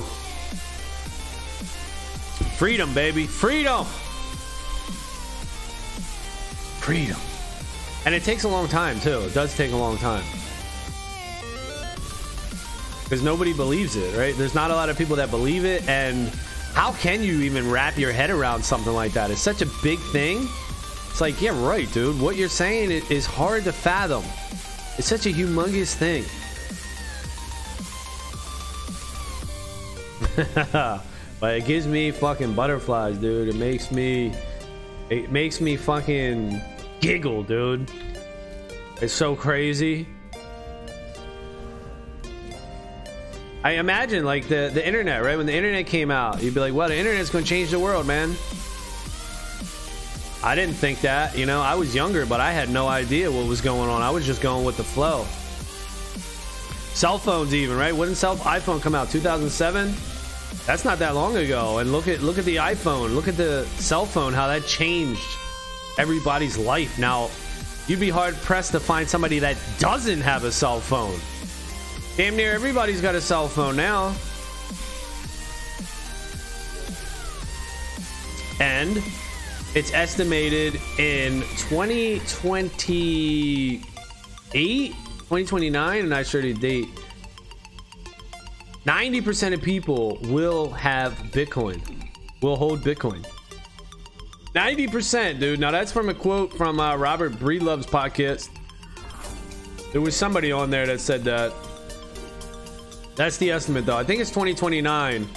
Freedom, 2.57 2.95
baby. 2.95 3.27
Freedom. 3.27 3.85
Freedom. 6.81 7.19
And 8.07 8.15
it 8.15 8.23
takes 8.23 8.45
a 8.45 8.49
long 8.49 8.69
time 8.69 9.01
too. 9.01 9.21
It 9.21 9.35
does 9.35 9.57
take 9.57 9.73
a 9.73 9.77
long 9.77 9.97
time. 9.97 10.25
Because 13.03 13.23
nobody 13.23 13.53
believes 13.53 13.97
it, 13.97 14.17
right? 14.17 14.35
There's 14.37 14.55
not 14.55 14.71
a 14.71 14.75
lot 14.75 14.89
of 14.89 14.97
people 14.97 15.17
that 15.17 15.31
believe 15.31 15.65
it. 15.65 15.87
And 15.89 16.33
how 16.75 16.93
can 16.93 17.23
you 17.23 17.41
even 17.43 17.71
wrap 17.71 17.97
your 17.97 18.13
head 18.13 18.31
around 18.31 18.65
something 18.65 18.93
like 18.93 19.13
that? 19.13 19.31
It's 19.31 19.41
such 19.41 19.63
a 19.63 19.67
big 19.81 20.01
thing. 20.11 20.49
It's 21.09 21.21
like, 21.21 21.41
yeah, 21.41 21.53
right, 21.65 21.91
dude. 21.93 22.21
What 22.21 22.35
you're 22.35 22.49
saying 22.49 22.91
is 22.91 23.25
hard 23.25 23.63
to 23.65 23.73
fathom. 23.73 24.25
It's 24.99 25.07
such 25.07 25.27
a 25.27 25.29
humongous 25.29 25.95
thing. 25.95 26.25
but 31.41 31.55
it 31.57 31.65
gives 31.65 31.87
me 31.87 32.11
fucking 32.11 32.55
butterflies, 32.55 33.19
dude. 33.19 33.49
It 33.49 33.57
makes 33.57 33.93
me. 33.93 34.35
It 35.11 35.31
makes 35.31 35.61
me 35.61 35.77
fucking 35.77 36.61
giggle, 37.01 37.45
dude. 37.45 37.89
It's 39.01 39.13
so 39.13 39.37
crazy. 39.37 40.09
I 43.65 43.73
imagine 43.73 44.27
like 44.27 44.47
the 44.47 44.71
the 44.73 44.87
internet, 44.87 45.25
right? 45.25 45.39
When 45.39 45.47
the 45.47 45.55
internet 45.55 45.87
came 45.87 46.11
out, 46.11 46.43
you'd 46.43 46.53
be 46.53 46.61
like, 46.61 46.75
"Well, 46.75 46.89
the 46.89 46.97
internet's 46.97 47.31
going 47.31 47.45
to 47.45 47.49
change 47.49 47.71
the 47.71 47.81
world, 47.81 48.07
man." 48.07 48.37
I 50.43 50.55
didn't 50.55 50.75
think 50.75 51.01
that, 51.01 51.39
you 51.39 51.47
know. 51.47 51.63
I 51.63 51.75
was 51.75 51.95
younger, 51.95 52.27
but 52.27 52.39
I 52.39 52.53
had 52.53 52.69
no 52.69 52.87
idea 52.87 53.33
what 53.33 53.47
was 53.49 53.63
going 53.63 53.89
on. 53.89 54.03
I 54.03 54.11
was 54.11 54.27
just 54.27 54.43
going 54.43 54.67
with 54.67 54.77
the 54.77 54.85
flow. 54.85 55.25
Cell 56.95 57.17
phones, 57.17 57.55
even 57.55 57.79
right? 57.79 57.97
Wouldn't 57.97 58.19
cell 58.19 58.37
iPhone 58.37 58.83
come 58.83 58.95
out 58.95 59.11
2007? 59.11 59.95
That's 60.67 60.85
not 60.85 60.99
that 60.99 61.15
long 61.15 61.39
ago. 61.39 61.79
And 61.79 61.91
look 61.91 62.07
at 62.07 62.21
look 62.21 62.37
at 62.37 62.45
the 62.45 62.57
iPhone. 62.57 63.15
Look 63.15 63.29
at 63.29 63.39
the 63.39 63.65
cell 63.79 64.05
phone. 64.05 64.35
How 64.35 64.47
that 64.49 64.67
changed 64.67 65.25
everybody's 65.97 66.59
life. 66.59 66.99
Now, 66.99 67.31
you'd 67.87 68.01
be 68.01 68.11
hard 68.11 68.35
pressed 68.43 68.73
to 68.73 68.81
find 68.81 69.09
somebody 69.09 69.39
that 69.39 69.57
doesn't 69.79 70.21
have 70.21 70.45
a 70.45 70.53
cell 70.53 70.81
phone. 70.81 71.19
Damn 72.17 72.37
near 72.37 72.53
everybody's 72.53 73.01
got 73.01 73.17
a 73.17 73.21
cell 73.21 73.49
phone 73.49 73.75
now. 73.75 74.15
And 78.61 79.03
it's 79.75 79.93
estimated 79.93 80.77
in 80.99 81.41
2028, 81.57 83.83
2029, 84.93 86.05
and 86.05 86.15
I 86.15 86.23
sure 86.23 86.41
the 86.41 86.55
date. 86.55 86.87
90% 88.87 89.55
of 89.55 89.63
people 89.63 90.17
will 90.23 90.71
have 90.71 91.15
Bitcoin, 91.33 91.81
will 92.41 92.55
hold 92.55 92.83
Bitcoin. 92.83 93.27
90%, 94.55 95.41
dude. 95.41 95.59
Now 95.59 95.73
that's 95.73 95.91
from 95.91 96.11
a 96.11 96.15
quote 96.15 96.53
from 96.53 96.79
uh, 96.79 96.95
Robert 96.95 97.33
Breedlove's 97.33 97.87
podcast. 97.87 98.51
There 99.91 100.01
was 100.01 100.15
somebody 100.15 100.53
on 100.53 100.71
there 100.71 100.87
that 100.87 101.01
said 101.01 101.25
that. 101.25 101.53
That's 103.17 103.37
the 103.37 103.51
estimate, 103.51 103.87
though. 103.87 103.97
I 103.97 104.05
think 104.05 104.21
it's 104.21 104.31
2029. 104.31 105.29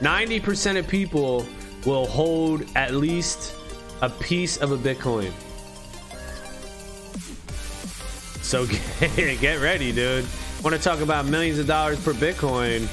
90% 0.00 0.78
of 0.78 0.88
people 0.88 1.46
will 1.84 2.06
hold 2.06 2.64
at 2.74 2.94
least 2.94 3.54
a 4.02 4.10
piece 4.10 4.56
of 4.58 4.72
a 4.72 4.76
Bitcoin. 4.76 5.32
So 8.42 8.66
get, 9.16 9.40
get 9.40 9.60
ready, 9.60 9.92
dude. 9.92 10.26
Want 10.62 10.74
to 10.74 10.82
talk 10.82 11.00
about 11.00 11.26
millions 11.26 11.58
of 11.58 11.66
dollars 11.66 12.02
per 12.02 12.12
Bitcoin? 12.12 12.88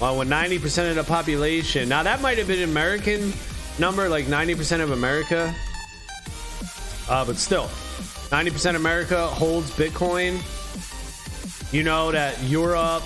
Well, 0.00 0.18
with 0.18 0.28
90% 0.28 0.90
of 0.90 0.96
the 0.96 1.04
population. 1.04 1.88
Now, 1.88 2.02
that 2.02 2.20
might 2.20 2.38
have 2.38 2.48
been 2.48 2.62
an 2.62 2.68
American 2.68 3.32
number, 3.78 4.08
like 4.08 4.26
90% 4.26 4.80
of 4.80 4.90
America. 4.90 5.54
Uh, 7.08 7.24
but 7.24 7.36
still, 7.36 7.64
90% 8.30 8.70
of 8.70 8.76
America 8.76 9.26
holds 9.28 9.70
Bitcoin. 9.70 10.40
You 11.72 11.84
know 11.84 12.10
that 12.10 12.40
Europe 12.42 13.04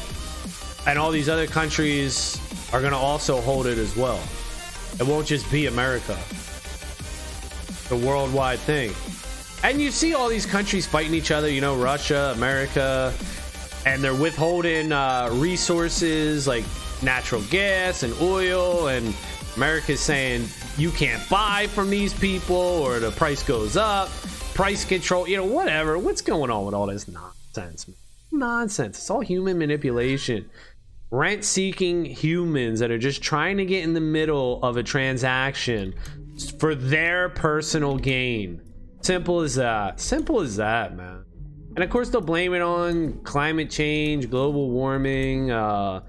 and 0.86 0.98
all 0.98 1.10
these 1.10 1.28
other 1.28 1.46
countries 1.46 2.40
are 2.72 2.80
going 2.80 2.92
to 2.92 2.98
also 2.98 3.40
hold 3.40 3.66
it 3.66 3.78
as 3.78 3.96
well. 3.96 4.20
It 4.98 5.06
won't 5.06 5.26
just 5.26 5.50
be 5.50 5.66
America. 5.66 6.18
The 7.88 7.96
worldwide 7.96 8.58
thing. 8.60 8.92
And 9.62 9.80
you 9.80 9.90
see 9.90 10.14
all 10.14 10.28
these 10.28 10.46
countries 10.46 10.86
fighting 10.86 11.14
each 11.14 11.30
other, 11.30 11.48
you 11.48 11.60
know, 11.60 11.76
Russia, 11.76 12.32
America, 12.36 13.12
and 13.84 14.02
they're 14.02 14.14
withholding 14.14 14.92
uh, 14.92 15.28
resources 15.32 16.46
like 16.46 16.64
natural 17.02 17.42
gas 17.50 18.02
and 18.02 18.14
oil 18.20 18.88
and 18.88 19.14
America's 19.56 20.00
saying 20.00 20.46
you 20.76 20.90
can't 20.90 21.26
buy 21.28 21.66
from 21.68 21.90
these 21.90 22.12
people 22.12 22.56
or 22.56 23.00
the 23.00 23.10
price 23.12 23.42
goes 23.42 23.76
up, 23.76 24.10
price 24.54 24.84
control, 24.84 25.26
you 25.26 25.36
know, 25.36 25.44
whatever. 25.44 25.98
What's 25.98 26.20
going 26.20 26.50
on 26.50 26.66
with 26.66 26.74
all 26.74 26.86
this 26.86 27.08
nonsense? 27.08 27.86
Nonsense. 28.30 28.98
It's 28.98 29.10
all 29.10 29.20
human 29.20 29.58
manipulation. 29.58 30.48
Rent 31.10 31.44
seeking 31.44 32.04
humans 32.04 32.80
that 32.80 32.90
are 32.90 32.98
just 32.98 33.22
trying 33.22 33.58
to 33.58 33.64
get 33.64 33.84
in 33.84 33.94
the 33.94 34.00
middle 34.00 34.62
of 34.62 34.76
a 34.76 34.82
transaction 34.82 35.94
for 36.58 36.74
their 36.74 37.28
personal 37.28 37.96
gain. 37.96 38.60
Simple 39.02 39.40
as 39.40 39.54
that. 39.54 40.00
Simple 40.00 40.40
as 40.40 40.56
that, 40.56 40.96
man. 40.96 41.24
And 41.76 41.84
of 41.84 41.90
course, 41.90 42.08
they'll 42.08 42.20
blame 42.20 42.54
it 42.54 42.62
on 42.62 43.20
climate 43.22 43.70
change, 43.70 44.30
global 44.30 44.70
warming, 44.70 45.50
uh, 45.50 46.00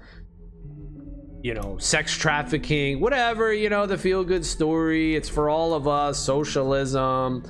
you 1.42 1.54
know, 1.54 1.78
sex 1.78 2.16
trafficking, 2.16 3.00
whatever, 3.00 3.52
you 3.52 3.68
know, 3.68 3.86
the 3.86 3.96
feel 3.96 4.24
good 4.24 4.44
story. 4.44 5.14
It's 5.14 5.28
for 5.28 5.48
all 5.48 5.74
of 5.74 5.86
us, 5.86 6.18
socialism, 6.18 7.44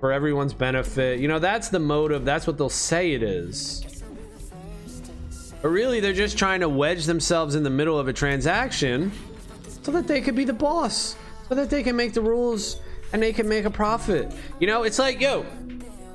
for 0.00 0.12
everyone's 0.12 0.54
benefit. 0.54 1.20
You 1.20 1.28
know, 1.28 1.38
that's 1.38 1.68
the 1.68 1.80
motive. 1.80 2.24
That's 2.24 2.46
what 2.46 2.56
they'll 2.56 2.70
say 2.70 3.12
it 3.12 3.22
is. 3.22 3.84
But 5.62 5.68
really, 5.68 6.00
they're 6.00 6.12
just 6.12 6.38
trying 6.38 6.60
to 6.60 6.68
wedge 6.68 7.04
themselves 7.04 7.54
in 7.54 7.62
the 7.62 7.70
middle 7.70 7.98
of 7.98 8.08
a 8.08 8.12
transaction 8.12 9.12
so 9.82 9.90
that 9.92 10.06
they 10.06 10.20
could 10.20 10.36
be 10.36 10.44
the 10.44 10.52
boss, 10.52 11.16
so 11.48 11.54
that 11.54 11.70
they 11.70 11.82
can 11.82 11.96
make 11.96 12.12
the 12.14 12.22
rules 12.22 12.80
and 13.12 13.22
they 13.22 13.32
can 13.32 13.48
make 13.48 13.64
a 13.64 13.70
profit. 13.70 14.32
You 14.60 14.66
know, 14.66 14.84
it's 14.84 14.98
like, 14.98 15.20
yo, 15.20 15.44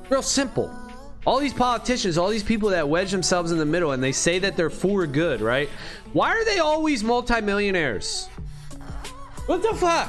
real 0.08 0.22
simple 0.22 0.74
all 1.26 1.40
these 1.40 1.54
politicians, 1.54 2.18
all 2.18 2.28
these 2.28 2.42
people 2.42 2.70
that 2.70 2.88
wedge 2.88 3.10
themselves 3.10 3.50
in 3.50 3.58
the 3.58 3.64
middle 3.64 3.92
and 3.92 4.02
they 4.02 4.12
say 4.12 4.38
that 4.38 4.56
they're 4.56 4.70
for 4.70 5.06
good, 5.06 5.40
right? 5.40 5.68
Why 6.12 6.30
are 6.30 6.44
they 6.44 6.58
always 6.58 7.02
multimillionaires? 7.02 8.26
What 9.46 9.62
the 9.62 9.74
fuck? 9.74 10.08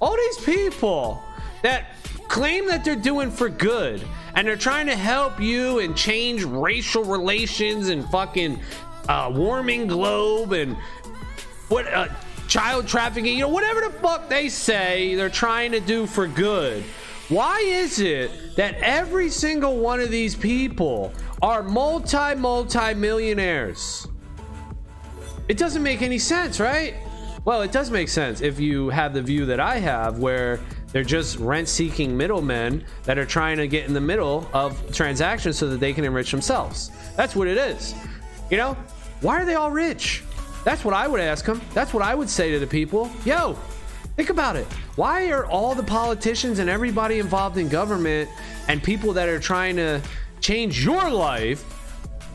All 0.00 0.16
these 0.16 0.44
people 0.44 1.22
that 1.62 1.94
claim 2.28 2.66
that 2.68 2.84
they're 2.84 2.96
doing 2.96 3.30
for 3.30 3.48
good 3.48 4.02
and 4.34 4.46
they're 4.46 4.56
trying 4.56 4.86
to 4.86 4.96
help 4.96 5.40
you 5.40 5.78
and 5.78 5.96
change 5.96 6.44
racial 6.44 7.04
relations 7.04 7.88
and 7.88 8.04
fucking 8.10 8.60
uh, 9.08 9.30
warming 9.34 9.86
globe 9.86 10.52
and 10.52 10.76
what 11.68 11.86
uh, 11.92 12.08
child 12.48 12.86
trafficking, 12.86 13.34
you 13.34 13.40
know, 13.40 13.48
whatever 13.48 13.80
the 13.80 13.90
fuck 13.90 14.28
they 14.28 14.48
say 14.48 15.14
they're 15.14 15.28
trying 15.28 15.72
to 15.72 15.80
do 15.80 16.06
for 16.06 16.26
good 16.26 16.84
why 17.28 17.60
is 17.60 18.00
it 18.00 18.54
that 18.56 18.74
every 18.80 19.30
single 19.30 19.78
one 19.78 19.98
of 19.98 20.10
these 20.10 20.34
people 20.34 21.10
are 21.40 21.62
multi 21.62 22.34
multi 22.34 22.92
millionaires? 22.92 24.06
It 25.48 25.56
doesn't 25.56 25.82
make 25.82 26.02
any 26.02 26.18
sense, 26.18 26.60
right? 26.60 26.94
Well, 27.46 27.62
it 27.62 27.72
does 27.72 27.90
make 27.90 28.08
sense 28.08 28.42
if 28.42 28.60
you 28.60 28.90
have 28.90 29.14
the 29.14 29.22
view 29.22 29.46
that 29.46 29.58
I 29.58 29.78
have, 29.78 30.18
where 30.18 30.60
they're 30.94 31.04
just 31.04 31.38
rent 31.38 31.68
seeking 31.68 32.16
middlemen 32.16 32.82
that 33.02 33.18
are 33.18 33.26
trying 33.26 33.58
to 33.58 33.68
get 33.68 33.86
in 33.86 33.92
the 33.92 34.00
middle 34.00 34.48
of 34.54 34.80
transactions 34.94 35.58
so 35.58 35.68
that 35.68 35.80
they 35.80 35.92
can 35.92 36.04
enrich 36.04 36.30
themselves. 36.30 36.90
That's 37.16 37.36
what 37.36 37.46
it 37.46 37.58
is. 37.58 37.94
You 38.50 38.56
know, 38.56 38.76
why 39.20 39.42
are 39.42 39.44
they 39.44 39.56
all 39.56 39.70
rich? 39.70 40.22
That's 40.64 40.82
what 40.82 40.94
I 40.94 41.06
would 41.06 41.20
ask 41.20 41.44
them. 41.44 41.60
That's 41.74 41.92
what 41.92 42.02
I 42.02 42.14
would 42.14 42.30
say 42.30 42.52
to 42.52 42.58
the 42.58 42.66
people. 42.66 43.10
Yo, 43.26 43.58
Think 44.16 44.30
about 44.30 44.54
it. 44.54 44.66
Why 44.94 45.30
are 45.30 45.44
all 45.46 45.74
the 45.74 45.82
politicians 45.82 46.60
and 46.60 46.70
everybody 46.70 47.18
involved 47.18 47.58
in 47.58 47.68
government 47.68 48.30
and 48.68 48.80
people 48.82 49.12
that 49.14 49.28
are 49.28 49.40
trying 49.40 49.74
to 49.76 50.00
change 50.40 50.84
your 50.84 51.10
life 51.10 51.64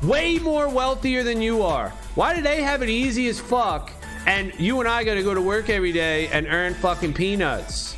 way 0.03 0.39
more 0.39 0.67
wealthier 0.67 1.23
than 1.23 1.41
you 1.41 1.61
are? 1.61 1.89
Why 2.15 2.35
do 2.35 2.41
they 2.41 2.61
have 2.63 2.81
it 2.81 2.89
easy 2.89 3.29
as 3.29 3.39
fuck 3.39 3.91
and 4.25 4.53
you 4.59 4.81
and 4.81 4.89
I 4.89 5.05
got 5.05 5.13
to 5.13 5.23
go 5.23 5.33
to 5.33 5.41
work 5.41 5.69
every 5.69 5.93
day 5.93 6.27
and 6.27 6.47
earn 6.47 6.73
fucking 6.73 7.13
peanuts? 7.13 7.95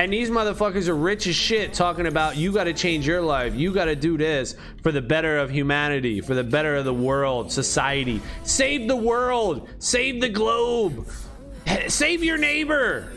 And 0.00 0.12
these 0.12 0.30
motherfuckers 0.30 0.88
are 0.88 0.96
rich 0.96 1.26
as 1.26 1.36
shit 1.36 1.74
talking 1.74 2.06
about 2.06 2.36
you 2.36 2.52
got 2.52 2.64
to 2.64 2.72
change 2.72 3.06
your 3.06 3.20
life. 3.20 3.54
You 3.54 3.72
got 3.72 3.84
to 3.84 3.94
do 3.94 4.16
this 4.16 4.56
for 4.82 4.90
the 4.90 5.02
better 5.02 5.38
of 5.38 5.50
humanity, 5.50 6.20
for 6.20 6.34
the 6.34 6.42
better 6.42 6.74
of 6.76 6.84
the 6.84 6.94
world, 6.94 7.52
society. 7.52 8.20
Save 8.42 8.88
the 8.88 8.96
world, 8.96 9.68
save 9.78 10.20
the 10.20 10.28
globe 10.28 11.06
save 11.88 12.24
your 12.24 12.38
neighbor, 12.38 13.12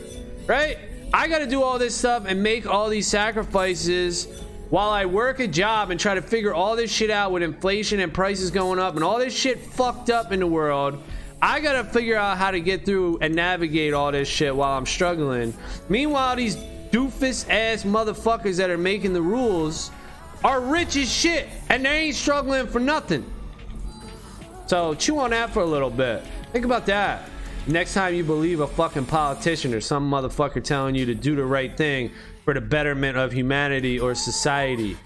right? 0.46 0.78
I 1.12 1.28
got 1.28 1.38
to 1.38 1.46
do 1.46 1.62
all 1.62 1.78
this 1.78 1.94
stuff 1.94 2.24
and 2.26 2.42
make 2.42 2.66
all 2.66 2.88
these 2.88 3.06
sacrifices 3.06 4.26
while 4.70 4.90
I 4.90 5.06
work 5.06 5.40
a 5.40 5.46
job 5.46 5.90
and 5.90 6.00
try 6.00 6.14
to 6.14 6.22
figure 6.22 6.52
all 6.52 6.76
this 6.76 6.90
shit 6.90 7.10
out 7.10 7.32
with 7.32 7.42
inflation 7.42 8.00
and 8.00 8.12
prices 8.12 8.50
going 8.50 8.78
up 8.78 8.96
and 8.96 9.04
all 9.04 9.18
this 9.18 9.34
shit 9.34 9.60
fucked 9.60 10.10
up 10.10 10.32
in 10.32 10.40
the 10.40 10.46
world. 10.46 11.02
I 11.40 11.60
gotta 11.60 11.84
figure 11.84 12.16
out 12.16 12.38
how 12.38 12.50
to 12.50 12.60
get 12.60 12.84
through 12.84 13.18
and 13.20 13.34
navigate 13.34 13.92
all 13.92 14.10
this 14.10 14.28
shit 14.28 14.54
while 14.54 14.76
I'm 14.76 14.86
struggling. 14.86 15.54
Meanwhile, 15.88 16.36
these 16.36 16.56
doofus 16.94 17.44
ass 17.50 17.82
motherfuckers 17.82 18.56
that 18.56 18.70
are 18.70 18.78
making 18.78 19.12
the 19.12 19.20
rules 19.20 19.90
are 20.44 20.60
rich 20.60 20.94
as 20.94 21.10
shit 21.10 21.48
and 21.68 21.84
they 21.84 22.02
ain't 22.02 22.14
struggling 22.14 22.68
for 22.68 22.78
nothing. 22.78 23.28
So 24.66 24.94
chew 24.94 25.18
on 25.18 25.30
that 25.30 25.50
for 25.50 25.60
a 25.60 25.66
little 25.66 25.90
bit. 25.90 26.22
Think 26.52 26.64
about 26.64 26.86
that. 26.86 27.28
Next 27.66 27.94
time 27.94 28.14
you 28.14 28.22
believe 28.22 28.60
a 28.60 28.68
fucking 28.68 29.06
politician 29.06 29.74
or 29.74 29.80
some 29.80 30.08
motherfucker 30.08 30.62
telling 30.62 30.94
you 30.94 31.04
to 31.06 31.16
do 31.16 31.34
the 31.34 31.44
right 31.44 31.76
thing 31.76 32.12
for 32.44 32.54
the 32.54 32.60
betterment 32.60 33.18
of 33.18 33.32
humanity 33.32 33.98
or 33.98 34.14
society, 34.14 34.96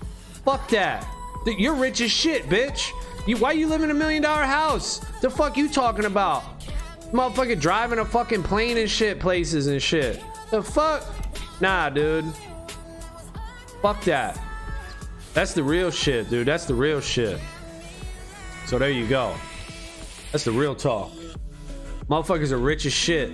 fuck 0.45 0.68
that. 0.68 1.07
You're 1.47 1.74
rich 1.74 2.03
as 2.03 2.11
shit, 2.11 2.51
bitch. 2.51 2.91
You, 3.26 3.39
why 3.39 3.53
you 3.53 3.66
live 3.66 3.82
in 3.82 3.91
a 3.91 3.95
million 3.95 4.22
dollar 4.22 4.45
house? 4.45 4.99
The 5.22 5.30
fuck 5.30 5.57
you 5.57 5.70
talking 5.70 6.05
about? 6.05 6.61
Motherfucker 7.12 7.59
driving 7.59 8.01
a 8.01 8.05
fucking 8.05 8.43
plane 8.43 8.76
and 8.76 8.91
shit 8.91 9.20
places 9.20 9.68
and 9.68 9.80
shit. 9.80 10.22
The 10.51 10.62
fuck? 10.62 11.07
Nah, 11.61 11.90
dude. 11.90 12.24
Fuck 13.82 14.02
that. 14.04 14.38
That's 15.34 15.52
the 15.52 15.62
real 15.62 15.90
shit, 15.90 16.30
dude. 16.30 16.46
That's 16.46 16.64
the 16.64 16.74
real 16.74 17.00
shit. 17.00 17.38
So 18.66 18.78
there 18.78 18.90
you 18.90 19.06
go. 19.06 19.34
That's 20.32 20.44
the 20.44 20.52
real 20.52 20.74
talk. 20.74 21.11
Motherfuckers 22.09 22.52
are 22.52 22.59
rich 22.59 22.86
as 22.86 22.92
shit. 22.92 23.32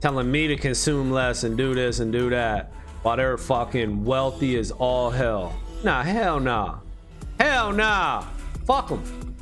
Telling 0.00 0.30
me 0.30 0.46
to 0.48 0.56
consume 0.56 1.10
less 1.10 1.44
and 1.44 1.56
do 1.56 1.74
this 1.74 2.00
and 2.00 2.12
do 2.12 2.30
that 2.30 2.72
while 3.02 3.16
they're 3.16 3.38
fucking 3.38 4.04
wealthy 4.04 4.56
as 4.56 4.70
all 4.70 5.10
hell. 5.10 5.58
Nah, 5.82 6.02
hell 6.02 6.38
nah. 6.38 6.80
Hell 7.40 7.72
nah. 7.72 8.24
Fuck 8.66 8.88
them. 8.88 9.36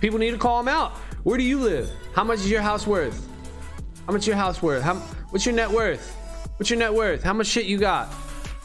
People 0.00 0.18
need 0.18 0.32
to 0.32 0.38
call 0.38 0.58
them 0.62 0.68
out. 0.68 0.92
Where 1.24 1.38
do 1.38 1.44
you 1.44 1.58
live? 1.58 1.90
How 2.14 2.24
much 2.24 2.38
is 2.38 2.50
your 2.50 2.62
house 2.62 2.86
worth? 2.86 3.26
How 4.06 4.12
much 4.12 4.26
your 4.26 4.36
house 4.36 4.62
worth? 4.62 4.82
How, 4.82 4.94
what's 5.30 5.44
your 5.44 5.54
net 5.54 5.70
worth? 5.70 6.16
What's 6.58 6.70
your 6.70 6.78
net 6.78 6.92
worth? 6.92 7.22
How 7.22 7.32
much 7.32 7.46
shit 7.46 7.66
you 7.66 7.78
got? 7.78 8.12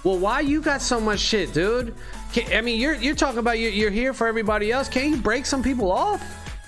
Well, 0.04 0.18
why 0.18 0.39
you 0.41 0.62
got 0.62 0.82
so 0.82 1.00
much 1.00 1.20
shit, 1.20 1.54
dude? 1.54 1.96
Can, 2.34 2.52
I 2.52 2.62
mean, 2.62 2.82
you're 2.82 2.96
you're 2.96 3.16
talking 3.16 3.38
about 3.38 3.60
you're, 3.60 3.72
you're 3.72 3.91
here 3.91 4.14
for 4.14 4.26
everybody 4.28 4.72
else. 4.72 4.89
Can't 4.89 5.10
you 5.10 5.18
break 5.18 5.46
some 5.46 5.62
people 5.62 5.91
off? 5.91 6.22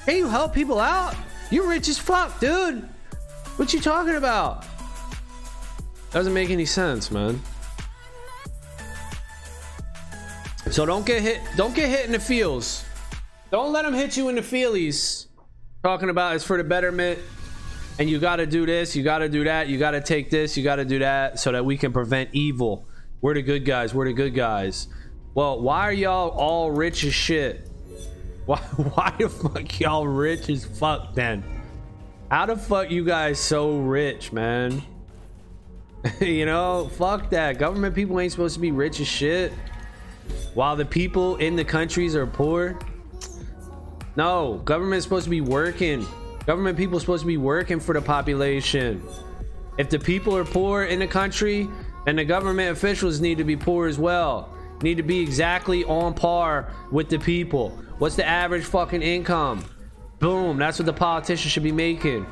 Can't 0.05 0.19
you 0.19 0.27
help 0.27 0.53
people 0.53 0.79
out? 0.79 1.15
You're 1.49 1.67
rich 1.67 1.89
as 1.89 1.97
fuck, 1.97 2.39
dude. 2.39 2.87
What 3.55 3.73
you 3.73 3.81
talking 3.81 4.15
about? 4.15 4.65
Doesn't 6.11 6.33
make 6.33 6.51
any 6.51 6.65
sense, 6.65 7.09
man. 7.09 7.41
So 10.69 10.85
don't 10.85 11.05
get 11.05 11.23
hit. 11.23 11.41
Don't 11.57 11.73
get 11.73 11.89
hit 11.89 12.05
in 12.05 12.11
the 12.11 12.19
feels. 12.19 12.85
Don't 13.49 13.73
let 13.73 13.83
them 13.83 13.93
hit 13.93 14.15
you 14.15 14.29
in 14.29 14.35
the 14.35 14.41
feelies. 14.41 15.25
Talking 15.83 16.09
about 16.09 16.35
it's 16.35 16.45
for 16.45 16.57
the 16.57 16.63
betterment, 16.63 17.19
and 17.97 18.09
you 18.09 18.19
got 18.19 18.37
to 18.37 18.45
do 18.45 18.65
this, 18.65 18.95
you 18.95 19.03
got 19.03 19.19
to 19.19 19.29
do 19.29 19.43
that, 19.45 19.67
you 19.67 19.77
got 19.77 19.91
to 19.91 20.01
take 20.01 20.29
this, 20.29 20.57
you 20.57 20.63
got 20.63 20.77
to 20.77 20.85
do 20.85 20.99
that, 20.99 21.39
so 21.39 21.51
that 21.51 21.63
we 21.63 21.77
can 21.77 21.93
prevent 21.93 22.29
evil. 22.33 22.85
We're 23.21 23.33
the 23.33 23.41
good 23.41 23.65
guys. 23.65 23.93
We're 23.93 24.05
the 24.05 24.13
good 24.13 24.35
guys. 24.35 24.87
Well, 25.33 25.61
why 25.61 25.81
are 25.81 25.93
y'all 25.93 26.29
all 26.29 26.71
rich 26.71 27.03
as 27.03 27.13
shit? 27.13 27.69
Why? 28.45 28.57
Why 28.57 29.15
the 29.17 29.27
fuck 29.27 29.79
y'all 29.79 30.07
rich 30.07 30.49
as 30.49 30.63
fuck 30.63 31.15
then? 31.15 31.43
How 32.29 32.45
the 32.45 32.55
fuck 32.55 32.91
you 32.91 33.03
guys 33.03 33.39
so 33.39 33.77
rich, 33.77 34.31
man? 34.31 34.83
you 36.21 36.45
know, 36.45 36.89
fuck 36.93 37.31
that. 37.31 37.57
Government 37.57 37.95
people 37.95 38.19
ain't 38.19 38.31
supposed 38.31 38.53
to 38.53 38.59
be 38.59 38.71
rich 38.71 38.99
as 38.99 39.07
shit. 39.07 39.51
While 40.53 40.75
the 40.75 40.85
people 40.85 41.37
in 41.37 41.55
the 41.55 41.65
countries 41.65 42.15
are 42.15 42.27
poor. 42.27 42.77
No, 44.15 44.61
government's 44.63 45.05
supposed 45.05 45.23
to 45.23 45.29
be 45.29 45.41
working. 45.41 46.05
Government 46.45 46.77
people 46.77 46.99
supposed 46.99 47.21
to 47.21 47.27
be 47.27 47.37
working 47.37 47.79
for 47.79 47.93
the 47.93 48.01
population. 48.01 49.01
If 49.79 49.89
the 49.89 49.97
people 49.97 50.37
are 50.37 50.45
poor 50.45 50.83
in 50.83 50.99
the 50.99 51.07
country, 51.07 51.67
then 52.05 52.17
the 52.17 52.25
government 52.25 52.71
officials 52.71 53.19
need 53.19 53.39
to 53.39 53.43
be 53.43 53.57
poor 53.57 53.87
as 53.87 53.97
well. 53.97 54.55
Need 54.81 54.97
to 54.97 55.03
be 55.03 55.19
exactly 55.19 55.83
on 55.85 56.13
par 56.13 56.71
with 56.91 57.09
the 57.09 57.17
people. 57.17 57.69
What's 57.97 58.15
the 58.15 58.25
average 58.25 58.63
fucking 58.63 59.01
income? 59.01 59.65
Boom, 60.19 60.57
that's 60.57 60.77
what 60.77 60.85
the 60.85 60.93
politician 60.93 61.49
should 61.49 61.63
be 61.63 61.71
making. 61.71 62.27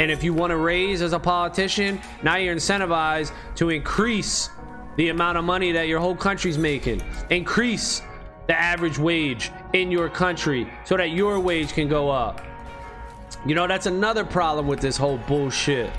And 0.00 0.10
if 0.10 0.24
you 0.24 0.34
want 0.34 0.50
to 0.50 0.56
raise 0.56 1.00
as 1.00 1.12
a 1.12 1.18
politician, 1.18 2.00
now 2.24 2.36
you're 2.36 2.56
incentivized 2.56 3.32
to 3.56 3.70
increase 3.70 4.50
the 4.96 5.10
amount 5.10 5.38
of 5.38 5.44
money 5.44 5.70
that 5.72 5.86
your 5.86 6.00
whole 6.00 6.16
country's 6.16 6.58
making. 6.58 7.00
Increase 7.30 8.02
the 8.48 8.58
average 8.58 8.98
wage 8.98 9.52
in 9.72 9.92
your 9.92 10.08
country 10.08 10.68
so 10.84 10.96
that 10.96 11.10
your 11.10 11.38
wage 11.38 11.72
can 11.72 11.88
go 11.88 12.10
up. 12.10 12.42
You 13.44 13.56
know, 13.56 13.66
that's 13.66 13.86
another 13.86 14.24
problem 14.24 14.68
with 14.68 14.80
this 14.80 14.96
whole 14.96 15.18
bullshit. 15.18 15.90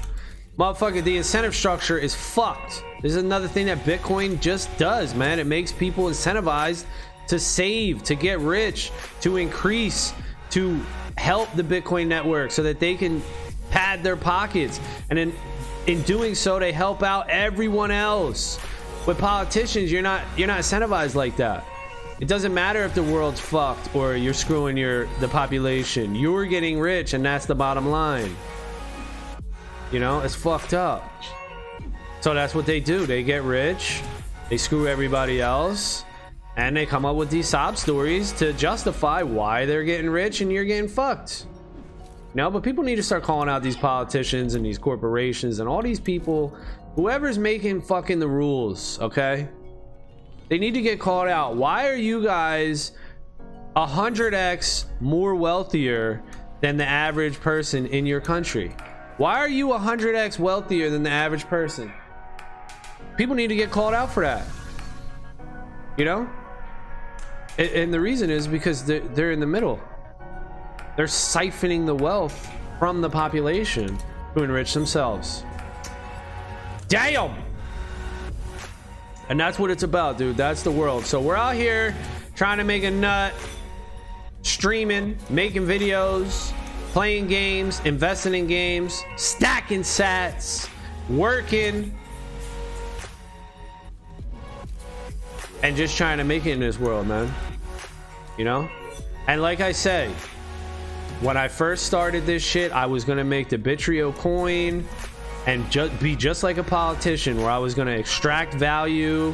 Motherfucker, 0.58 1.04
the 1.04 1.18
incentive 1.18 1.56
structure 1.56 1.98
is 1.98 2.16
fucked. 2.16 2.84
This 3.02 3.12
is 3.12 3.18
another 3.18 3.48
thing 3.48 3.66
that 3.66 3.80
Bitcoin 3.80 4.40
just 4.40 4.76
does, 4.78 5.14
man. 5.14 5.40
It 5.40 5.48
makes 5.48 5.72
people 5.72 6.06
incentivized 6.06 6.86
to 7.28 7.40
save, 7.40 8.04
to 8.04 8.16
get 8.16 8.40
rich, 8.40 8.92
to 9.22 9.38
increase, 9.38 10.14
to 10.52 10.80
help 11.18 11.52
the 11.54 11.64
Bitcoin 11.64 12.08
network 12.08 12.52
so 12.52 12.64
that 12.64 12.80
they 12.80 12.96
can 12.96 13.22
pad 13.72 14.04
their 14.04 14.16
pockets. 14.16 14.80
And 15.10 15.20
in, 15.20 15.34
in 15.88 16.02
doing 16.04 16.36
so, 16.36 16.60
they 16.60 16.72
help 16.72 17.04
out 17.04 17.30
everyone 17.30 17.92
else. 17.92 18.60
With 19.06 19.18
politicians, 19.18 19.92
you're 19.92 20.02
not 20.02 20.24
you're 20.38 20.48
not 20.48 20.60
incentivized 20.60 21.16
like 21.16 21.36
that. 21.38 21.66
It 22.24 22.30
doesn't 22.30 22.54
matter 22.54 22.86
if 22.86 22.96
the 22.96 23.04
world's 23.04 23.42
fucked 23.42 23.94
or 23.94 24.16
you're 24.16 24.34
screwing 24.34 24.78
your 24.78 25.08
the 25.20 25.28
population. 25.28 26.16
You're 26.16 26.46
getting 26.46 26.80
rich, 26.80 27.14
and 27.14 27.26
that's 27.26 27.46
the 27.46 27.54
bottom 27.54 27.90
line. 27.90 28.34
You 29.92 30.00
know, 30.00 30.22
it's 30.22 30.34
fucked 30.34 30.74
up. 30.74 31.04
So 32.22 32.34
that's 32.34 32.56
what 32.56 32.66
they 32.66 32.80
do. 32.80 33.06
They 33.06 33.24
get 33.24 33.44
rich, 33.44 34.02
they 34.50 34.56
screw 34.56 34.88
everybody 34.88 35.42
else, 35.42 36.06
and 36.56 36.78
they 36.78 36.86
come 36.86 37.04
up 37.04 37.18
with 37.18 37.30
these 37.30 37.50
sob 37.50 37.76
stories 37.76 38.32
to 38.40 38.54
justify 38.54 39.22
why 39.22 39.66
they're 39.66 39.84
getting 39.84 40.10
rich 40.10 40.40
and 40.40 40.50
you're 40.50 40.64
getting 40.64 40.88
fucked. 40.88 41.48
No, 42.36 42.50
but 42.50 42.64
people 42.64 42.86
need 42.86 42.96
to 42.96 43.04
start 43.04 43.24
calling 43.24 43.50
out 43.50 43.64
these 43.64 43.76
politicians 43.76 44.56
and 44.56 44.66
these 44.66 44.78
corporations 44.78 45.60
and 45.60 45.68
all 45.68 45.82
these 45.82 46.00
people 46.00 46.58
whoever's 46.96 47.38
making 47.38 47.82
fucking 47.82 48.20
the 48.20 48.30
rules, 48.30 48.98
okay? 49.02 49.50
They 50.50 50.58
need 50.58 50.74
to 50.74 50.82
get 50.82 51.00
called 51.00 51.28
out. 51.28 51.56
Why 51.56 51.90
are 51.90 51.96
you 51.96 52.24
guys 52.24 52.92
100x 53.76 54.86
more 55.00 55.36
wealthier 55.36 56.22
than 56.62 56.78
the 56.78 56.86
average 56.86 57.40
person 57.40 57.86
in 57.88 58.06
your 58.06 58.22
country? 58.22 58.76
Why 59.18 59.40
are 59.40 59.50
you 59.50 59.68
100x 59.68 60.40
wealthier 60.40 60.90
than 60.90 61.04
the 61.04 61.10
average 61.10 61.46
person? 61.46 61.92
People 63.18 63.36
need 63.36 63.48
to 63.48 63.56
get 63.56 63.72
called 63.72 63.94
out 63.94 64.12
for 64.12 64.24
that. 64.24 64.46
You 65.98 66.06
know? 66.06 66.30
And, 67.58 67.70
and 67.70 67.94
the 67.94 68.00
reason 68.00 68.30
is 68.30 68.48
because 68.48 68.84
they're, 68.84 69.02
they're 69.02 69.32
in 69.32 69.40
the 69.40 69.48
middle. 69.48 69.80
They're 70.98 71.06
siphoning 71.06 71.86
the 71.86 71.96
wealth 71.96 72.50
from 72.80 73.02
the 73.02 73.10
population 73.10 73.98
to 74.36 74.44
enrich 74.44 74.74
themselves. 74.74 75.44
Damn. 76.88 77.43
And 79.30 79.40
that's 79.40 79.58
what 79.58 79.72
it's 79.72 79.84
about, 79.84 80.18
dude. 80.18 80.38
That's 80.38 80.64
the 80.64 80.72
world. 80.72 81.06
So 81.06 81.22
we're 81.22 81.36
out 81.36 81.56
here 81.56 81.96
trying 82.36 82.58
to 82.58 82.64
make 82.64 82.84
a 82.84 82.92
nut, 82.92 83.34
streaming, 84.42 85.18
making 85.30 85.64
videos, 85.64 86.54
playing 86.92 87.28
games, 87.28 87.82
investing 87.86 88.34
in 88.36 88.48
games, 88.48 89.04
stacking 89.16 89.82
sats, 89.82 90.70
working, 91.10 91.98
and 95.64 95.78
just 95.78 95.96
trying 95.96 96.18
to 96.18 96.24
make 96.24 96.46
it 96.46 96.52
in 96.52 96.60
this 96.60 96.78
world, 96.78 97.08
man. 97.08 97.34
You 98.38 98.44
know? 98.44 98.70
And 99.28 99.42
like 99.42 99.62
I 99.62 99.72
say, 99.72 100.12
when 101.22 101.38
I 101.38 101.48
first 101.48 101.86
started 101.86 102.26
this 102.26 102.44
shit, 102.44 102.74
I 102.74 102.86
was 102.86 103.06
gonna 103.06 103.24
make 103.24 103.48
the 103.48 103.58
Bittrio 103.58 104.14
coin 104.16 104.86
and 105.46 105.70
just 105.70 106.00
be 106.00 106.16
just 106.16 106.44
like 106.44 106.58
a 106.58 106.64
politician 106.64 107.38
where 107.38 107.50
I 107.50 107.58
was 107.58 107.74
going 107.74 107.88
to 107.88 107.98
extract 107.98 108.54
value 108.54 109.34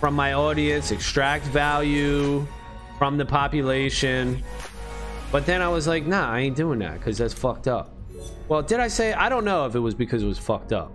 from 0.00 0.14
my 0.14 0.32
audience, 0.32 0.90
extract 0.90 1.44
value 1.46 2.46
from 2.98 3.16
the 3.16 3.26
population. 3.26 4.42
But 5.30 5.46
then 5.46 5.60
I 5.60 5.68
was 5.68 5.86
like, 5.86 6.06
nah, 6.06 6.30
I 6.30 6.40
ain't 6.40 6.56
doing 6.56 6.78
that 6.78 6.94
because 6.94 7.18
that's 7.18 7.34
fucked 7.34 7.68
up. 7.68 7.94
Well, 8.48 8.62
did 8.62 8.80
I 8.80 8.88
say? 8.88 9.12
I 9.12 9.28
don't 9.28 9.44
know 9.44 9.66
if 9.66 9.74
it 9.74 9.80
was 9.80 9.94
because 9.94 10.22
it 10.22 10.26
was 10.26 10.38
fucked 10.38 10.72
up. 10.72 10.92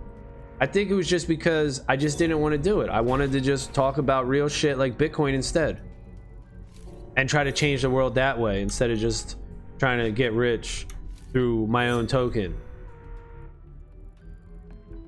I 0.60 0.66
think 0.66 0.90
it 0.90 0.94
was 0.94 1.08
just 1.08 1.26
because 1.26 1.82
I 1.88 1.96
just 1.96 2.18
didn't 2.18 2.40
want 2.40 2.52
to 2.52 2.58
do 2.58 2.80
it. 2.80 2.90
I 2.90 3.00
wanted 3.00 3.32
to 3.32 3.40
just 3.40 3.72
talk 3.72 3.98
about 3.98 4.28
real 4.28 4.48
shit 4.48 4.78
like 4.78 4.98
Bitcoin 4.98 5.34
instead. 5.34 5.80
And 7.16 7.28
try 7.28 7.44
to 7.44 7.52
change 7.52 7.82
the 7.82 7.90
world 7.90 8.14
that 8.16 8.38
way 8.38 8.62
instead 8.62 8.90
of 8.90 8.98
just 8.98 9.36
trying 9.78 10.04
to 10.04 10.10
get 10.12 10.32
rich 10.32 10.86
through 11.32 11.66
my 11.66 11.90
own 11.90 12.06
token. 12.06 12.56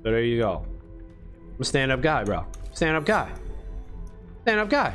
So 0.03 0.11
there 0.11 0.21
you 0.21 0.39
go. 0.39 0.65
I'm 1.55 1.61
a 1.61 1.63
stand 1.63 1.91
up 1.91 2.01
guy, 2.01 2.25
bro. 2.25 2.45
Stand 2.73 2.97
up 2.97 3.05
guy. 3.05 3.31
Stand 4.41 4.59
up 4.59 4.69
guy. 4.69 4.93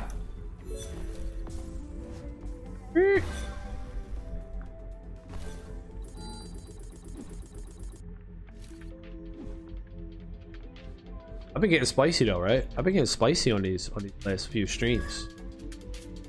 I've 11.55 11.61
been 11.61 11.71
getting 11.71 11.85
spicy 11.85 12.25
though, 12.25 12.39
right? 12.39 12.65
I've 12.77 12.85
been 12.85 12.93
getting 12.93 13.07
spicy 13.07 13.51
on 13.51 13.63
these 13.63 13.89
on 13.95 14.03
these 14.03 14.13
last 14.23 14.49
few 14.49 14.67
streams. 14.67 15.29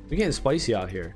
We're 0.08 0.16
getting 0.16 0.32
spicy 0.32 0.74
out 0.74 0.90
here. 0.90 1.14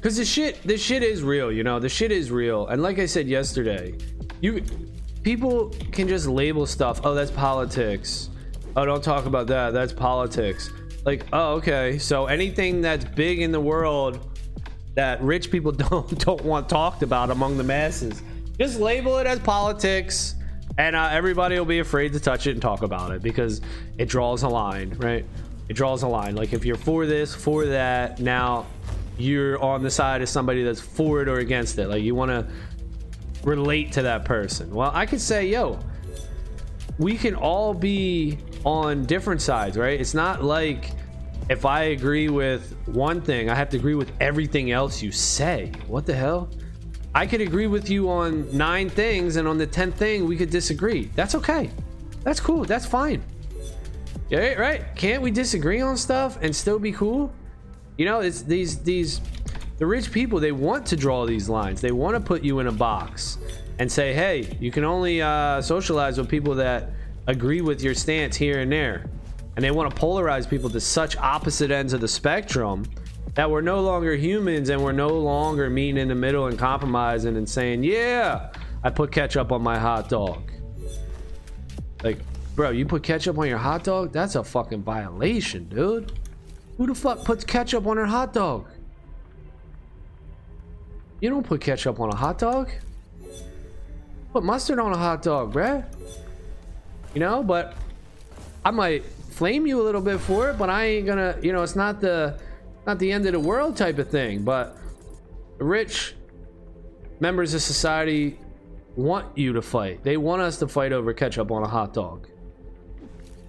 Cause 0.00 0.16
this 0.16 0.28
shit, 0.28 0.62
this 0.64 0.82
shit 0.82 1.02
is 1.02 1.22
real, 1.22 1.52
you 1.52 1.64
know. 1.64 1.78
The 1.78 1.88
shit 1.88 2.10
is 2.12 2.30
real, 2.30 2.66
and 2.66 2.82
like 2.82 2.98
I 2.98 3.06
said 3.06 3.26
yesterday, 3.28 3.94
you 4.40 4.64
people 5.24 5.70
can 5.90 6.06
just 6.06 6.26
label 6.26 6.66
stuff 6.66 7.00
oh 7.02 7.14
that's 7.14 7.30
politics. 7.30 8.30
Oh 8.76 8.84
don't 8.84 9.02
talk 9.02 9.26
about 9.26 9.46
that 9.48 9.72
that's 9.72 9.92
politics. 9.92 10.70
Like 11.04 11.26
oh 11.32 11.54
okay 11.54 11.98
so 11.98 12.26
anything 12.26 12.80
that's 12.80 13.04
big 13.04 13.40
in 13.40 13.50
the 13.50 13.60
world 13.60 14.38
that 14.94 15.20
rich 15.22 15.50
people 15.50 15.72
don't 15.90 16.18
don't 16.24 16.44
want 16.44 16.68
talked 16.68 17.02
about 17.02 17.30
among 17.30 17.56
the 17.56 17.64
masses 17.64 18.22
just 18.58 18.78
label 18.78 19.18
it 19.18 19.26
as 19.26 19.40
politics 19.40 20.36
and 20.78 20.94
uh, 20.94 21.08
everybody 21.10 21.58
will 21.58 21.64
be 21.64 21.80
afraid 21.80 22.12
to 22.12 22.20
touch 22.20 22.46
it 22.46 22.52
and 22.52 22.62
talk 22.62 22.82
about 22.82 23.10
it 23.10 23.22
because 23.22 23.60
it 23.98 24.08
draws 24.08 24.44
a 24.44 24.48
line 24.48 24.94
right? 24.98 25.24
It 25.66 25.74
draws 25.74 26.02
a 26.02 26.08
line. 26.08 26.36
Like 26.36 26.52
if 26.52 26.64
you're 26.64 26.76
for 26.76 27.06
this 27.06 27.34
for 27.34 27.66
that 27.66 28.20
now 28.20 28.66
you're 29.16 29.62
on 29.62 29.82
the 29.82 29.90
side 29.90 30.22
of 30.22 30.28
somebody 30.28 30.62
that's 30.62 30.80
for 30.80 31.22
it 31.22 31.28
or 31.28 31.38
against 31.38 31.78
it. 31.78 31.88
Like 31.88 32.02
you 32.02 32.14
want 32.14 32.30
to 32.30 32.46
relate 33.44 33.92
to 33.92 34.02
that 34.02 34.24
person. 34.24 34.74
Well, 34.74 34.90
I 34.94 35.06
could 35.06 35.20
say, 35.20 35.46
yo, 35.46 35.78
we 36.98 37.16
can 37.16 37.34
all 37.34 37.74
be 37.74 38.38
on 38.64 39.04
different 39.04 39.42
sides, 39.42 39.76
right? 39.76 40.00
It's 40.00 40.14
not 40.14 40.42
like 40.42 40.90
if 41.50 41.66
I 41.66 41.84
agree 41.84 42.28
with 42.28 42.74
one 42.86 43.20
thing, 43.20 43.50
I 43.50 43.54
have 43.54 43.68
to 43.70 43.76
agree 43.76 43.94
with 43.94 44.12
everything 44.20 44.70
else 44.70 45.02
you 45.02 45.12
say. 45.12 45.72
What 45.86 46.06
the 46.06 46.14
hell? 46.14 46.48
I 47.14 47.26
could 47.26 47.40
agree 47.40 47.66
with 47.66 47.90
you 47.90 48.10
on 48.10 48.56
nine 48.56 48.88
things, 48.88 49.36
and 49.36 49.46
on 49.46 49.56
the 49.56 49.66
tenth 49.66 49.96
thing, 49.96 50.26
we 50.26 50.36
could 50.36 50.50
disagree. 50.50 51.10
That's 51.14 51.34
okay. 51.36 51.70
That's 52.22 52.40
cool. 52.40 52.64
That's 52.64 52.86
fine. 52.86 53.22
Yeah, 54.30 54.54
right. 54.54 54.82
Can't 54.96 55.22
we 55.22 55.30
disagree 55.30 55.80
on 55.80 55.96
stuff 55.96 56.38
and 56.40 56.54
still 56.54 56.78
be 56.78 56.90
cool? 56.90 57.32
You 57.98 58.06
know, 58.06 58.20
it's 58.20 58.42
these 58.42 58.82
these 58.82 59.20
the 59.78 59.86
rich 59.86 60.12
people. 60.12 60.40
They 60.40 60.52
want 60.52 60.86
to 60.86 60.96
draw 60.96 61.26
these 61.26 61.48
lines. 61.48 61.80
They 61.80 61.92
want 61.92 62.14
to 62.14 62.20
put 62.20 62.42
you 62.42 62.60
in 62.60 62.66
a 62.66 62.72
box 62.72 63.38
and 63.78 63.90
say, 63.90 64.12
"Hey, 64.12 64.56
you 64.60 64.70
can 64.70 64.84
only 64.84 65.20
uh, 65.20 65.60
socialize 65.60 66.18
with 66.18 66.28
people 66.28 66.54
that 66.56 66.90
agree 67.26 67.60
with 67.60 67.82
your 67.82 67.94
stance 67.94 68.36
here 68.36 68.60
and 68.60 68.70
there." 68.70 69.06
And 69.56 69.64
they 69.64 69.70
want 69.70 69.94
to 69.94 70.00
polarize 70.00 70.48
people 70.48 70.68
to 70.70 70.80
such 70.80 71.16
opposite 71.16 71.70
ends 71.70 71.92
of 71.92 72.00
the 72.00 72.08
spectrum 72.08 72.84
that 73.34 73.50
we're 73.50 73.60
no 73.60 73.80
longer 73.80 74.14
humans 74.14 74.68
and 74.68 74.82
we're 74.82 74.92
no 74.92 75.08
longer 75.08 75.70
meeting 75.70 75.98
in 75.98 76.08
the 76.08 76.14
middle 76.14 76.46
and 76.46 76.58
compromising 76.58 77.36
and 77.36 77.48
saying, 77.48 77.82
"Yeah, 77.82 78.52
I 78.82 78.90
put 78.90 79.10
ketchup 79.12 79.52
on 79.52 79.62
my 79.62 79.78
hot 79.78 80.08
dog." 80.08 80.50
Like, 82.02 82.18
bro, 82.54 82.70
you 82.70 82.84
put 82.84 83.02
ketchup 83.02 83.38
on 83.38 83.48
your 83.48 83.58
hot 83.58 83.82
dog? 83.82 84.12
That's 84.12 84.34
a 84.34 84.44
fucking 84.44 84.82
violation, 84.82 85.68
dude. 85.68 86.12
Who 86.76 86.86
the 86.86 86.94
fuck 86.94 87.24
puts 87.24 87.44
ketchup 87.44 87.86
on 87.86 87.96
their 87.96 88.06
hot 88.06 88.32
dog? 88.32 88.66
You 91.20 91.30
don't 91.30 91.46
put 91.46 91.60
ketchup 91.60 92.00
on 92.00 92.10
a 92.10 92.16
hot 92.16 92.38
dog. 92.38 92.70
Put 94.32 94.44
mustard 94.44 94.78
on 94.78 94.92
a 94.92 94.96
hot 94.96 95.22
dog, 95.22 95.52
bruh. 95.52 95.84
You 97.14 97.20
know, 97.20 97.42
but 97.42 97.76
I 98.64 98.70
might 98.70 99.04
flame 99.04 99.66
you 99.66 99.80
a 99.80 99.84
little 99.84 100.00
bit 100.00 100.20
for 100.20 100.50
it, 100.50 100.58
but 100.58 100.68
I 100.68 100.84
ain't 100.86 101.06
gonna, 101.06 101.36
you 101.42 101.52
know, 101.52 101.62
it's 101.62 101.76
not 101.76 102.00
the 102.00 102.38
not 102.86 102.98
the 102.98 103.10
end 103.10 103.26
of 103.26 103.32
the 103.32 103.40
world 103.40 103.76
type 103.76 103.98
of 103.98 104.10
thing. 104.10 104.42
But 104.42 104.76
rich 105.58 106.14
members 107.20 107.54
of 107.54 107.62
society 107.62 108.38
want 108.96 109.36
you 109.36 109.52
to 109.52 109.62
fight. 109.62 110.02
They 110.02 110.16
want 110.16 110.42
us 110.42 110.58
to 110.58 110.68
fight 110.68 110.92
over 110.92 111.12
ketchup 111.12 111.50
on 111.50 111.62
a 111.62 111.68
hot 111.68 111.94
dog. 111.94 112.28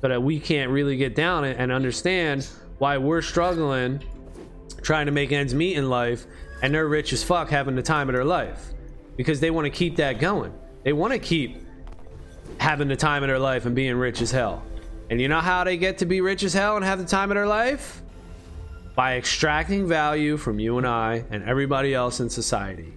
So 0.02 0.10
that 0.10 0.22
we 0.22 0.40
can't 0.40 0.70
really 0.70 0.98
get 0.98 1.16
down 1.16 1.46
and 1.46 1.72
understand 1.72 2.48
why 2.78 2.98
we're 2.98 3.22
struggling 3.22 4.04
trying 4.82 5.08
to 5.08 5.12
make 5.12 5.32
ends 5.32 5.54
meet 5.54 5.76
in 5.78 5.90
life 5.90 6.28
and 6.62 6.74
they're 6.74 6.88
rich 6.88 7.14
as 7.14 7.24
fuck 7.24 7.50
having 7.50 7.76
the 7.76 7.84
time 7.84 8.10
of 8.10 8.14
their 8.14 8.26
life 8.26 8.74
because 9.18 9.40
they 9.40 9.52
want 9.52 9.66
to 9.66 9.70
keep 9.70 9.96
that 9.98 10.20
going. 10.20 10.54
They 10.84 10.94
want 10.94 11.14
to 11.14 11.20
keep 11.20 11.62
having 12.60 12.88
the 12.88 12.96
time 12.96 13.24
of 13.24 13.30
their 13.30 13.40
life 13.40 13.66
and 13.66 13.76
being 13.76 13.96
rich 13.96 14.22
as 14.22 14.32
hell. 14.32 14.64
And 15.10 15.22
you 15.22 15.28
know 15.28 15.40
how 15.40 15.64
they 15.64 15.78
get 15.78 15.98
to 16.00 16.06
be 16.06 16.22
rich 16.22 16.44
as 16.44 16.54
hell 16.54 16.76
and 16.76 16.86
have 16.86 17.00
the 17.00 17.06
time 17.06 17.32
of 17.32 17.36
their 17.36 17.48
life? 17.48 18.02
By 18.96 19.18
extracting 19.18 19.88
value 19.88 20.38
from 20.38 20.60
you 20.60 20.78
and 20.78 20.88
I 20.88 21.26
and 21.30 21.44
everybody 21.44 21.94
else 21.94 22.20
in 22.20 22.30
society. 22.30 22.94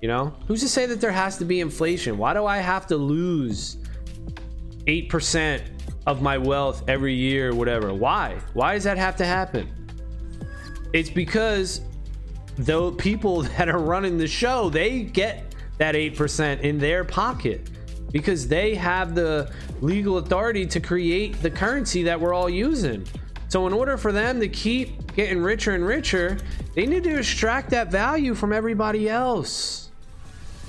You 0.00 0.08
know? 0.08 0.34
Who's 0.46 0.60
to 0.60 0.68
say 0.68 0.86
that 0.86 1.00
there 1.00 1.10
has 1.10 1.38
to 1.38 1.44
be 1.44 1.60
inflation? 1.60 2.18
Why 2.18 2.34
do 2.34 2.46
I 2.46 2.58
have 2.58 2.86
to 2.86 2.96
lose 2.96 3.78
8% 4.86 5.62
of 6.08 6.22
my 6.22 6.38
wealth 6.38 6.82
every 6.88 7.12
year, 7.12 7.54
whatever. 7.54 7.92
Why? 7.92 8.38
Why 8.54 8.72
does 8.72 8.84
that 8.84 8.96
have 8.96 9.14
to 9.16 9.26
happen? 9.26 9.68
It's 10.94 11.10
because 11.10 11.82
the 12.58 12.92
people 12.92 13.42
that 13.56 13.68
are 13.68 13.78
running 13.78 14.18
the 14.18 14.26
show, 14.26 14.68
they 14.68 15.02
get 15.02 15.54
that 15.78 15.94
8% 15.94 16.60
in 16.60 16.78
their 16.78 17.04
pocket 17.04 17.70
because 18.10 18.48
they 18.48 18.74
have 18.74 19.14
the 19.14 19.52
legal 19.80 20.18
authority 20.18 20.66
to 20.66 20.80
create 20.80 21.40
the 21.42 21.50
currency 21.50 22.02
that 22.04 22.20
we're 22.20 22.34
all 22.34 22.50
using. 22.50 23.06
So, 23.48 23.66
in 23.66 23.72
order 23.72 23.96
for 23.96 24.12
them 24.12 24.40
to 24.40 24.48
keep 24.48 25.14
getting 25.14 25.38
richer 25.38 25.74
and 25.74 25.86
richer, 25.86 26.38
they 26.74 26.84
need 26.84 27.04
to 27.04 27.18
extract 27.18 27.70
that 27.70 27.90
value 27.90 28.34
from 28.34 28.52
everybody 28.52 29.08
else. 29.08 29.90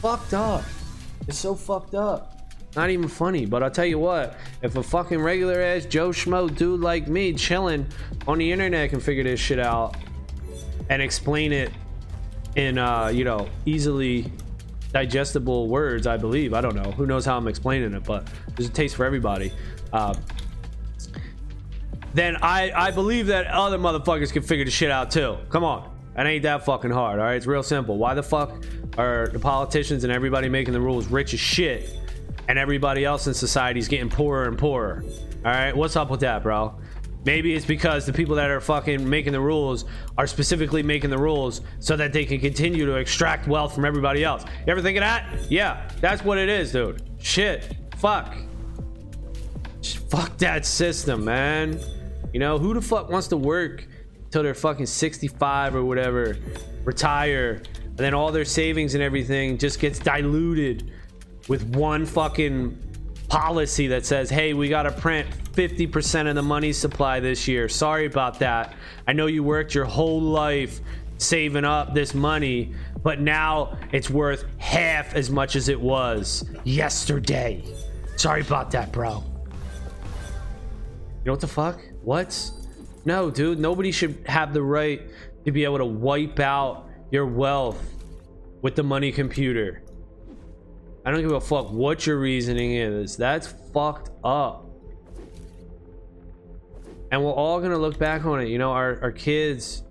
Fucked 0.01 0.33
up. 0.33 0.63
It's 1.27 1.37
so 1.37 1.55
fucked 1.55 1.95
up. 1.95 2.39
Not 2.75 2.89
even 2.89 3.09
funny, 3.09 3.45
but 3.45 3.63
I'll 3.63 3.71
tell 3.71 3.85
you 3.85 3.99
what, 3.99 4.37
if 4.61 4.77
a 4.77 4.83
fucking 4.83 5.19
regular 5.19 5.59
ass 5.59 5.85
Joe 5.85 6.09
Schmo 6.09 6.55
dude 6.55 6.79
like 6.79 7.07
me 7.07 7.33
chilling 7.33 7.87
on 8.27 8.37
the 8.37 8.51
internet 8.51 8.91
can 8.91 8.99
figure 8.99 9.23
this 9.23 9.39
shit 9.39 9.59
out 9.59 9.95
and 10.89 11.01
explain 11.01 11.51
it 11.51 11.71
in 12.55 12.77
uh, 12.77 13.07
you 13.07 13.23
know, 13.23 13.47
easily 13.65 14.31
digestible 14.91 15.67
words, 15.67 16.07
I 16.07 16.17
believe. 16.17 16.53
I 16.53 16.61
don't 16.61 16.75
know. 16.75 16.91
Who 16.91 17.05
knows 17.05 17.25
how 17.25 17.37
I'm 17.37 17.47
explaining 17.47 17.93
it, 17.93 18.03
but 18.03 18.27
there's 18.55 18.69
a 18.69 18.71
taste 18.71 18.95
for 18.95 19.05
everybody. 19.05 19.51
Uh, 19.93 20.13
then 22.13 22.37
I, 22.41 22.71
I 22.75 22.91
believe 22.91 23.27
that 23.27 23.47
other 23.47 23.77
motherfuckers 23.77 24.33
can 24.33 24.41
figure 24.41 24.65
the 24.65 24.71
shit 24.71 24.89
out 24.89 25.11
too. 25.11 25.37
Come 25.49 25.63
on. 25.63 25.95
That 26.15 26.25
ain't 26.25 26.43
that 26.43 26.65
fucking 26.65 26.91
hard, 26.91 27.19
all 27.19 27.25
right? 27.25 27.35
It's 27.35 27.45
real 27.45 27.63
simple. 27.63 27.97
Why 27.97 28.13
the 28.13 28.23
fuck 28.23 28.63
are 28.97 29.29
the 29.31 29.39
politicians 29.39 30.03
and 30.03 30.11
everybody 30.11 30.49
making 30.49 30.73
the 30.73 30.81
rules 30.81 31.07
rich 31.07 31.33
as 31.33 31.39
shit 31.39 31.95
and 32.49 32.57
everybody 32.57 33.05
else 33.05 33.27
in 33.27 33.33
society 33.33 33.79
is 33.79 33.87
getting 33.87 34.09
poorer 34.09 34.45
and 34.45 34.57
poorer. 34.57 35.03
All 35.45 35.51
right, 35.51 35.75
what's 35.75 35.95
up 35.95 36.09
with 36.09 36.19
that, 36.21 36.43
bro? 36.43 36.75
Maybe 37.25 37.53
it's 37.53 37.65
because 37.65 38.05
the 38.05 38.13
people 38.13 38.35
that 38.35 38.49
are 38.49 38.61
fucking 38.61 39.07
making 39.07 39.33
the 39.33 39.41
rules 39.41 39.85
are 40.17 40.25
specifically 40.25 40.81
making 40.81 41.09
the 41.09 41.17
rules 41.17 41.61
so 41.79 41.97
that 41.97 42.13
they 42.13 42.25
can 42.25 42.39
continue 42.39 42.85
to 42.85 42.95
extract 42.95 43.47
wealth 43.47 43.75
from 43.75 43.85
everybody 43.85 44.23
else. 44.23 44.43
You 44.65 44.71
ever 44.71 44.81
think 44.81 44.97
of 44.97 45.01
that? 45.01 45.51
Yeah, 45.51 45.89
that's 45.99 46.23
what 46.23 46.37
it 46.37 46.47
is, 46.47 46.71
dude. 46.71 47.03
Shit. 47.19 47.75
Fuck. 47.97 48.35
Just 49.81 50.09
fuck 50.09 50.37
that 50.37 50.65
system, 50.65 51.25
man. 51.25 51.79
You 52.33 52.39
know, 52.39 52.57
who 52.57 52.73
the 52.73 52.81
fuck 52.81 53.09
wants 53.09 53.27
to 53.29 53.37
work 53.37 53.87
till 54.31 54.43
they're 54.43 54.53
fucking 54.53 54.85
65 54.85 55.75
or 55.75 55.83
whatever, 55.83 56.37
retire, 56.85 57.61
and 57.85 57.97
then 57.97 58.13
all 58.13 58.31
their 58.31 58.45
savings 58.45 58.93
and 58.93 59.03
everything 59.03 59.57
just 59.57 59.79
gets 59.79 59.99
diluted 59.99 60.91
with 61.49 61.63
one 61.75 62.05
fucking 62.05 62.77
policy 63.29 63.87
that 63.87 64.05
says, 64.05 64.29
hey, 64.29 64.53
we 64.53 64.67
got 64.67 64.83
to 64.83 64.91
print 64.91 65.29
50% 65.53 66.27
of 66.27 66.35
the 66.35 66.41
money 66.41 66.73
supply 66.73 67.19
this 67.19 67.47
year. 67.47 67.69
Sorry 67.69 68.05
about 68.05 68.39
that. 68.39 68.73
I 69.07 69.13
know 69.13 69.27
you 69.27 69.43
worked 69.43 69.73
your 69.73 69.85
whole 69.85 70.21
life 70.21 70.81
saving 71.17 71.65
up 71.65 71.93
this 71.93 72.13
money, 72.13 72.73
but 73.03 73.21
now 73.21 73.77
it's 73.91 74.09
worth 74.09 74.45
half 74.57 75.15
as 75.15 75.29
much 75.29 75.55
as 75.55 75.69
it 75.69 75.79
was 75.79 76.49
yesterday. 76.63 77.63
Sorry 78.17 78.41
about 78.41 78.71
that, 78.71 78.91
bro. 78.91 79.23
You 81.19 81.25
know 81.25 81.33
what 81.33 81.41
the 81.41 81.47
fuck? 81.47 81.79
What? 82.03 82.51
No, 83.05 83.29
dude, 83.29 83.59
nobody 83.59 83.91
should 83.91 84.23
have 84.25 84.53
the 84.53 84.61
right 84.61 85.01
to 85.45 85.51
be 85.51 85.63
able 85.63 85.77
to 85.77 85.85
wipe 85.85 86.39
out 86.39 86.89
your 87.11 87.25
wealth 87.25 87.81
with 88.61 88.75
the 88.75 88.83
money 88.83 89.11
computer. 89.11 89.83
I 91.09 91.11
don't 91.11 91.21
give 91.21 91.31
a 91.31 91.41
fuck 91.41 91.71
what 91.71 92.05
your 92.05 92.19
reasoning 92.19 92.73
is. 92.73 93.17
That's 93.17 93.47
fucked 93.73 94.11
up. 94.23 94.67
And 97.11 97.25
we're 97.25 97.33
all 97.33 97.59
gonna 97.59 97.79
look 97.79 97.97
back 97.97 98.25
on 98.25 98.39
it. 98.39 98.49
You 98.49 98.59
know, 98.59 98.73
our, 98.73 99.01
our 99.01 99.11
kids, 99.11 99.81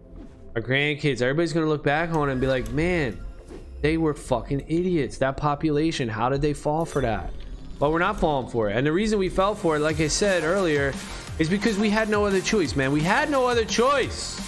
our 0.54 0.62
grandkids, 0.62 1.20
everybody's 1.20 1.52
gonna 1.52 1.66
look 1.66 1.82
back 1.82 2.10
on 2.10 2.28
it 2.28 2.32
and 2.32 2.40
be 2.40 2.46
like, 2.46 2.70
man, 2.70 3.18
they 3.80 3.96
were 3.96 4.14
fucking 4.14 4.60
idiots. 4.68 5.18
That 5.18 5.36
population, 5.36 6.08
how 6.08 6.28
did 6.28 6.40
they 6.40 6.54
fall 6.54 6.84
for 6.84 7.02
that? 7.02 7.32
But 7.80 7.90
we're 7.90 7.98
not 7.98 8.20
falling 8.20 8.48
for 8.48 8.70
it. 8.70 8.76
And 8.76 8.86
the 8.86 8.92
reason 8.92 9.18
we 9.18 9.28
fell 9.28 9.56
for 9.56 9.74
it, 9.74 9.80
like 9.80 9.98
I 9.98 10.06
said 10.06 10.44
earlier, 10.44 10.94
is 11.40 11.48
because 11.48 11.80
we 11.80 11.90
had 11.90 12.08
no 12.08 12.26
other 12.26 12.40
choice, 12.40 12.76
man. 12.76 12.92
We 12.92 13.00
had 13.00 13.28
no 13.28 13.48
other 13.48 13.64
choice. 13.64 14.40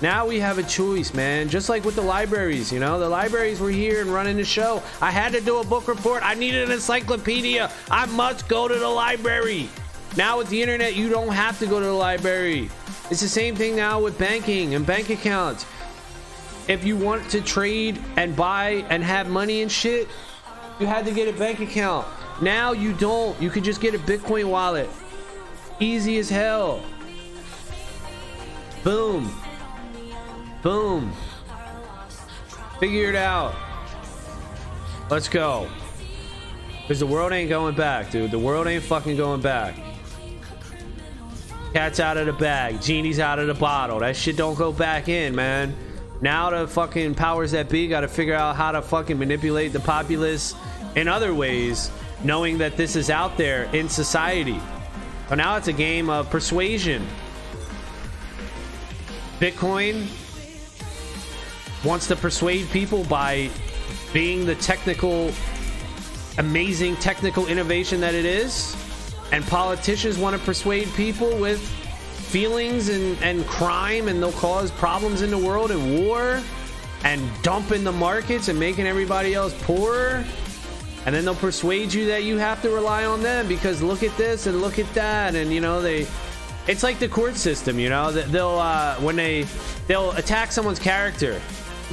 Now 0.00 0.26
we 0.26 0.38
have 0.38 0.58
a 0.58 0.62
choice, 0.62 1.12
man. 1.12 1.48
Just 1.48 1.68
like 1.68 1.84
with 1.84 1.96
the 1.96 2.02
libraries, 2.02 2.72
you 2.72 2.78
know, 2.78 3.00
the 3.00 3.08
libraries 3.08 3.58
were 3.58 3.70
here 3.70 4.00
and 4.00 4.12
running 4.12 4.36
the 4.36 4.44
show. 4.44 4.80
I 5.00 5.10
had 5.10 5.32
to 5.32 5.40
do 5.40 5.58
a 5.58 5.64
book 5.64 5.88
report. 5.88 6.22
I 6.22 6.34
needed 6.34 6.64
an 6.64 6.70
encyclopedia. 6.70 7.70
I 7.90 8.06
must 8.06 8.46
go 8.48 8.68
to 8.68 8.76
the 8.76 8.88
library. 8.88 9.68
Now 10.16 10.38
with 10.38 10.48
the 10.50 10.62
internet, 10.62 10.94
you 10.94 11.08
don't 11.08 11.32
have 11.32 11.58
to 11.58 11.66
go 11.66 11.80
to 11.80 11.86
the 11.86 11.92
library. 11.92 12.70
It's 13.10 13.20
the 13.20 13.28
same 13.28 13.56
thing 13.56 13.74
now 13.74 14.00
with 14.00 14.16
banking 14.18 14.76
and 14.76 14.86
bank 14.86 15.10
accounts. 15.10 15.66
If 16.68 16.84
you 16.84 16.96
want 16.96 17.28
to 17.30 17.40
trade 17.40 18.00
and 18.16 18.36
buy 18.36 18.84
and 18.90 19.02
have 19.02 19.28
money 19.28 19.62
and 19.62 19.72
shit, 19.72 20.06
you 20.78 20.86
had 20.86 21.06
to 21.06 21.12
get 21.12 21.26
a 21.26 21.36
bank 21.36 21.58
account. 21.58 22.06
Now 22.40 22.70
you 22.70 22.92
don't. 22.92 23.40
You 23.42 23.50
can 23.50 23.64
just 23.64 23.80
get 23.80 23.94
a 23.96 23.98
Bitcoin 23.98 24.48
wallet. 24.48 24.88
Easy 25.80 26.18
as 26.18 26.28
hell. 26.30 26.84
Boom. 28.84 29.32
Boom. 30.62 31.12
Figure 32.80 33.08
it 33.08 33.16
out. 33.16 33.54
Let's 35.10 35.28
go. 35.28 35.68
Because 36.82 37.00
the 37.00 37.06
world 37.06 37.32
ain't 37.32 37.48
going 37.48 37.74
back, 37.74 38.10
dude. 38.10 38.30
The 38.30 38.38
world 38.38 38.66
ain't 38.66 38.82
fucking 38.82 39.16
going 39.16 39.40
back. 39.40 39.76
Cat's 41.72 42.00
out 42.00 42.16
of 42.16 42.26
the 42.26 42.32
bag. 42.32 42.80
Genie's 42.80 43.20
out 43.20 43.38
of 43.38 43.46
the 43.46 43.54
bottle. 43.54 44.00
That 44.00 44.16
shit 44.16 44.36
don't 44.36 44.56
go 44.56 44.72
back 44.72 45.08
in, 45.08 45.34
man. 45.34 45.76
Now 46.20 46.50
the 46.50 46.66
fucking 46.66 47.14
powers 47.14 47.52
that 47.52 47.68
be 47.68 47.86
got 47.86 48.00
to 48.00 48.08
figure 48.08 48.34
out 48.34 48.56
how 48.56 48.72
to 48.72 48.82
fucking 48.82 49.18
manipulate 49.18 49.72
the 49.72 49.80
populace 49.80 50.54
in 50.96 51.06
other 51.08 51.34
ways, 51.34 51.90
knowing 52.24 52.58
that 52.58 52.76
this 52.76 52.96
is 52.96 53.10
out 53.10 53.36
there 53.36 53.64
in 53.74 53.88
society. 53.88 54.60
So 55.28 55.34
now 55.34 55.56
it's 55.56 55.68
a 55.68 55.72
game 55.72 56.10
of 56.10 56.30
persuasion. 56.30 57.06
Bitcoin 59.38 60.06
wants 61.84 62.06
to 62.08 62.16
persuade 62.16 62.68
people 62.70 63.04
by 63.04 63.50
being 64.12 64.46
the 64.46 64.54
technical, 64.56 65.30
amazing 66.38 66.96
technical 66.96 67.46
innovation 67.46 68.00
that 68.00 68.14
it 68.14 68.24
is. 68.24 68.76
And 69.32 69.44
politicians 69.46 70.18
want 70.18 70.36
to 70.36 70.42
persuade 70.44 70.88
people 70.94 71.36
with 71.38 71.60
feelings 71.60 72.88
and, 72.88 73.16
and 73.22 73.46
crime, 73.46 74.08
and 74.08 74.22
they'll 74.22 74.32
cause 74.32 74.70
problems 74.72 75.22
in 75.22 75.30
the 75.30 75.38
world 75.38 75.70
and 75.70 75.98
war 75.98 76.42
and 77.04 77.22
dumping 77.42 77.84
the 77.84 77.92
markets 77.92 78.48
and 78.48 78.58
making 78.58 78.86
everybody 78.86 79.34
else 79.34 79.54
poorer. 79.62 80.24
And 81.06 81.14
then 81.14 81.24
they'll 81.24 81.34
persuade 81.34 81.92
you 81.92 82.06
that 82.06 82.24
you 82.24 82.36
have 82.38 82.60
to 82.62 82.70
rely 82.70 83.04
on 83.04 83.22
them 83.22 83.48
because 83.48 83.80
look 83.82 84.02
at 84.02 84.14
this 84.16 84.46
and 84.46 84.60
look 84.60 84.78
at 84.78 84.92
that. 84.94 85.34
And, 85.34 85.52
you 85.52 85.60
know, 85.60 85.80
they. 85.80 86.06
It's 86.66 86.82
like 86.82 86.98
the 86.98 87.08
court 87.08 87.36
system, 87.36 87.78
you 87.78 87.88
know. 87.88 88.12
They'll 88.12 88.58
uh, 88.58 88.96
when 88.96 89.16
they 89.16 89.46
they'll 89.86 90.10
attack 90.12 90.52
someone's 90.52 90.78
character, 90.78 91.40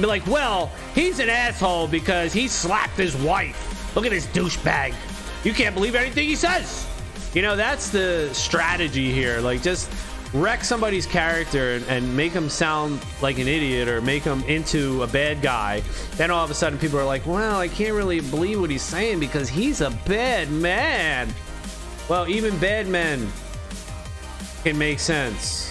be 0.02 0.06
like, 0.06 0.26
"Well, 0.26 0.70
he's 0.94 1.18
an 1.18 1.28
asshole 1.28 1.88
because 1.88 2.32
he 2.32 2.48
slapped 2.48 2.96
his 2.96 3.16
wife. 3.16 3.94
Look 3.94 4.04
at 4.04 4.12
this 4.12 4.26
douchebag. 4.26 4.94
You 5.44 5.52
can't 5.52 5.74
believe 5.74 5.94
anything 5.94 6.28
he 6.28 6.36
says." 6.36 6.86
You 7.34 7.42
know, 7.42 7.56
that's 7.56 7.90
the 7.90 8.30
strategy 8.32 9.12
here. 9.12 9.40
Like, 9.40 9.62
just 9.62 9.90
wreck 10.32 10.64
somebody's 10.64 11.06
character 11.06 11.74
and, 11.74 11.84
and 11.86 12.16
make 12.16 12.32
them 12.32 12.48
sound 12.48 13.00
like 13.22 13.38
an 13.38 13.48
idiot 13.48 13.88
or 13.88 14.00
make 14.00 14.24
them 14.24 14.42
into 14.44 15.02
a 15.02 15.06
bad 15.06 15.40
guy. 15.40 15.82
Then 16.16 16.30
all 16.30 16.44
of 16.44 16.50
a 16.50 16.54
sudden, 16.54 16.78
people 16.78 16.98
are 16.98 17.04
like, 17.04 17.26
"Well, 17.26 17.58
I 17.58 17.68
can't 17.68 17.94
really 17.94 18.20
believe 18.20 18.60
what 18.60 18.70
he's 18.70 18.82
saying 18.82 19.20
because 19.20 19.48
he's 19.48 19.80
a 19.80 19.90
bad 20.06 20.50
man." 20.50 21.32
Well, 22.08 22.28
even 22.28 22.56
bad 22.58 22.86
men 22.86 23.30
can 24.62 24.78
make 24.78 25.00
sense. 25.00 25.65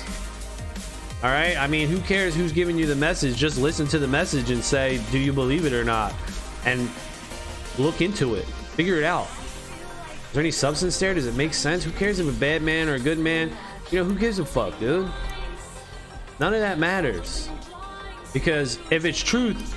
All 1.25 1.31
right. 1.31 1.57
I 1.57 1.65
mean, 1.65 1.87
who 1.87 1.99
cares 2.01 2.35
who's 2.35 2.51
giving 2.51 2.77
you 2.77 2.85
the 2.85 2.95
message? 2.95 3.35
Just 3.35 3.57
listen 3.57 3.87
to 3.87 3.97
the 3.97 4.07
message 4.07 4.51
and 4.51 4.63
say, 4.63 5.01
do 5.09 5.17
you 5.17 5.33
believe 5.33 5.65
it 5.65 5.73
or 5.73 5.83
not? 5.83 6.13
And 6.65 6.87
look 7.79 7.99
into 7.99 8.35
it, 8.35 8.45
figure 8.45 8.97
it 8.97 9.03
out. 9.03 9.27
Is 10.27 10.33
there 10.33 10.41
any 10.41 10.51
substance 10.51 10.99
there? 10.99 11.15
Does 11.15 11.25
it 11.25 11.33
make 11.33 11.55
sense? 11.55 11.83
Who 11.83 11.89
cares 11.89 12.19
if 12.19 12.29
a 12.29 12.39
bad 12.39 12.61
man 12.61 12.87
or 12.87 12.93
a 12.93 12.99
good 12.99 13.17
man? 13.17 13.51
You 13.89 13.97
know, 13.97 14.05
who 14.05 14.13
gives 14.13 14.37
a 14.37 14.45
fuck, 14.45 14.79
dude? 14.79 15.11
None 16.39 16.53
of 16.53 16.59
that 16.59 16.77
matters. 16.77 17.49
Because 18.31 18.77
if 18.91 19.03
it's 19.03 19.23
truth, 19.23 19.75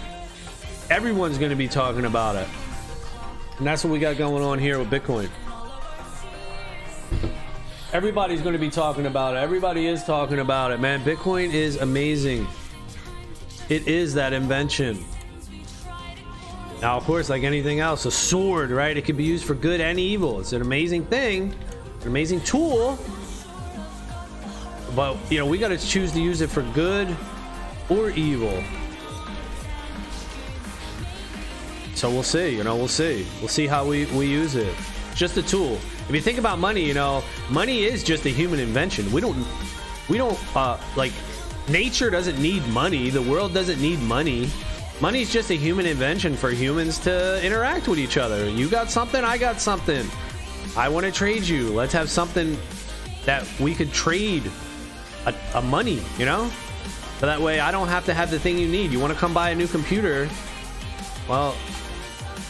everyone's 0.91 1.39
going 1.39 1.49
to 1.49 1.57
be 1.57 1.67
talking 1.67 2.05
about 2.05 2.37
it. 2.37 2.49
And 3.57 3.67
that's 3.67 3.83
what 3.85 3.91
we 3.91 3.99
got 3.99 4.19
going 4.19 4.45
on 4.45 4.59
here 4.59 4.79
with 4.79 4.91
Bitcoin. 4.91 5.31
Everybody's 7.91 8.43
going 8.43 8.53
to 8.53 8.59
be 8.59 8.69
talking 8.69 9.07
about 9.07 9.35
it. 9.35 9.39
Everybody 9.39 9.87
is 9.87 10.05
talking 10.05 10.41
about 10.41 10.73
it, 10.73 10.79
man. 10.79 11.01
Bitcoin 11.01 11.55
is 11.55 11.77
amazing. 11.77 12.47
It 13.71 13.89
is 13.89 14.13
that 14.13 14.35
invention. 14.35 15.03
Now, 16.83 16.99
of 16.99 17.05
course, 17.05 17.31
like 17.31 17.45
anything 17.45 17.81
else, 17.81 18.05
a 18.05 18.11
sword, 18.11 18.71
right? 18.71 18.95
It 18.95 19.07
can 19.07 19.17
be 19.17 19.25
used 19.25 19.47
for 19.47 19.55
good 19.55 19.81
and 19.81 19.99
evil. 19.99 20.39
It's 20.39 20.53
an 20.53 20.61
amazing 20.61 21.07
thing, 21.07 21.55
an 22.03 22.09
amazing 22.09 22.43
tool. 22.43 22.99
But, 24.95 25.17
you 25.31 25.39
know, 25.39 25.47
we 25.47 25.57
got 25.57 25.69
to 25.69 25.79
choose 25.79 26.13
to 26.13 26.21
use 26.21 26.43
it 26.43 26.51
for 26.51 26.63
good 26.75 27.17
or 27.89 28.11
evil. 28.11 28.63
So 31.95 32.11
we'll 32.11 32.23
see, 32.23 32.55
you 32.55 32.65
know, 32.65 32.77
we'll 32.77 32.87
see. 32.87 33.27
We'll 33.41 33.49
see 33.49 33.67
how 33.67 33.87
we, 33.87 34.05
we 34.07 34.27
use 34.27 34.57
it. 34.57 34.75
Just 35.19 35.37
a 35.37 35.43
tool. 35.43 35.73
If 36.09 36.15
you 36.15 36.21
think 36.21 36.39
about 36.39 36.61
money, 36.61 36.85
you 36.85 36.95
know, 36.95 37.25
money 37.51 37.83
is 37.83 38.05
just 38.05 38.25
a 38.25 38.29
human 38.29 38.61
invention. 38.61 39.11
We 39.11 39.21
don't, 39.21 39.45
we 40.09 40.17
don't, 40.17 40.39
uh, 40.57 40.79
like, 40.95 41.13
nature 41.69 42.09
doesn't 42.09 42.41
need 42.41 42.65
money. 42.69 43.11
The 43.11 43.23
world 43.23 43.53
doesn't 43.53 43.83
need 43.83 44.01
money. 44.01 44.49
Money's 45.01 45.33
just 45.33 45.51
a 45.51 45.55
human 45.55 45.87
invention 45.87 46.37
for 46.37 46.51
humans 46.51 47.01
to 47.01 47.45
interact 47.45 47.89
with 47.89 47.99
each 47.99 48.17
other. 48.17 48.49
You 48.49 48.69
got 48.69 48.93
something, 48.93 49.25
I 49.25 49.39
got 49.39 49.61
something. 49.61 50.07
I 50.77 50.89
want 50.89 51.05
to 51.05 51.11
trade 51.11 51.43
you. 51.43 51.71
Let's 51.71 51.93
have 51.95 52.09
something 52.09 52.57
that 53.25 53.45
we 53.59 53.75
could 53.75 53.93
trade 53.93 54.49
a, 55.27 55.35
a 55.57 55.63
money, 55.63 56.01
you 56.17 56.27
know? 56.27 56.49
So 57.19 57.27
that 57.27 57.41
way 57.41 57.59
I 57.59 57.73
don't 57.73 57.89
have 57.89 58.05
to 58.07 58.15
have 58.15 58.31
the 58.31 58.39
thing 58.39 58.57
you 58.57 58.69
need. 58.69 58.93
You 58.93 59.01
want 59.01 59.13
to 59.13 59.19
come 59.19 59.35
buy 59.35 59.51
a 59.51 59.55
new 59.57 59.67
computer? 59.67 60.29
Well, 61.29 61.57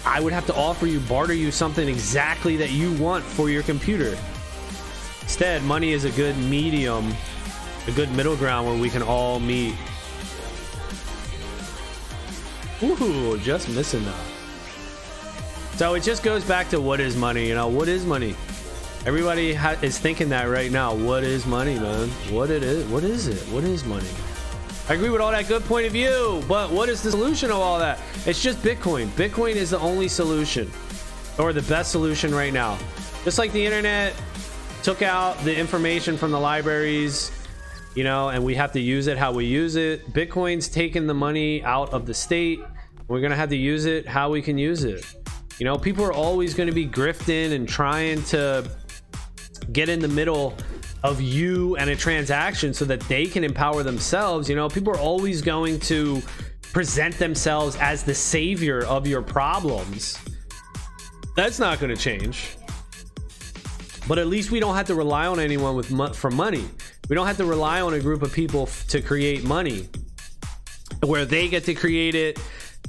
I 0.08 0.20
would 0.20 0.32
have 0.32 0.46
to 0.46 0.54
offer 0.54 0.86
you, 0.86 1.00
barter 1.00 1.34
you 1.34 1.50
something 1.50 1.86
exactly 1.86 2.56
that 2.56 2.70
you 2.70 2.92
want 2.94 3.22
for 3.22 3.50
your 3.50 3.62
computer. 3.62 4.16
Instead, 5.20 5.62
money 5.64 5.92
is 5.92 6.04
a 6.04 6.10
good 6.12 6.34
medium, 6.38 7.14
a 7.86 7.92
good 7.92 8.10
middle 8.12 8.34
ground 8.34 8.66
where 8.66 8.76
we 8.76 8.88
can 8.88 9.02
all 9.02 9.38
meet. 9.38 9.74
Ooh, 12.82 13.38
just 13.38 13.68
missing 13.68 14.02
that. 14.06 14.24
So 15.76 15.92
it 15.92 16.02
just 16.02 16.22
goes 16.22 16.42
back 16.42 16.70
to 16.70 16.80
what 16.80 17.00
is 17.00 17.14
money, 17.14 17.46
you 17.46 17.54
know? 17.54 17.68
What 17.68 17.86
is 17.86 18.06
money? 18.06 18.34
Everybody 19.04 19.52
ha- 19.52 19.76
is 19.82 19.98
thinking 19.98 20.30
that 20.30 20.44
right 20.44 20.72
now. 20.72 20.94
What 20.94 21.22
is 21.22 21.44
money, 21.44 21.78
man? 21.78 22.08
What 22.30 22.50
it 22.50 22.62
is? 22.62 22.86
What 22.86 23.04
is 23.04 23.28
it? 23.28 23.40
What 23.52 23.62
is 23.62 23.84
money? 23.84 24.08
I 24.88 24.94
agree 24.94 25.10
with 25.10 25.20
all 25.20 25.32
that 25.32 25.48
good 25.48 25.62
point 25.66 25.84
of 25.84 25.92
view, 25.92 26.42
but 26.48 26.70
what 26.70 26.88
is 26.88 27.02
the 27.02 27.10
solution 27.10 27.50
of 27.50 27.58
all 27.58 27.78
that? 27.78 28.00
It's 28.24 28.42
just 28.42 28.62
Bitcoin. 28.62 29.08
Bitcoin 29.08 29.54
is 29.54 29.68
the 29.68 29.78
only 29.80 30.08
solution 30.08 30.70
or 31.38 31.52
the 31.52 31.60
best 31.62 31.92
solution 31.92 32.34
right 32.34 32.54
now. 32.54 32.78
Just 33.22 33.38
like 33.38 33.52
the 33.52 33.62
internet 33.62 34.14
took 34.82 35.02
out 35.02 35.38
the 35.44 35.54
information 35.54 36.16
from 36.16 36.30
the 36.30 36.40
libraries, 36.40 37.30
you 37.94 38.02
know, 38.02 38.30
and 38.30 38.42
we 38.42 38.54
have 38.54 38.72
to 38.72 38.80
use 38.80 39.08
it 39.08 39.18
how 39.18 39.30
we 39.30 39.44
use 39.44 39.76
it. 39.76 40.10
Bitcoin's 40.14 40.68
taking 40.68 41.06
the 41.06 41.12
money 41.12 41.62
out 41.64 41.92
of 41.92 42.06
the 42.06 42.14
state. 42.14 42.58
We're 43.08 43.20
to 43.32 43.36
have 43.36 43.50
to 43.50 43.56
use 43.56 43.84
it 43.84 44.08
how 44.08 44.30
we 44.30 44.40
can 44.40 44.56
use 44.56 44.84
it. 44.84 45.04
You 45.58 45.66
know, 45.66 45.76
people 45.76 46.02
are 46.02 46.14
always 46.14 46.54
to 46.68 46.74
be 46.74 46.88
grifting 46.88 47.52
and 47.52 47.68
trying 47.68 48.22
to 48.24 48.70
get 49.70 49.90
in 49.90 50.00
the 50.00 50.08
middle 50.08 50.56
of 51.02 51.20
you 51.20 51.76
and 51.76 51.90
a 51.90 51.96
transaction 51.96 52.74
so 52.74 52.84
that 52.84 53.00
they 53.02 53.26
can 53.26 53.44
empower 53.44 53.82
themselves. 53.82 54.48
You 54.48 54.56
know, 54.56 54.68
people 54.68 54.92
are 54.92 54.98
always 54.98 55.42
going 55.42 55.80
to 55.80 56.22
present 56.72 57.18
themselves 57.18 57.76
as 57.76 58.02
the 58.02 58.14
savior 58.14 58.84
of 58.84 59.06
your 59.06 59.22
problems. 59.22 60.18
That's 61.36 61.58
not 61.58 61.78
going 61.78 61.94
to 61.94 62.00
change. 62.00 62.56
But 64.08 64.18
at 64.18 64.26
least 64.26 64.50
we 64.50 64.58
don't 64.58 64.74
have 64.74 64.86
to 64.86 64.94
rely 64.94 65.26
on 65.26 65.38
anyone 65.38 65.76
with 65.76 65.90
mo- 65.90 66.12
for 66.12 66.30
money. 66.30 66.64
We 67.08 67.14
don't 67.14 67.26
have 67.26 67.36
to 67.36 67.44
rely 67.44 67.80
on 67.80 67.94
a 67.94 68.00
group 68.00 68.22
of 68.22 68.32
people 68.32 68.62
f- 68.62 68.86
to 68.88 69.00
create 69.00 69.44
money 69.44 69.88
where 71.04 71.24
they 71.24 71.48
get 71.48 71.64
to 71.64 71.74
create 71.74 72.14
it 72.14 72.38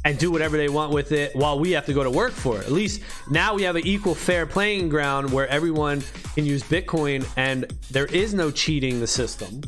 and 0.05 0.17
do 0.17 0.31
whatever 0.31 0.57
they 0.57 0.69
want 0.69 0.93
with 0.93 1.11
it 1.11 1.35
while 1.35 1.59
we 1.59 1.71
have 1.71 1.85
to 1.85 1.93
go 1.93 2.03
to 2.03 2.09
work 2.09 2.31
for 2.31 2.57
it. 2.59 2.65
At 2.65 2.71
least 2.71 3.01
now 3.29 3.53
we 3.53 3.63
have 3.63 3.75
an 3.75 3.85
equal 3.85 4.15
fair 4.15 4.45
playing 4.45 4.89
ground 4.89 5.31
where 5.31 5.47
everyone 5.47 6.01
can 6.35 6.45
use 6.45 6.63
Bitcoin 6.63 7.27
and 7.35 7.71
there 7.91 8.05
is 8.05 8.33
no 8.33 8.51
cheating 8.51 8.99
the 8.99 9.07
system. 9.07 9.61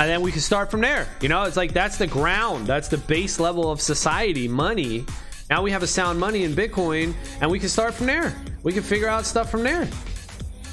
And 0.00 0.08
then 0.08 0.20
we 0.20 0.30
can 0.30 0.40
start 0.40 0.70
from 0.70 0.80
there. 0.80 1.08
You 1.20 1.28
know, 1.28 1.42
it's 1.44 1.56
like 1.56 1.72
that's 1.72 1.98
the 1.98 2.06
ground, 2.06 2.66
that's 2.66 2.88
the 2.88 2.98
base 2.98 3.40
level 3.40 3.70
of 3.70 3.80
society, 3.80 4.46
money. 4.46 5.04
Now 5.50 5.62
we 5.62 5.70
have 5.70 5.82
a 5.82 5.86
sound 5.86 6.20
money 6.20 6.44
in 6.44 6.52
Bitcoin 6.52 7.14
and 7.40 7.50
we 7.50 7.58
can 7.58 7.68
start 7.68 7.94
from 7.94 8.06
there. 8.06 8.34
We 8.62 8.72
can 8.72 8.82
figure 8.82 9.08
out 9.08 9.26
stuff 9.26 9.50
from 9.50 9.62
there. 9.62 9.88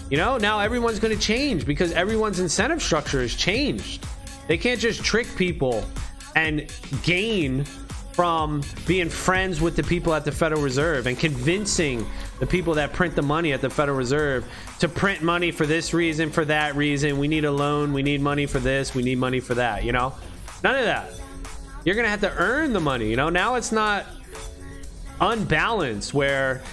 You 0.09 0.17
know, 0.17 0.37
now 0.37 0.59
everyone's 0.59 0.99
going 0.99 1.15
to 1.15 1.21
change 1.21 1.65
because 1.65 1.91
everyone's 1.93 2.39
incentive 2.39 2.81
structure 2.81 3.21
has 3.21 3.33
changed. 3.33 4.05
They 4.47 4.57
can't 4.57 4.79
just 4.79 5.03
trick 5.03 5.27
people 5.35 5.83
and 6.35 6.71
gain 7.03 7.65
from 8.15 8.63
being 8.87 9.09
friends 9.09 9.59
with 9.59 9.75
the 9.75 9.83
people 9.83 10.13
at 10.13 10.23
the 10.23 10.31
Federal 10.31 10.61
Reserve 10.61 11.05
and 11.05 11.19
convincing 11.19 12.05
the 12.39 12.45
people 12.45 12.75
that 12.75 12.93
print 12.93 13.13
the 13.13 13.21
money 13.21 13.51
at 13.51 13.59
the 13.59 13.69
Federal 13.69 13.97
Reserve 13.97 14.45
to 14.79 14.87
print 14.87 15.21
money 15.21 15.51
for 15.51 15.65
this 15.65 15.93
reason, 15.93 16.31
for 16.31 16.45
that 16.45 16.75
reason. 16.77 17.17
We 17.17 17.27
need 17.27 17.43
a 17.43 17.51
loan. 17.51 17.91
We 17.91 18.03
need 18.03 18.21
money 18.21 18.45
for 18.45 18.59
this. 18.59 18.95
We 18.95 19.03
need 19.03 19.17
money 19.17 19.41
for 19.41 19.55
that. 19.55 19.83
You 19.83 19.91
know, 19.91 20.13
none 20.63 20.75
of 20.75 20.85
that. 20.85 21.09
You're 21.83 21.95
going 21.95 22.05
to 22.05 22.09
have 22.09 22.21
to 22.21 22.33
earn 22.37 22.71
the 22.71 22.79
money. 22.79 23.09
You 23.09 23.17
know, 23.17 23.29
now 23.29 23.55
it's 23.55 23.73
not 23.73 24.05
unbalanced 25.19 26.13
where 26.13 26.63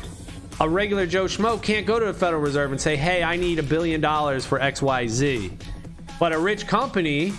a 0.61 0.69
regular 0.69 1.07
Joe 1.07 1.25
Schmo 1.25 1.61
can't 1.61 1.87
go 1.87 1.99
to 1.99 2.07
the 2.07 2.15
Federal 2.15 2.41
Reserve 2.41 2.71
and 2.71 2.81
say, 2.81 2.95
hey, 2.95 3.25
I 3.25 3.37
need 3.37 3.59
a 3.59 3.65
billion 3.65 4.01
dollars 4.01 4.47
for 4.47 4.61
XYZ. 4.61 5.61
But 6.21 6.33
a 6.33 6.39
rich 6.39 6.69
company 6.69 7.33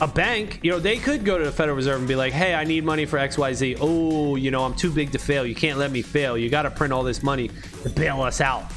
a 0.00 0.06
bank, 0.06 0.60
you 0.62 0.70
know, 0.70 0.78
they 0.78 0.96
could 0.96 1.24
go 1.24 1.38
to 1.38 1.44
the 1.44 1.52
Federal 1.52 1.76
Reserve 1.76 1.98
and 1.98 2.06
be 2.06 2.14
like, 2.14 2.32
hey, 2.32 2.54
I 2.54 2.64
need 2.64 2.84
money 2.84 3.04
for 3.04 3.18
XYZ. 3.18 3.78
Oh, 3.80 4.36
you 4.36 4.50
know, 4.50 4.64
I'm 4.64 4.74
too 4.74 4.90
big 4.90 5.10
to 5.12 5.18
fail. 5.18 5.44
You 5.44 5.54
can't 5.54 5.78
let 5.78 5.90
me 5.90 6.02
fail. 6.02 6.38
You 6.38 6.48
got 6.48 6.62
to 6.62 6.70
print 6.70 6.92
all 6.92 7.02
this 7.02 7.22
money 7.22 7.50
to 7.82 7.90
bail 7.90 8.22
us 8.22 8.40
out. 8.40 8.70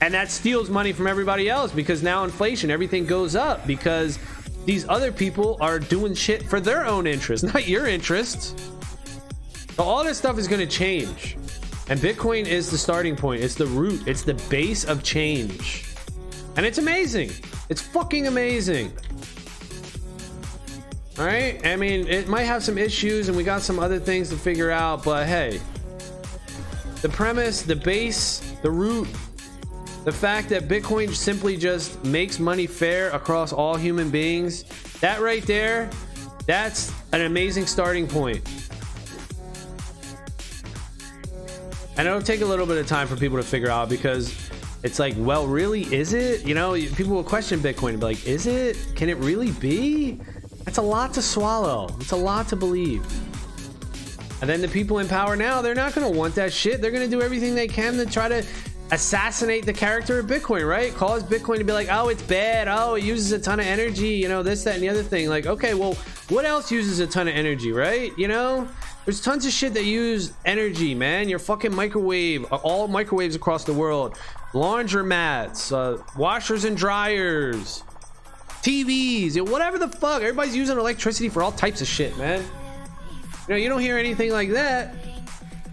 And 0.00 0.12
that 0.14 0.32
steals 0.32 0.68
money 0.68 0.92
from 0.92 1.06
everybody 1.06 1.48
else 1.48 1.70
because 1.70 2.02
now 2.02 2.24
inflation, 2.24 2.70
everything 2.72 3.06
goes 3.06 3.36
up 3.36 3.64
because 3.68 4.18
these 4.64 4.88
other 4.88 5.12
people 5.12 5.56
are 5.60 5.78
doing 5.78 6.14
shit 6.14 6.42
for 6.42 6.58
their 6.58 6.86
own 6.86 7.06
interest, 7.06 7.44
not 7.54 7.68
your 7.68 7.86
interests. 7.86 8.54
So 9.76 9.84
all 9.84 10.02
this 10.02 10.18
stuff 10.18 10.38
is 10.38 10.48
going 10.48 10.60
to 10.60 10.66
change. 10.66 11.36
And 11.88 12.00
Bitcoin 12.00 12.46
is 12.46 12.68
the 12.68 12.78
starting 12.78 13.14
point. 13.14 13.42
It's 13.42 13.54
the 13.54 13.66
root. 13.66 14.06
It's 14.08 14.22
the 14.22 14.34
base 14.50 14.84
of 14.84 15.04
change. 15.04 15.86
And 16.56 16.66
it's 16.66 16.78
amazing. 16.78 17.30
It's 17.68 17.80
fucking 17.80 18.26
amazing. 18.26 18.92
All 21.18 21.26
right. 21.26 21.64
I 21.66 21.76
mean, 21.76 22.08
it 22.08 22.26
might 22.26 22.44
have 22.44 22.62
some 22.62 22.78
issues 22.78 23.28
and 23.28 23.36
we 23.36 23.44
got 23.44 23.60
some 23.60 23.78
other 23.78 23.98
things 23.98 24.30
to 24.30 24.36
figure 24.36 24.70
out, 24.70 25.04
but 25.04 25.26
hey, 25.26 25.60
the 27.02 27.08
premise, 27.08 27.62
the 27.62 27.76
base, 27.76 28.56
the 28.62 28.70
root, 28.70 29.08
the 30.04 30.12
fact 30.12 30.48
that 30.48 30.68
Bitcoin 30.68 31.14
simply 31.14 31.56
just 31.56 32.02
makes 32.04 32.38
money 32.38 32.66
fair 32.66 33.10
across 33.10 33.52
all 33.52 33.76
human 33.76 34.10
beings, 34.10 34.64
that 35.00 35.20
right 35.20 35.44
there, 35.44 35.90
that's 36.46 36.92
an 37.12 37.20
amazing 37.20 37.66
starting 37.66 38.08
point. 38.08 38.40
And 41.98 42.08
it'll 42.08 42.22
take 42.22 42.40
a 42.40 42.46
little 42.46 42.66
bit 42.66 42.78
of 42.78 42.86
time 42.86 43.06
for 43.06 43.16
people 43.16 43.36
to 43.36 43.44
figure 43.44 43.70
out 43.70 43.90
because 43.90 44.50
it's 44.82 44.98
like, 44.98 45.14
well, 45.18 45.46
really, 45.46 45.82
is 45.94 46.14
it? 46.14 46.46
You 46.46 46.54
know, 46.54 46.72
people 46.72 47.14
will 47.14 47.22
question 47.22 47.60
Bitcoin 47.60 47.90
and 47.90 48.00
be 48.00 48.06
like, 48.06 48.26
is 48.26 48.46
it? 48.46 48.78
Can 48.96 49.08
it 49.08 49.18
really 49.18 49.52
be? 49.52 50.18
That's 50.64 50.78
a 50.78 50.82
lot 50.82 51.12
to 51.14 51.22
swallow. 51.22 51.88
It's 52.00 52.12
a 52.12 52.16
lot 52.16 52.48
to 52.48 52.56
believe. 52.56 53.04
And 54.40 54.50
then 54.50 54.60
the 54.60 54.68
people 54.68 54.98
in 54.98 55.08
power 55.08 55.36
now, 55.36 55.62
they're 55.62 55.74
not 55.74 55.94
going 55.94 56.10
to 56.10 56.18
want 56.18 56.34
that 56.34 56.52
shit. 56.52 56.80
They're 56.80 56.90
going 56.90 57.08
to 57.08 57.10
do 57.10 57.22
everything 57.22 57.54
they 57.54 57.68
can 57.68 57.94
to 57.94 58.06
try 58.06 58.28
to 58.28 58.44
assassinate 58.90 59.64
the 59.64 59.72
character 59.72 60.18
of 60.18 60.26
Bitcoin, 60.26 60.68
right? 60.68 60.94
Cause 60.94 61.22
Bitcoin 61.24 61.58
to 61.58 61.64
be 61.64 61.72
like, 61.72 61.88
oh, 61.90 62.08
it's 62.08 62.22
bad. 62.22 62.68
Oh, 62.68 62.94
it 62.94 63.04
uses 63.04 63.32
a 63.32 63.38
ton 63.38 63.58
of 63.58 63.66
energy, 63.66 64.08
you 64.08 64.28
know, 64.28 64.42
this, 64.42 64.64
that, 64.64 64.74
and 64.74 64.82
the 64.82 64.88
other 64.88 65.02
thing. 65.02 65.28
Like, 65.28 65.46
okay, 65.46 65.74
well, 65.74 65.94
what 66.28 66.44
else 66.44 66.70
uses 66.70 66.98
a 66.98 67.06
ton 67.06 67.28
of 67.28 67.34
energy, 67.34 67.72
right? 67.72 68.12
You 68.18 68.28
know, 68.28 68.68
there's 69.04 69.20
tons 69.20 69.46
of 69.46 69.52
shit 69.52 69.74
that 69.74 69.84
use 69.84 70.32
energy, 70.44 70.94
man. 70.94 71.28
Your 71.28 71.38
fucking 71.38 71.74
microwave, 71.74 72.44
all 72.52 72.86
microwaves 72.86 73.34
across 73.34 73.64
the 73.64 73.72
world, 73.72 74.18
laundromats, 74.52 75.72
uh, 75.72 76.02
washers 76.16 76.64
and 76.64 76.76
dryers, 76.76 77.82
TVs, 78.62 79.40
whatever 79.48 79.78
the 79.78 79.88
fuck. 79.88 80.22
Everybody's 80.22 80.56
using 80.56 80.78
electricity 80.78 81.28
for 81.28 81.42
all 81.42 81.52
types 81.52 81.80
of 81.80 81.86
shit, 81.86 82.16
man. 82.16 82.40
You 82.40 83.48
know, 83.48 83.56
you 83.56 83.68
don't 83.68 83.80
hear 83.80 83.98
anything 83.98 84.30
like 84.30 84.50
that. 84.50 84.94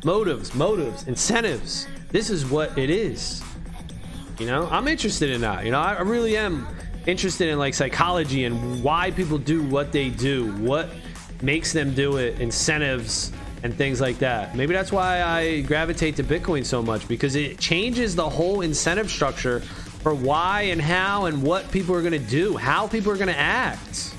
Motives, 0.04 0.56
motives, 0.56 1.08
incentives 1.08 1.88
this 2.12 2.30
is 2.30 2.46
what 2.46 2.78
it 2.78 2.90
is. 2.90 3.44
You 4.40 4.48
know, 4.48 4.68
I'm 4.72 4.88
interested 4.88 5.30
in 5.30 5.42
that. 5.42 5.66
You 5.66 5.72
know, 5.72 5.80
I 5.80 6.02
really 6.02 6.38
am 6.38 6.68
interested 7.06 7.50
in 7.50 7.60
like 7.60 7.74
psychology 7.74 8.46
and 8.46 8.84
why 8.84 9.12
people 9.12 9.38
do 9.38 9.64
what 9.64 9.92
they 9.92 10.10
do, 10.10 10.52
what 10.58 10.90
makes 11.42 11.72
them 11.72 11.94
do 11.94 12.18
it, 12.18 12.40
incentives 12.40 13.32
and 13.62 13.74
things 13.74 14.00
like 14.00 14.18
that. 14.20 14.56
Maybe 14.56 14.74
that's 14.74 14.92
why 14.92 15.22
I 15.22 15.62
gravitate 15.62 16.16
to 16.16 16.24
Bitcoin 16.24 16.66
so 16.66 16.82
much 16.82 17.08
because 17.08 17.36
it 17.36 17.60
changes 17.60 18.16
the 18.16 18.28
whole 18.28 18.62
incentive 18.62 19.12
structure 19.12 19.62
for 20.00 20.14
why 20.14 20.64
and 20.64 20.82
how 20.82 21.26
and 21.26 21.44
what 21.44 21.70
people 21.72 21.94
are 21.96 22.02
going 22.02 22.14
to 22.14 22.20
do, 22.20 22.58
how 22.58 22.88
people 22.88 23.12
are 23.12 23.18
going 23.18 23.28
to 23.28 23.38
act. 23.38 24.14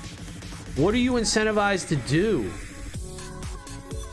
What 0.75 0.93
are 0.93 0.97
you 0.97 1.13
incentivized 1.13 1.87
to 1.89 1.95
do? 1.95 2.51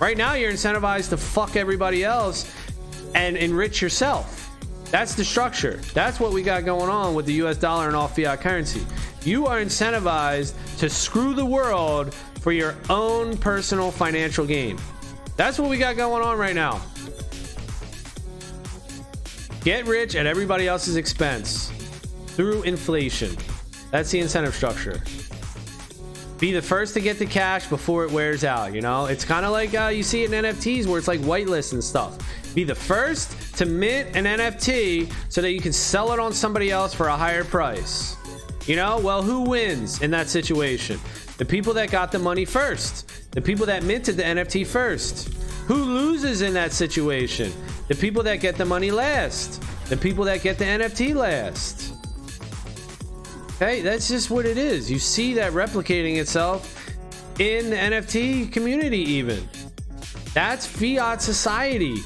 Right 0.00 0.16
now, 0.16 0.34
you're 0.34 0.52
incentivized 0.52 1.10
to 1.10 1.16
fuck 1.16 1.56
everybody 1.56 2.04
else 2.04 2.52
and 3.14 3.36
enrich 3.36 3.82
yourself. 3.82 4.50
That's 4.90 5.14
the 5.14 5.24
structure. 5.24 5.80
That's 5.92 6.18
what 6.18 6.32
we 6.32 6.42
got 6.42 6.64
going 6.64 6.88
on 6.88 7.14
with 7.14 7.26
the 7.26 7.34
US 7.44 7.58
dollar 7.58 7.86
and 7.86 7.96
all 7.96 8.08
fiat 8.08 8.40
currency. 8.40 8.84
You 9.24 9.46
are 9.46 9.60
incentivized 9.60 10.54
to 10.78 10.88
screw 10.88 11.34
the 11.34 11.44
world 11.44 12.14
for 12.40 12.52
your 12.52 12.76
own 12.88 13.36
personal 13.36 13.90
financial 13.90 14.46
gain. 14.46 14.78
That's 15.36 15.58
what 15.58 15.68
we 15.68 15.76
got 15.76 15.96
going 15.96 16.24
on 16.24 16.38
right 16.38 16.54
now. 16.54 16.80
Get 19.64 19.86
rich 19.86 20.14
at 20.14 20.26
everybody 20.26 20.68
else's 20.68 20.96
expense 20.96 21.70
through 22.28 22.62
inflation. 22.62 23.36
That's 23.90 24.10
the 24.10 24.20
incentive 24.20 24.54
structure. 24.54 25.02
Be 26.38 26.52
the 26.52 26.62
first 26.62 26.94
to 26.94 27.00
get 27.00 27.18
the 27.18 27.26
cash 27.26 27.66
before 27.66 28.04
it 28.04 28.12
wears 28.12 28.44
out. 28.44 28.72
You 28.72 28.80
know, 28.80 29.06
it's 29.06 29.24
kind 29.24 29.44
of 29.44 29.50
like 29.50 29.74
uh, 29.74 29.88
you 29.88 30.04
see 30.04 30.22
it 30.22 30.32
in 30.32 30.44
NFTs 30.44 30.86
where 30.86 30.98
it's 30.98 31.08
like 31.08 31.20
whitelist 31.20 31.72
and 31.72 31.82
stuff. 31.82 32.16
Be 32.54 32.62
the 32.62 32.74
first 32.74 33.56
to 33.56 33.66
mint 33.66 34.16
an 34.16 34.24
NFT 34.24 35.12
so 35.28 35.40
that 35.40 35.50
you 35.50 35.60
can 35.60 35.72
sell 35.72 36.12
it 36.12 36.20
on 36.20 36.32
somebody 36.32 36.70
else 36.70 36.94
for 36.94 37.08
a 37.08 37.16
higher 37.16 37.42
price. 37.42 38.16
You 38.68 38.76
know, 38.76 39.00
well, 39.00 39.22
who 39.22 39.40
wins 39.40 40.02
in 40.02 40.12
that 40.12 40.28
situation? 40.28 41.00
The 41.38 41.44
people 41.44 41.74
that 41.74 41.90
got 41.90 42.12
the 42.12 42.20
money 42.20 42.44
first, 42.44 43.32
the 43.32 43.40
people 43.40 43.66
that 43.66 43.82
minted 43.82 44.16
the 44.16 44.22
NFT 44.22 44.66
first. 44.66 45.34
Who 45.66 45.74
loses 45.74 46.42
in 46.42 46.54
that 46.54 46.72
situation? 46.72 47.52
The 47.88 47.94
people 47.94 48.22
that 48.24 48.36
get 48.40 48.56
the 48.56 48.64
money 48.64 48.90
last, 48.90 49.62
the 49.88 49.96
people 49.96 50.24
that 50.24 50.42
get 50.42 50.58
the 50.58 50.64
NFT 50.64 51.14
last. 51.14 51.94
Hey, 53.58 53.80
that's 53.80 54.08
just 54.08 54.30
what 54.30 54.44
it 54.46 54.58
is. 54.58 54.90
You 54.90 54.98
see 54.98 55.34
that 55.34 55.52
replicating 55.52 56.18
itself 56.18 56.86
in 57.40 57.70
the 57.70 57.76
NFT 57.76 58.52
community, 58.52 58.98
even. 58.98 59.48
That's 60.34 60.66
fiat 60.66 61.22
society. 61.22 61.96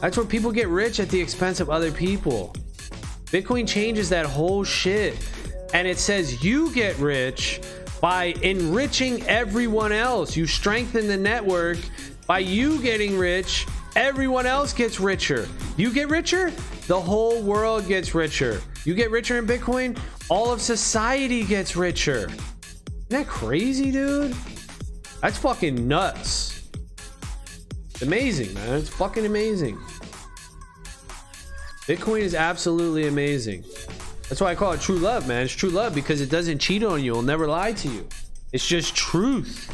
That's 0.00 0.16
where 0.16 0.26
people 0.26 0.52
get 0.52 0.68
rich 0.68 1.00
at 1.00 1.08
the 1.08 1.20
expense 1.20 1.60
of 1.60 1.70
other 1.70 1.90
people. 1.90 2.54
Bitcoin 3.26 3.66
changes 3.66 4.08
that 4.10 4.26
whole 4.26 4.64
shit. 4.64 5.16
And 5.72 5.88
it 5.88 5.98
says 5.98 6.44
you 6.44 6.72
get 6.72 6.96
rich 6.98 7.60
by 8.00 8.26
enriching 8.42 9.22
everyone 9.22 9.92
else. 9.92 10.36
You 10.36 10.46
strengthen 10.46 11.08
the 11.08 11.16
network 11.16 11.78
by 12.26 12.40
you 12.40 12.80
getting 12.82 13.18
rich. 13.18 13.66
Everyone 13.96 14.44
else 14.44 14.72
gets 14.72 14.98
richer. 14.98 15.48
You 15.76 15.92
get 15.92 16.08
richer, 16.08 16.50
the 16.88 17.00
whole 17.00 17.40
world 17.42 17.86
gets 17.86 18.12
richer. 18.14 18.60
You 18.84 18.94
get 18.94 19.12
richer 19.12 19.38
in 19.38 19.46
Bitcoin, 19.46 19.96
all 20.28 20.52
of 20.52 20.60
society 20.60 21.44
gets 21.44 21.76
richer. 21.76 22.26
Isn't 22.26 23.08
that 23.10 23.26
crazy, 23.28 23.92
dude? 23.92 24.34
That's 25.20 25.38
fucking 25.38 25.86
nuts. 25.86 26.68
It's 27.90 28.02
amazing, 28.02 28.52
man. 28.54 28.80
It's 28.80 28.88
fucking 28.88 29.26
amazing. 29.26 29.78
Bitcoin 31.86 32.20
is 32.22 32.34
absolutely 32.34 33.06
amazing. 33.06 33.62
That's 34.28 34.40
why 34.40 34.50
I 34.50 34.54
call 34.56 34.72
it 34.72 34.80
true 34.80 34.96
love, 34.96 35.28
man. 35.28 35.44
It's 35.44 35.52
true 35.52 35.70
love 35.70 35.94
because 35.94 36.20
it 36.20 36.30
doesn't 36.30 36.58
cheat 36.58 36.82
on 36.82 37.04
you. 37.04 37.12
It'll 37.12 37.22
never 37.22 37.46
lie 37.46 37.74
to 37.74 37.88
you. 37.88 38.08
It's 38.52 38.66
just 38.66 38.96
truth. 38.96 39.70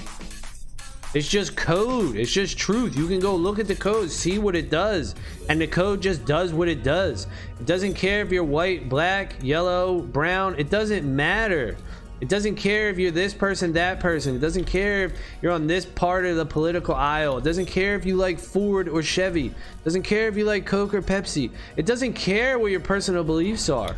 It's 1.13 1.29
just 1.29 1.57
code. 1.57 2.15
It's 2.15 2.31
just 2.31 2.57
truth. 2.57 2.97
You 2.97 3.09
can 3.09 3.19
go 3.19 3.35
look 3.35 3.59
at 3.59 3.67
the 3.67 3.75
code, 3.75 4.11
see 4.11 4.39
what 4.39 4.55
it 4.55 4.71
does, 4.71 5.17
and 5.49 5.61
the 5.61 5.67
code 5.67 6.01
just 6.01 6.25
does 6.25 6.53
what 6.53 6.69
it 6.69 6.85
does. 6.85 7.27
It 7.59 7.67
doesn't 7.67 7.95
care 7.95 8.23
if 8.23 8.31
you're 8.31 8.45
white, 8.45 8.89
black, 8.89 9.35
yellow, 9.43 10.01
brown. 10.01 10.55
It 10.57 10.71
doesn't 10.71 11.05
matter. 11.05 11.77
It 12.21 12.29
doesn't 12.29 12.55
care 12.57 12.91
if 12.91 12.99
you're 12.99 13.11
this 13.11 13.35
person, 13.35 13.73
that 13.73 13.99
person. 13.99 14.37
It 14.37 14.41
doesn't 14.41 14.67
care 14.67 15.07
if 15.07 15.13
you're 15.43 15.53
on 15.53 15.67
this 15.67 15.85
part 15.85 16.27
of 16.27 16.37
the 16.37 16.47
political 16.47 16.95
aisle. 16.95 17.39
It 17.39 17.45
doesn't 17.45 17.67
care 17.67 17.97
if 17.97 18.05
you 18.05 18.15
like 18.15 18.39
Ford 18.39 18.89
or 18.89 19.03
Chevy. 19.03 19.47
It 19.47 19.85
doesn't 19.85 20.03
care 20.03 20.29
if 20.29 20.37
you 20.37 20.45
like 20.45 20.65
Coke 20.65 20.95
or 20.95 21.03
Pepsi. 21.03 21.51
It 21.77 21.87
doesn't 21.87 22.13
care 22.13 22.59
what 22.59 22.71
your 22.71 22.81
personal 22.81 23.25
beliefs 23.25 23.69
are. 23.69 23.97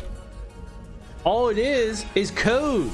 All 1.25 1.49
it 1.49 1.59
is 1.59 2.05
is 2.15 2.31
code 2.31 2.91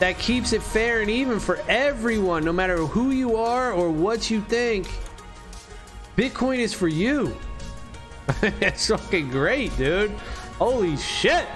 that 0.00 0.18
keeps 0.18 0.52
it 0.52 0.62
fair 0.62 1.00
and 1.00 1.10
even 1.10 1.38
for 1.38 1.58
everyone, 1.68 2.44
no 2.44 2.52
matter 2.52 2.78
who 2.78 3.10
you 3.10 3.36
are 3.36 3.72
or 3.72 3.90
what 3.90 4.30
you 4.30 4.40
think. 4.42 4.88
Bitcoin 6.16 6.58
is 6.58 6.72
for 6.72 6.88
you. 6.88 7.36
it's 8.42 8.88
fucking 8.88 9.30
great, 9.30 9.76
dude. 9.76 10.10
Holy 10.58 10.96
shit. 10.96 11.46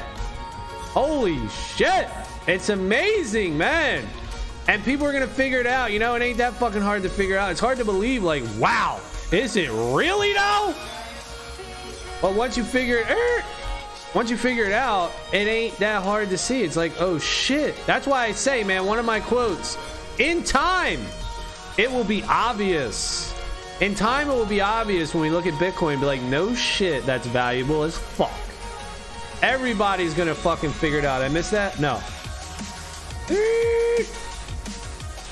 Holy 0.93 1.39
shit. 1.49 2.09
It's 2.47 2.69
amazing, 2.69 3.57
man. 3.57 4.05
And 4.67 4.85
people 4.85 5.07
are 5.07 5.13
gonna 5.13 5.27
figure 5.27 5.61
it 5.61 5.67
out. 5.67 5.93
You 5.93 5.99
know, 5.99 6.15
it 6.15 6.23
ain't 6.23 6.39
that 6.39 6.55
fucking 6.55 6.83
hard 6.83 7.03
to 7.03 7.09
figure 7.09 7.39
out. 7.39 7.51
It's 7.51 7.61
hard 7.61 7.79
to 7.79 7.85
believe, 7.85 8.23
like, 8.23 8.43
wow, 8.59 9.01
is 9.33 9.57
it 9.57 9.71
really 9.71 10.33
though? 10.33 10.75
But 12.21 12.35
once 12.35 12.57
you 12.57 12.65
figure 12.65 12.99
it, 12.99 13.11
er, 13.11 13.45
once 14.15 14.31
you 14.31 14.37
figure 14.37 14.65
it 14.65 14.73
out, 14.73 15.13
it 15.33 15.47
ain't 15.47 15.77
that 15.79 16.03
hard 16.03 16.31
to 16.31 16.39
see. 16.39 16.63
It's 16.63 16.77
like, 16.77 16.93
oh 17.01 17.19
shit. 17.19 17.75
That's 17.87 18.07
why 18.07 18.25
I 18.25 18.33
say, 18.33 18.65
man, 18.65 18.87
one 18.87 18.99
of 18.99 19.05
my 19.05 19.21
quotes: 19.21 19.77
in 20.19 20.43
time, 20.43 21.01
it 21.77 21.91
will 21.91 22.05
be 22.05 22.23
obvious. 22.25 23.35
In 23.81 23.95
time, 23.95 24.29
it 24.29 24.35
will 24.35 24.47
be 24.47 24.61
obvious 24.61 25.15
when 25.15 25.23
we 25.23 25.31
look 25.31 25.47
at 25.47 25.55
Bitcoin. 25.55 25.93
and 25.93 26.01
Be 26.01 26.07
like, 26.07 26.23
no 26.23 26.55
shit, 26.55 27.07
that's 27.07 27.27
valuable 27.29 27.85
as 27.85 27.97
fuck. 27.97 28.33
Everybody's 29.41 30.15
gonna 30.15 30.35
fucking 30.35 30.71
figure 30.71 30.99
it 30.99 31.05
out. 31.05 31.23
I 31.23 31.29
missed 31.29 31.53
that? 31.53 31.79
No. 31.79 32.01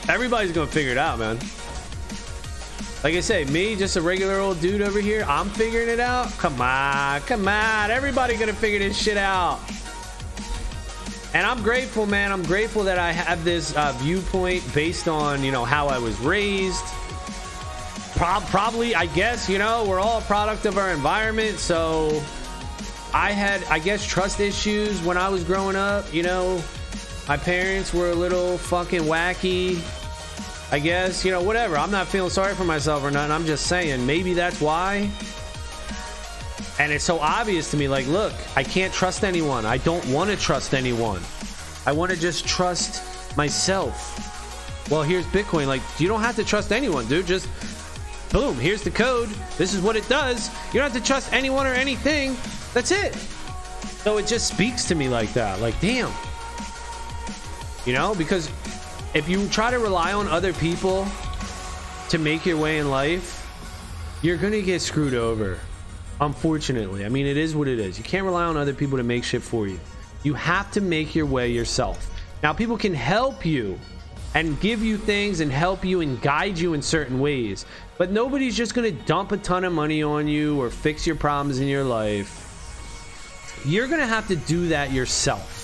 Everybody's 0.09 0.53
gonna 0.53 0.69
figure 0.69 0.93
it 0.93 0.99
out, 0.99 1.19
man. 1.19 1.39
Like 3.07 3.15
I 3.15 3.21
say, 3.21 3.45
me, 3.45 3.77
just 3.77 3.95
a 3.95 4.03
regular 4.03 4.41
old 4.41 4.61
dude 4.61 4.83
over 4.83 5.01
here, 5.01 5.25
I'm 5.29 5.49
figuring 5.51 5.89
it 5.89 6.01
out. 6.01 6.29
Come 6.39 6.61
on, 6.61 7.21
come 7.21 7.47
on. 7.47 7.93
Everybody 7.93 8.37
gonna 8.37 8.53
figure 8.53 8.81
this 8.81 9.01
shit 9.01 9.17
out. 9.17 9.61
And 11.33 11.47
I'm 11.47 11.63
grateful, 11.63 12.05
man. 12.07 12.33
I'm 12.33 12.43
grateful 12.43 12.83
that 12.83 12.99
I 12.99 13.13
have 13.13 13.45
this 13.45 13.77
uh, 13.77 13.93
viewpoint 13.99 14.65
based 14.75 15.07
on, 15.07 15.45
you 15.45 15.53
know, 15.53 15.65
how 15.65 15.87
I 15.87 15.99
was 15.99 16.19
raised. 16.19 16.85
Pro- 18.17 18.41
probably, 18.47 18.97
I 18.97 19.07
guess, 19.07 19.49
you 19.49 19.59
know, 19.59 19.85
we're 19.85 20.01
all 20.01 20.19
a 20.19 20.23
product 20.23 20.67
of 20.67 20.77
our 20.77 20.91
environment. 20.91 21.61
So 21.61 22.09
I 23.15 23.31
had, 23.31 23.63
I 23.71 23.79
guess, 23.79 24.05
trust 24.05 24.41
issues 24.41 25.01
when 25.03 25.17
I 25.17 25.29
was 25.29 25.45
growing 25.45 25.77
up. 25.77 26.13
You 26.13 26.25
know, 26.25 26.61
my 27.29 27.37
parents 27.37 27.95
were 27.95 28.11
a 28.11 28.17
little 28.17 28.59
fucking 28.59 29.03
wacky. 29.03 29.81
I 30.73 30.79
guess, 30.79 31.25
you 31.25 31.31
know, 31.31 31.43
whatever. 31.43 31.77
I'm 31.77 31.91
not 31.91 32.09
feeling 32.09 32.31
sorry 32.31 32.55
for 32.55 32.65
myself 32.65 33.05
or 33.05 33.11
nothing. 33.11 33.31
I'm 33.31 33.47
just 33.47 33.67
saying 33.67 34.05
maybe 34.05 34.35
that's 34.35 34.61
why. 34.61 35.09
And 36.79 36.93
it's 36.93 37.05
so 37.05 37.19
obvious 37.21 37.71
to 37.71 37.77
me 37.77 37.89
like, 37.89 38.07
look, 38.07 38.33
I 38.57 38.63
can't 38.63 38.93
trust 38.93 39.25
anyone. 39.25 39.65
I 39.65 39.79
don't 39.79 40.05
want 40.09 40.31
to 40.31 40.37
trust 40.37 40.75
anyone. 40.75 41.23
I 41.87 41.93
want 41.93 42.11
to 42.11 42.19
just 42.19 42.47
trust 42.47 43.37
myself. 43.37 44.23
Well, 44.91 45.03
here's 45.03 45.25
Bitcoin. 45.27 45.69
Like, 45.69 45.83
you 45.99 46.09
don't 46.09 46.21
have 46.21 46.37
to 46.37 46.45
trust 46.45 46.73
anyone, 46.73 47.07
dude. 47.07 47.27
Just 47.27 47.49
boom, 48.31 48.57
here's 48.57 48.83
the 48.83 48.91
code. 48.91 49.29
This 49.57 49.73
is 49.73 49.81
what 49.81 49.97
it 49.97 50.09
does. 50.09 50.51
You 50.69 50.81
don't 50.81 50.91
have 50.91 51.01
to 51.01 51.07
trust 51.07 51.33
anyone 51.33 51.67
or 51.67 51.73
anything. 51.73 52.37
That's 52.75 52.91
it. 52.91 53.15
So 54.03 54.19
it 54.19 54.27
just 54.27 54.49
speaks 54.49 54.85
to 54.89 54.95
me 54.95 55.09
like 55.09 55.33
that. 55.33 55.61
Like, 55.61 55.81
damn. 55.81 56.13
You 57.85 57.93
know, 57.93 58.15
because 58.15 58.51
if 59.15 59.29
you 59.29 59.49
try 59.49 59.71
to 59.71 59.79
rely 59.79 60.13
on 60.13 60.29
other 60.29 60.53
people 60.53 61.07
to 62.09 62.19
make 62.19 62.47
your 62.47 62.59
way 62.59 62.79
in 62.79 62.91
life, 62.91 63.43
you're 64.23 64.39
to 64.53 64.63
get 64.63 64.81
screwed 64.83 65.15
over. 65.15 65.59
Unfortunately. 66.21 67.05
I 67.05 67.09
mean, 67.09 67.27
it 67.27 67.37
is 67.37 67.55
what 67.55 67.69
it 67.69 67.79
is. 67.79 67.99
You 67.99 68.05
can't 68.05 68.25
rely 68.25 68.45
on 68.45 68.57
other 68.57 68.75
people 68.75 68.97
to 68.99 69.05
make 69.05 69.25
shit 69.25 69.43
for 69.43 69.67
you. 69.67 69.79
You 70.23 70.35
have 70.35 70.71
to 70.73 70.81
make 70.81 71.15
your 71.15 71.27
way 71.27 71.51
yourself. 71.51 72.11
Now, 72.43 72.53
people 72.53 72.79
can 72.79 72.95
help 72.95 73.45
you 73.45 73.79
and 74.35 74.59
give 74.61 74.83
you 74.83 74.97
things 74.97 75.41
and 75.41 75.51
help 75.51 75.85
you 75.85 76.01
and 76.01 76.21
guide 76.21 76.59
you 76.59 76.75
in 76.75 76.83
certain 76.83 77.21
ways, 77.21 77.65
but 77.97 78.11
nobody's 78.11 78.57
just 78.57 78.75
to 78.93 79.05
dump 79.05 79.33
a 79.33 79.37
ton 79.39 79.65
of 79.65 79.73
money 79.73 80.03
on 80.03 80.29
you 80.29 80.61
or 80.61 80.69
fix 80.69 81.07
your 81.07 81.17
problems 81.17 81.59
in 81.59 81.69
your 81.69 81.85
life. 81.85 82.43
You're 83.65 83.89
to 84.01 84.07
have 84.07 84.29
to 84.29 84.37
do 84.37 84.69
that 84.69 84.93
yourself. 84.93 85.56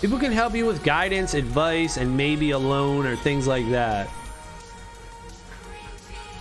People 0.00 0.18
can 0.18 0.32
help 0.32 0.54
you 0.54 0.64
with 0.64 0.82
guidance, 0.82 1.34
advice, 1.34 1.98
and 1.98 2.16
maybe 2.16 2.52
a 2.52 2.58
loan 2.58 3.06
or 3.06 3.16
things 3.16 3.46
like 3.46 3.68
that. 3.70 4.08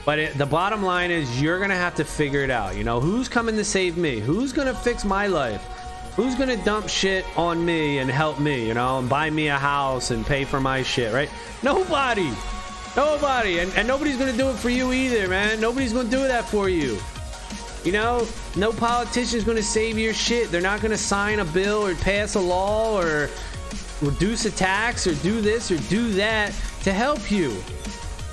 But 0.06 0.20
it, 0.20 0.38
the 0.38 0.46
bottom 0.46 0.82
line 0.82 1.12
is 1.12 1.42
you're 1.42 1.58
going 1.58 1.70
to 1.70 1.76
have 1.76 1.96
to 1.96 2.06
figure 2.06 2.42
it 2.42 2.50
out. 2.50 2.78
You 2.78 2.86
know, 2.86 3.02
who's 3.02 3.28
coming 3.28 3.56
to 3.58 3.66
save 3.66 3.98
me? 3.98 4.20
Who's 4.20 4.54
going 4.54 4.68
to 4.68 4.74
fix 4.74 5.04
my 5.04 5.28
life? 5.28 5.62
Who's 6.16 6.36
going 6.36 6.50
to 6.50 6.58
dump 6.64 6.88
shit 6.90 7.26
on 7.38 7.64
me 7.64 8.00
and 8.00 8.10
help 8.10 8.40
me, 8.40 8.66
you 8.66 8.74
know, 8.74 9.00
and 9.00 9.10
buy 9.10 9.30
me 9.30 9.50
a 9.50 9.58
house 9.58 10.12
and 10.12 10.26
pay 10.26 10.46
for 10.46 10.62
my 10.62 10.82
shit, 10.82 11.14
right? 11.14 11.30
Nobody. 11.62 12.32
Nobody. 12.96 13.60
And, 13.60 13.72
and 13.76 13.88
nobody's 13.88 14.18
going 14.18 14.32
to 14.32 14.38
do 14.38 14.50
it 14.50 14.56
for 14.56 14.70
you 14.70 14.94
either, 14.94 15.28
man. 15.28 15.60
Nobody's 15.60 15.94
going 15.94 16.10
to 16.10 16.12
do 16.12 16.28
that 16.28 16.46
for 16.46 16.70
you. 16.70 16.98
You 17.84 17.92
know, 17.92 18.28
no 18.58 18.74
politician's 18.74 19.44
going 19.44 19.58
to 19.58 19.64
save 19.64 19.98
your 19.98 20.14
shit. 20.14 20.50
They're 20.52 20.60
not 20.60 20.82
going 20.82 20.92
to 20.92 20.98
sign 20.98 21.40
a 21.40 21.46
bill 21.46 21.86
or 21.86 21.96
pass 21.96 22.36
a 22.36 22.40
law 22.40 23.00
or 23.00 23.30
reduce 24.02 24.46
a 24.46 24.52
tax 24.52 25.08
or 25.08 25.14
do 25.16 25.42
this 25.42 25.72
or 25.72 25.78
do 25.90 26.12
that 26.14 26.54
to 26.84 26.94
help 26.94 27.32
you. 27.32 27.56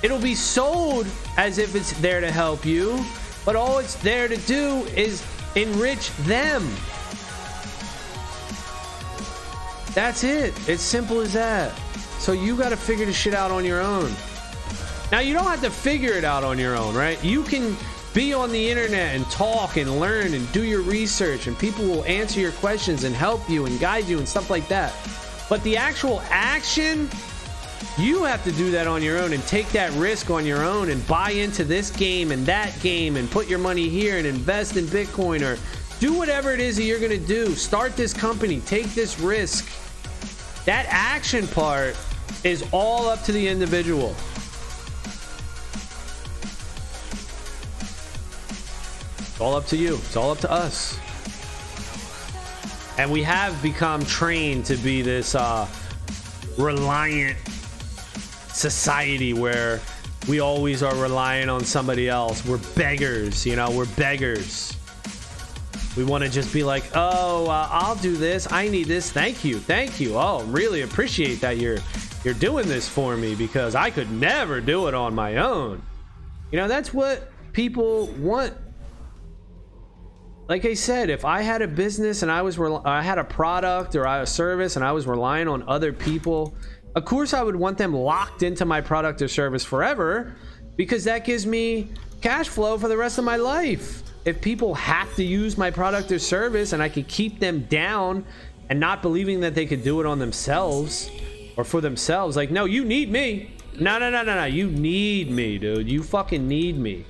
It'll 0.03 0.19
be 0.19 0.35
sold 0.35 1.07
as 1.37 1.57
if 1.57 1.75
it's 1.75 1.93
there 1.99 2.21
to 2.21 2.31
help 2.31 2.65
you, 2.65 3.03
but 3.45 3.55
all 3.55 3.79
it's 3.79 3.95
there 3.95 4.27
to 4.27 4.37
do 4.37 4.85
is 4.95 5.25
enrich 5.55 6.15
them. 6.17 6.67
That's 9.93 10.23
it. 10.23 10.53
It's 10.69 10.83
simple 10.83 11.21
as 11.21 11.33
that. 11.33 11.75
So 12.19 12.31
you 12.31 12.55
got 12.55 12.69
to 12.69 12.77
figure 12.77 13.05
the 13.05 13.13
shit 13.13 13.33
out 13.33 13.51
on 13.51 13.65
your 13.65 13.81
own. 13.81 14.11
Now, 15.11 15.19
you 15.19 15.33
don't 15.33 15.45
have 15.45 15.61
to 15.61 15.71
figure 15.71 16.13
it 16.13 16.23
out 16.23 16.43
on 16.43 16.59
your 16.59 16.75
own, 16.75 16.93
right? 16.93 17.23
You 17.23 17.41
can 17.43 17.75
be 18.13 18.33
on 18.33 18.51
the 18.51 18.69
internet 18.69 19.15
and 19.15 19.25
talk 19.31 19.77
and 19.77 19.99
learn 19.99 20.33
and 20.33 20.51
do 20.51 20.63
your 20.63 20.81
research, 20.81 21.47
and 21.47 21.57
people 21.57 21.85
will 21.85 22.03
answer 22.05 22.39
your 22.39 22.51
questions 22.53 23.05
and 23.05 23.15
help 23.15 23.49
you 23.49 23.65
and 23.65 23.79
guide 23.79 24.05
you 24.05 24.17
and 24.17 24.27
stuff 24.27 24.49
like 24.49 24.67
that. 24.67 24.93
But 25.49 25.63
the 25.63 25.77
actual 25.77 26.21
action, 26.29 27.09
you 27.97 28.23
have 28.23 28.43
to 28.43 28.51
do 28.51 28.69
that 28.71 28.85
on 28.85 29.01
your 29.01 29.17
own 29.17 29.33
and 29.33 29.41
take 29.47 29.69
that 29.69 29.91
risk 29.93 30.29
on 30.29 30.45
your 30.45 30.63
own 30.63 30.89
and 30.89 31.05
buy 31.07 31.31
into 31.31 31.63
this 31.63 31.89
game 31.89 32.31
and 32.31 32.45
that 32.45 32.77
game 32.81 33.15
and 33.15 33.31
put 33.31 33.47
your 33.47 33.59
money 33.59 33.87
here 33.87 34.17
and 34.17 34.27
invest 34.27 34.75
in 34.75 34.85
Bitcoin 34.85 35.41
or 35.41 35.57
do 35.99 36.13
whatever 36.13 36.51
it 36.51 36.59
is 36.59 36.75
that 36.75 36.83
you're 36.83 36.99
going 36.99 37.11
to 37.11 37.17
do. 37.17 37.55
Start 37.55 37.95
this 37.95 38.13
company, 38.13 38.59
take 38.61 38.87
this 38.93 39.19
risk. 39.19 39.69
That 40.65 40.85
action 40.89 41.47
part 41.47 41.95
is 42.43 42.65
all 42.71 43.07
up 43.07 43.23
to 43.23 43.31
the 43.31 43.47
individual. 43.47 44.15
It's 49.19 49.39
all 49.39 49.55
up 49.55 49.65
to 49.67 49.77
you. 49.77 49.95
It's 49.95 50.17
all 50.17 50.31
up 50.31 50.39
to 50.39 50.51
us 50.51 50.99
and 52.97 53.11
we 53.11 53.23
have 53.23 53.61
become 53.61 54.03
trained 54.05 54.65
to 54.65 54.75
be 54.77 55.01
this 55.01 55.35
uh, 55.35 55.67
reliant 56.57 57.37
society 58.49 59.33
where 59.33 59.79
we 60.27 60.39
always 60.39 60.81
are 60.83 60.95
relying 60.95 61.47
on 61.47 61.63
somebody 61.63 62.09
else. 62.09 62.45
We're 62.45 62.59
beggars, 62.75 63.45
you 63.45 63.55
know, 63.55 63.69
we're 63.71 63.85
beggars. 63.95 64.75
We 65.95 66.03
want 66.03 66.23
to 66.23 66.29
just 66.29 66.53
be 66.53 66.63
like, 66.63 66.83
oh, 66.93 67.49
uh, 67.49 67.67
I'll 67.71 67.95
do 67.95 68.15
this. 68.15 68.51
I 68.51 68.67
need 68.67 68.85
this. 68.85 69.11
Thank 69.11 69.43
you, 69.43 69.57
thank 69.57 69.99
you. 69.99 70.15
Oh, 70.15 70.43
really 70.47 70.81
appreciate 70.81 71.41
that 71.41 71.57
you're 71.57 71.79
you're 72.23 72.33
doing 72.33 72.67
this 72.67 72.89
for 72.89 73.15
me 73.15 73.35
because 73.35 73.73
I 73.75 73.89
could 73.89 74.11
never 74.11 74.59
do 74.59 74.87
it 74.87 74.93
on 74.93 75.15
my 75.15 75.37
own. 75.37 75.81
You 76.51 76.57
know, 76.57 76.67
that's 76.67 76.93
what 76.93 77.31
people 77.53 78.07
want 78.17 78.53
like 80.47 80.63
I 80.65 80.73
said, 80.75 81.09
if 81.09 81.25
I 81.25 81.41
had 81.41 81.61
a 81.61 81.67
business 81.67 82.21
and 82.21 82.31
I 82.31 82.41
was 82.41 82.57
re- 82.57 82.79
I 82.85 83.01
had 83.01 83.17
a 83.17 83.23
product 83.23 83.95
or 83.95 84.05
a 84.05 84.25
service 84.25 84.77
and 84.77 84.85
I 84.85 84.93
was 84.93 85.05
relying 85.05 85.47
on 85.47 85.67
other 85.67 85.91
people, 85.91 86.55
of 86.95 87.03
course 87.03 87.33
I 87.33 87.43
would 87.43 87.55
want 87.55 87.77
them 87.77 87.93
locked 87.93 88.43
into 88.43 88.63
my 88.63 88.79
product 88.79 89.21
or 89.21 89.27
service 89.27 89.65
forever 89.65 90.35
because 90.77 91.03
that 91.03 91.25
gives 91.25 91.45
me 91.45 91.91
cash 92.21 92.47
flow 92.47 92.77
for 92.77 92.87
the 92.87 92.95
rest 92.95 93.17
of 93.17 93.25
my 93.25 93.35
life. 93.35 94.03
If 94.23 94.41
people 94.41 94.73
have 94.75 95.13
to 95.15 95.23
use 95.23 95.57
my 95.57 95.69
product 95.69 96.11
or 96.11 96.19
service 96.19 96.73
and 96.73 96.81
I 96.81 96.89
could 96.89 97.07
keep 97.07 97.39
them 97.39 97.63
down 97.63 98.25
and 98.69 98.79
not 98.79 99.01
believing 99.01 99.41
that 99.41 99.53
they 99.53 99.65
could 99.65 99.83
do 99.83 99.99
it 99.99 100.05
on 100.05 100.19
themselves 100.19 101.09
or 101.57 101.63
for 101.63 101.81
themselves, 101.81 102.35
like, 102.35 102.51
no, 102.51 102.65
you 102.65 102.85
need 102.85 103.11
me. 103.11 103.51
No, 103.79 103.99
no, 103.99 104.09
no, 104.09 104.23
no, 104.23 104.35
no. 104.35 104.45
You 104.45 104.69
need 104.69 105.29
me, 105.29 105.57
dude. 105.57 105.89
You 105.89 106.03
fucking 106.03 106.47
need 106.47 106.77
me. 106.77 107.05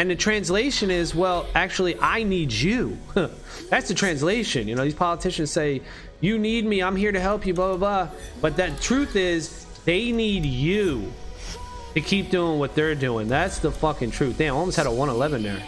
And 0.00 0.10
the 0.10 0.16
translation 0.16 0.90
is, 0.90 1.14
well, 1.14 1.46
actually, 1.54 1.94
I 2.00 2.22
need 2.22 2.50
you. 2.50 2.96
That's 3.68 3.86
the 3.86 3.92
translation. 3.92 4.66
You 4.66 4.74
know, 4.74 4.82
these 4.82 4.94
politicians 4.94 5.50
say, 5.50 5.82
you 6.22 6.38
need 6.38 6.64
me, 6.64 6.82
I'm 6.82 6.96
here 6.96 7.12
to 7.12 7.20
help 7.20 7.44
you, 7.44 7.52
blah, 7.52 7.76
blah, 7.76 8.06
blah. 8.06 8.16
But 8.40 8.56
that 8.56 8.80
truth 8.80 9.14
is, 9.14 9.66
they 9.84 10.10
need 10.10 10.46
you 10.46 11.12
to 11.92 12.00
keep 12.00 12.30
doing 12.30 12.58
what 12.58 12.74
they're 12.74 12.94
doing. 12.94 13.28
That's 13.28 13.58
the 13.58 13.70
fucking 13.70 14.12
truth. 14.12 14.38
Damn, 14.38 14.54
I 14.54 14.56
almost 14.56 14.78
had 14.78 14.86
a 14.86 14.90
111 14.90 15.42
there. 15.42 15.62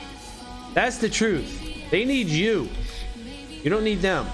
That's 0.72 0.96
the 0.96 1.10
truth. 1.10 1.90
They 1.90 2.06
need 2.06 2.28
you. 2.28 2.70
You 3.62 3.68
don't 3.68 3.84
need 3.84 4.00
them. 4.00 4.26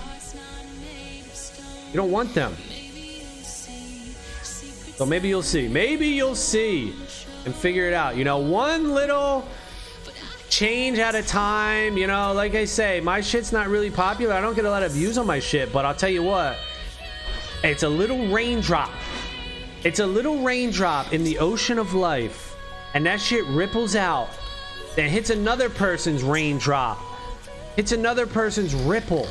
You 1.91 1.97
don't 1.97 2.13
want 2.13 2.35
them. 2.35 2.55
So 4.95 5.05
maybe 5.05 5.27
you'll 5.27 5.43
see. 5.43 5.67
Maybe 5.67 6.07
you'll 6.07 6.37
see 6.37 6.95
and 7.45 7.53
figure 7.53 7.89
it 7.89 7.95
out. 7.95 8.17
You 8.17 8.23
know, 8.23 8.39
one 8.39 8.95
little 8.95 9.45
change 10.49 10.99
at 10.99 11.15
a 11.15 11.23
time. 11.23 11.97
You 11.97 12.07
know, 12.07 12.33
like 12.33 12.55
I 12.55 12.65
say, 12.65 13.01
my 13.01 13.21
shit's 13.21 13.53
not 13.53 13.69
really 13.69 13.91
popular. 13.91 14.35
I 14.35 14.41
don't 14.41 14.55
get 14.55 14.65
a 14.65 14.71
lot 14.71 14.83
of 14.83 14.93
views 14.93 15.19
on 15.19 15.27
my 15.27 15.39
shit, 15.39 15.73
but 15.73 15.85
I'll 15.85 15.95
tell 15.95 16.11
you 16.11 16.23
what, 16.23 16.59
it's 17.63 17.83
a 17.83 17.89
little 17.89 18.29
raindrop. 18.29 18.91
It's 19.85 20.01
a 20.01 20.07
little 20.07 20.43
raindrop 20.43 21.13
in 21.13 21.23
the 21.25 21.39
ocean 21.39 21.79
of 21.79 21.95
life, 21.95 22.57
and 22.95 23.07
that 23.07 23.21
shit 23.21 23.45
ripples 23.47 23.95
out, 23.95 24.29
and 24.97 25.11
hits 25.11 25.31
another 25.31 25.71
person's 25.71 26.25
raindrop, 26.25 26.99
hits 27.77 27.93
another 27.93 28.27
person's 28.27 28.75
ripple 28.75 29.29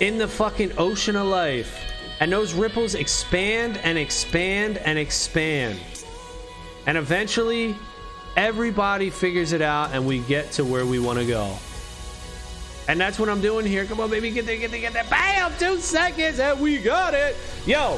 in 0.00 0.16
the 0.16 0.28
fucking 0.28 0.72
ocean 0.78 1.16
of 1.16 1.26
life. 1.26 1.84
And 2.20 2.32
those 2.32 2.52
ripples 2.52 2.94
expand 2.94 3.78
and 3.84 3.96
expand 3.96 4.78
and 4.78 4.98
expand. 4.98 5.78
And 6.86 6.98
eventually, 6.98 7.76
everybody 8.38 9.10
figures 9.10 9.52
it 9.52 9.60
out 9.60 9.90
and 9.92 10.06
we 10.06 10.20
get 10.20 10.52
to 10.52 10.64
where 10.64 10.86
we 10.86 11.00
want 11.00 11.18
to 11.18 11.26
go. 11.26 11.58
And 12.86 12.98
that's 12.98 13.18
what 13.18 13.28
I'm 13.28 13.40
doing 13.40 13.66
here. 13.66 13.84
Come 13.84 13.98
on, 13.98 14.08
baby, 14.08 14.30
get 14.30 14.46
there, 14.46 14.56
get 14.56 14.70
there, 14.70 14.80
get 14.80 14.92
there. 14.92 15.04
Bam! 15.10 15.52
Two 15.58 15.78
seconds 15.78 16.38
and 16.38 16.58
we 16.60 16.78
got 16.78 17.14
it. 17.14 17.36
Yo, 17.66 17.96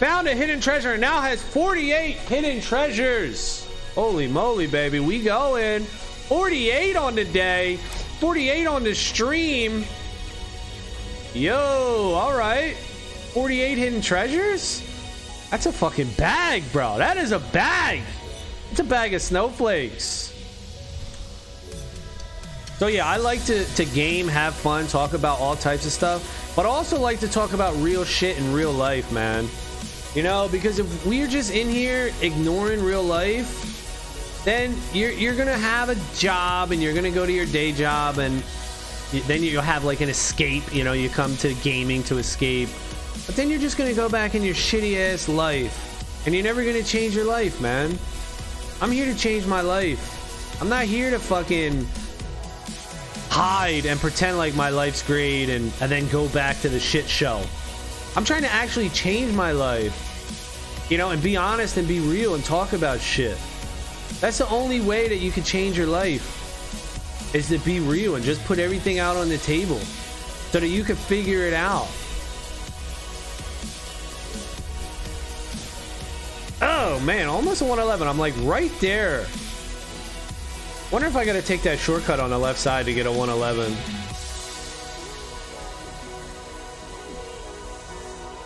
found 0.00 0.26
a 0.26 0.34
hidden 0.34 0.60
treasure 0.60 0.92
and 0.92 1.00
now 1.00 1.20
has 1.20 1.40
48 1.40 2.16
hidden 2.16 2.60
treasures. 2.60 3.68
Holy 3.94 4.26
moly, 4.26 4.66
baby. 4.66 4.98
We 4.98 5.22
going. 5.22 5.84
48 5.84 6.96
on 6.96 7.14
the 7.14 7.24
day. 7.24 7.76
48 8.18 8.66
on 8.66 8.82
the 8.82 8.94
stream. 8.94 9.84
Yo, 11.34 12.14
all 12.16 12.36
right. 12.36 12.74
48 12.74 13.78
hidden 13.78 14.00
treasures? 14.00 14.82
That's 15.50 15.66
a 15.66 15.72
fucking 15.72 16.10
bag, 16.18 16.64
bro. 16.72 16.98
That 16.98 17.16
is 17.16 17.30
a 17.30 17.38
bag. 17.38 18.02
It's 18.70 18.80
a 18.80 18.84
bag 18.84 19.14
of 19.14 19.22
snowflakes. 19.22 20.34
So 22.78 22.86
yeah, 22.86 23.06
I 23.06 23.16
like 23.16 23.44
to, 23.46 23.64
to 23.64 23.84
game, 23.86 24.28
have 24.28 24.54
fun, 24.54 24.86
talk 24.86 25.12
about 25.12 25.40
all 25.40 25.56
types 25.56 25.84
of 25.84 25.90
stuff, 25.90 26.52
but 26.54 26.64
I 26.64 26.68
also 26.68 26.98
like 26.98 27.18
to 27.20 27.28
talk 27.28 27.52
about 27.52 27.74
real 27.76 28.04
shit 28.04 28.38
in 28.38 28.52
real 28.52 28.72
life, 28.72 29.10
man. 29.10 29.48
You 30.14 30.22
know, 30.22 30.48
because 30.50 30.78
if 30.78 31.06
we're 31.06 31.26
just 31.26 31.52
in 31.52 31.68
here 31.68 32.12
ignoring 32.22 32.82
real 32.82 33.02
life, 33.02 34.42
then 34.44 34.76
you're 34.92 35.10
you're 35.10 35.34
gonna 35.34 35.58
have 35.58 35.88
a 35.88 35.96
job 36.16 36.70
and 36.70 36.82
you're 36.82 36.94
gonna 36.94 37.10
go 37.10 37.26
to 37.26 37.32
your 37.32 37.46
day 37.46 37.72
job 37.72 38.18
and 38.18 38.42
then 39.26 39.42
you'll 39.42 39.60
have 39.60 39.84
like 39.84 40.00
an 40.00 40.08
escape. 40.08 40.72
You 40.72 40.84
know, 40.84 40.92
you 40.92 41.08
come 41.08 41.36
to 41.38 41.54
gaming 41.54 42.02
to 42.04 42.18
escape, 42.18 42.68
but 43.26 43.34
then 43.34 43.50
you're 43.50 43.58
just 43.58 43.76
gonna 43.76 43.92
go 43.92 44.08
back 44.08 44.34
in 44.34 44.42
your 44.42 44.54
shitty 44.54 44.96
ass 44.96 45.28
life, 45.28 46.24
and 46.26 46.34
you're 46.34 46.44
never 46.44 46.64
gonna 46.64 46.82
change 46.82 47.14
your 47.14 47.26
life, 47.26 47.60
man. 47.60 47.98
I'm 48.80 48.92
here 48.92 49.06
to 49.06 49.18
change 49.18 49.46
my 49.46 49.60
life. 49.60 50.60
I'm 50.62 50.68
not 50.68 50.84
here 50.84 51.10
to 51.10 51.18
fucking 51.18 51.86
hide 53.28 53.86
and 53.86 53.98
pretend 53.98 54.38
like 54.38 54.54
my 54.54 54.70
life's 54.70 55.02
great 55.02 55.48
and, 55.48 55.72
and 55.80 55.90
then 55.90 56.08
go 56.08 56.28
back 56.28 56.60
to 56.60 56.68
the 56.68 56.78
shit 56.78 57.06
show. 57.08 57.42
I'm 58.14 58.24
trying 58.24 58.42
to 58.42 58.52
actually 58.52 58.88
change 58.90 59.34
my 59.34 59.50
life, 59.50 60.86
you 60.90 60.96
know, 60.96 61.10
and 61.10 61.20
be 61.22 61.36
honest 61.36 61.76
and 61.76 61.88
be 61.88 61.98
real 62.00 62.34
and 62.34 62.44
talk 62.44 62.72
about 62.72 63.00
shit. 63.00 63.36
That's 64.20 64.38
the 64.38 64.48
only 64.48 64.80
way 64.80 65.08
that 65.08 65.18
you 65.18 65.32
can 65.32 65.42
change 65.42 65.76
your 65.76 65.86
life 65.86 67.34
is 67.34 67.48
to 67.48 67.58
be 67.58 67.80
real 67.80 68.14
and 68.14 68.24
just 68.24 68.44
put 68.44 68.58
everything 68.60 69.00
out 69.00 69.16
on 69.16 69.28
the 69.28 69.38
table 69.38 69.78
so 69.78 70.60
that 70.60 70.68
you 70.68 70.84
can 70.84 70.96
figure 70.96 71.42
it 71.42 71.52
out. 71.52 71.88
Oh 76.60 77.00
man, 77.00 77.28
almost 77.28 77.60
a 77.60 77.64
111. 77.64 78.08
I'm 78.08 78.18
like 78.18 78.34
right 78.38 78.72
there. 78.80 79.26
Wonder 80.90 81.06
if 81.06 81.16
I 81.16 81.24
gotta 81.24 81.42
take 81.42 81.62
that 81.62 81.78
shortcut 81.78 82.18
on 82.18 82.30
the 82.30 82.38
left 82.38 82.58
side 82.58 82.86
to 82.86 82.94
get 82.94 83.06
a 83.06 83.12
111. 83.12 83.76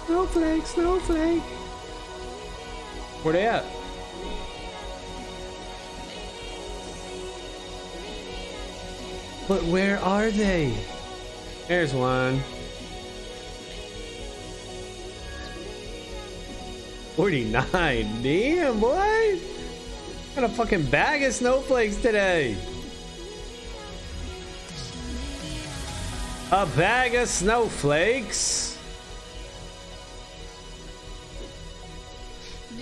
Snowflake, 0.06 0.66
snowflake. 0.66 1.42
Where 3.22 3.32
they 3.32 3.46
at? 3.46 3.64
But 9.48 9.62
where 9.64 9.98
are 10.00 10.30
they? 10.30 10.74
There's 11.68 11.94
one. 11.94 12.42
49. 17.16 18.22
Damn, 18.22 18.80
boy. 18.80 19.40
Got 20.34 20.44
a 20.44 20.48
fucking 20.48 20.86
bag 20.86 21.22
of 21.22 21.34
snowflakes 21.34 21.96
today. 21.96 22.56
A 26.50 26.66
bag 26.66 27.14
of 27.14 27.28
snowflakes. 27.28 28.78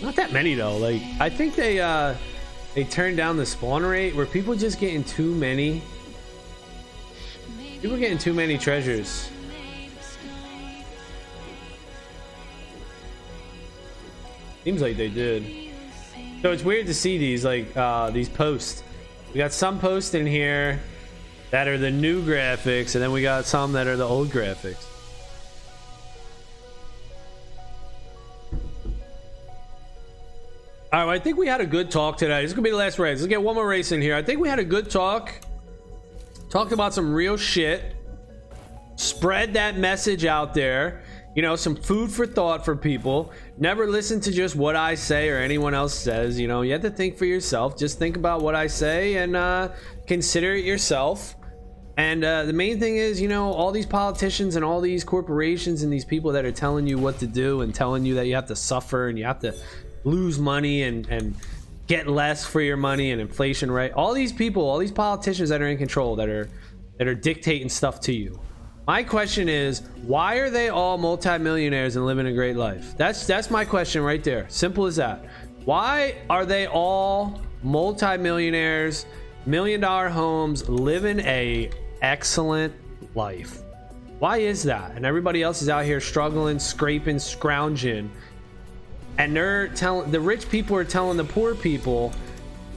Not 0.00 0.16
that 0.16 0.32
many 0.32 0.54
though. 0.54 0.76
Like 0.76 1.02
I 1.18 1.28
think 1.28 1.54
they 1.54 1.80
uh 1.80 2.14
they 2.74 2.84
turned 2.84 3.16
down 3.16 3.36
the 3.36 3.46
spawn 3.46 3.84
rate. 3.84 4.14
Were 4.14 4.26
people 4.26 4.54
just 4.54 4.78
getting 4.78 5.04
too 5.04 5.34
many? 5.34 5.82
People 7.82 7.96
getting 7.96 8.18
too 8.18 8.32
many 8.32 8.58
treasures. 8.58 9.30
Seems 14.64 14.82
like 14.82 14.96
they 14.96 15.08
did. 15.08 15.46
So 16.42 16.52
it's 16.52 16.62
weird 16.62 16.86
to 16.86 16.94
see 16.94 17.18
these 17.18 17.44
like 17.44 17.74
uh, 17.76 18.10
these 18.10 18.28
posts. 18.28 18.82
We 19.32 19.38
got 19.38 19.52
some 19.52 19.78
posts 19.78 20.14
in 20.14 20.26
here 20.26 20.80
that 21.50 21.66
are 21.66 21.78
the 21.78 21.90
new 21.90 22.22
graphics, 22.22 22.94
and 22.94 23.02
then 23.02 23.12
we 23.12 23.22
got 23.22 23.46
some 23.46 23.72
that 23.72 23.86
are 23.86 23.96
the 23.96 24.06
old 24.06 24.28
graphics. 24.28 24.84
All 30.92 31.06
right, 31.06 31.14
I 31.14 31.18
think 31.20 31.38
we 31.38 31.46
had 31.46 31.60
a 31.60 31.66
good 31.66 31.90
talk 31.90 32.18
today. 32.18 32.42
This 32.42 32.50
is 32.50 32.54
gonna 32.54 32.64
be 32.64 32.70
the 32.70 32.76
last 32.76 32.98
race. 32.98 33.20
Let's 33.20 33.28
get 33.28 33.42
one 33.42 33.54
more 33.54 33.66
race 33.66 33.92
in 33.92 34.02
here. 34.02 34.16
I 34.16 34.22
think 34.22 34.40
we 34.40 34.48
had 34.48 34.58
a 34.58 34.64
good 34.64 34.90
talk. 34.90 35.32
Talked 36.50 36.72
about 36.72 36.92
some 36.92 37.14
real 37.14 37.36
shit. 37.36 37.94
Spread 38.96 39.54
that 39.54 39.78
message 39.78 40.24
out 40.24 40.52
there 40.52 41.02
you 41.34 41.42
know, 41.42 41.54
some 41.54 41.76
food 41.76 42.10
for 42.10 42.26
thought 42.26 42.64
for 42.64 42.74
people. 42.74 43.32
Never 43.56 43.86
listen 43.86 44.20
to 44.22 44.32
just 44.32 44.56
what 44.56 44.74
I 44.74 44.94
say 44.94 45.28
or 45.28 45.38
anyone 45.38 45.74
else 45.74 45.94
says. 45.94 46.40
You 46.40 46.48
know, 46.48 46.62
you 46.62 46.72
have 46.72 46.82
to 46.82 46.90
think 46.90 47.16
for 47.16 47.24
yourself. 47.24 47.78
Just 47.78 47.98
think 47.98 48.16
about 48.16 48.42
what 48.42 48.54
I 48.54 48.66
say 48.66 49.16
and 49.16 49.36
uh, 49.36 49.70
consider 50.06 50.54
it 50.54 50.64
yourself. 50.64 51.36
And 51.96 52.24
uh, 52.24 52.44
the 52.44 52.52
main 52.52 52.80
thing 52.80 52.96
is, 52.96 53.20
you 53.20 53.28
know, 53.28 53.52
all 53.52 53.72
these 53.72 53.86
politicians 53.86 54.56
and 54.56 54.64
all 54.64 54.80
these 54.80 55.04
corporations 55.04 55.82
and 55.82 55.92
these 55.92 56.04
people 56.04 56.32
that 56.32 56.44
are 56.44 56.52
telling 56.52 56.86
you 56.86 56.98
what 56.98 57.18
to 57.18 57.26
do 57.26 57.60
and 57.60 57.74
telling 57.74 58.04
you 58.04 58.14
that 58.14 58.26
you 58.26 58.34
have 58.34 58.46
to 58.46 58.56
suffer 58.56 59.08
and 59.08 59.18
you 59.18 59.24
have 59.24 59.40
to 59.40 59.54
lose 60.04 60.38
money 60.38 60.82
and, 60.82 61.06
and 61.08 61.34
get 61.86 62.08
less 62.08 62.44
for 62.44 62.60
your 62.60 62.76
money 62.76 63.12
and 63.12 63.20
inflation, 63.20 63.70
right? 63.70 63.92
All 63.92 64.14
these 64.14 64.32
people, 64.32 64.62
all 64.68 64.78
these 64.78 64.92
politicians 64.92 65.50
that 65.50 65.60
are 65.60 65.68
in 65.68 65.78
control 65.78 66.16
that 66.16 66.28
are 66.28 66.48
that 66.96 67.08
are 67.08 67.14
dictating 67.14 67.68
stuff 67.68 68.00
to 68.00 68.12
you 68.12 68.40
my 68.86 69.02
question 69.02 69.48
is, 69.48 69.82
why 70.02 70.36
are 70.36 70.50
they 70.50 70.68
all 70.68 70.98
multimillionaires 70.98 71.96
and 71.96 72.06
living 72.06 72.26
a 72.26 72.32
great 72.32 72.56
life? 72.56 72.96
That's 72.96 73.26
that's 73.26 73.50
my 73.50 73.64
question 73.64 74.02
right 74.02 74.22
there. 74.24 74.46
Simple 74.48 74.86
as 74.86 74.96
that. 74.96 75.24
Why 75.64 76.16
are 76.28 76.46
they 76.46 76.66
all 76.66 77.40
multimillionaires, 77.62 79.06
million 79.46 79.80
dollar 79.80 80.08
homes, 80.08 80.68
living 80.68 81.20
a 81.20 81.70
excellent 82.02 82.74
life? 83.14 83.62
Why 84.18 84.38
is 84.38 84.62
that? 84.64 84.92
And 84.96 85.06
everybody 85.06 85.42
else 85.42 85.62
is 85.62 85.68
out 85.68 85.84
here 85.84 86.00
struggling, 86.00 86.58
scraping, 86.58 87.18
scrounging. 87.18 88.10
And 89.18 89.36
they're 89.36 89.68
telling 89.68 90.10
the 90.10 90.20
rich 90.20 90.48
people 90.48 90.76
are 90.76 90.84
telling 90.84 91.16
the 91.16 91.24
poor 91.24 91.54
people 91.54 92.12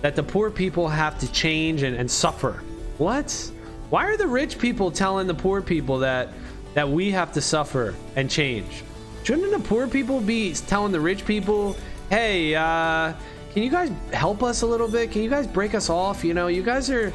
that 0.02 0.16
the 0.16 0.24
poor 0.24 0.52
people 0.52 0.88
have 0.88 1.18
to 1.20 1.32
change 1.32 1.84
and, 1.84 1.96
and 1.96 2.10
suffer. 2.10 2.62
What? 2.98 3.52
Why 3.94 4.07
are 4.07 4.18
the 4.18 4.26
rich 4.26 4.57
people 4.57 4.90
telling 4.90 5.28
the 5.28 5.36
poor 5.36 5.61
people 5.61 5.99
that 5.99 6.30
that 6.74 6.90
we 6.90 7.11
have 7.11 7.32
to 7.34 7.41
suffer 7.41 7.94
and 8.15 8.28
change? 8.28 8.84
Shouldn't 9.22 9.52
the 9.52 9.60
poor 9.60 9.88
people 9.88 10.20
be 10.20 10.56
telling 10.56 10.91
the 10.91 10.99
rich 10.99 11.26
people, 11.26 11.76
"Hey, 12.10 12.56
uh, 12.56 13.14
can 13.53 13.61
you 13.61 13.70
guys 13.70 13.91
help 14.11 14.41
us 14.41 14.64
a 14.64 14.65
little 14.65 14.88
bit? 14.88 15.11
Can 15.11 15.22
you 15.22 15.30
guys 15.30 15.45
break 15.45 15.76
us 15.76 15.91
off? 15.91 16.24
You 16.26 16.34
know, 16.34 16.48
you 16.48 16.64
guys 16.64 16.90
are 16.90 17.14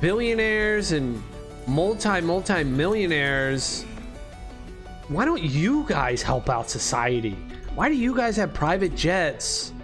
billionaires 0.00 0.92
and 0.92 1.22
multi 1.66 2.22
multi 2.22 2.64
millionaires. 2.64 3.84
Why 5.08 5.26
don't 5.26 5.42
you 5.42 5.84
guys 5.86 6.22
help 6.22 6.48
out 6.48 6.70
society? 6.70 7.36
Why 7.74 7.90
do 7.90 7.96
you 7.96 8.16
guys 8.16 8.34
have 8.38 8.54
private 8.54 8.96
jets 8.96 9.74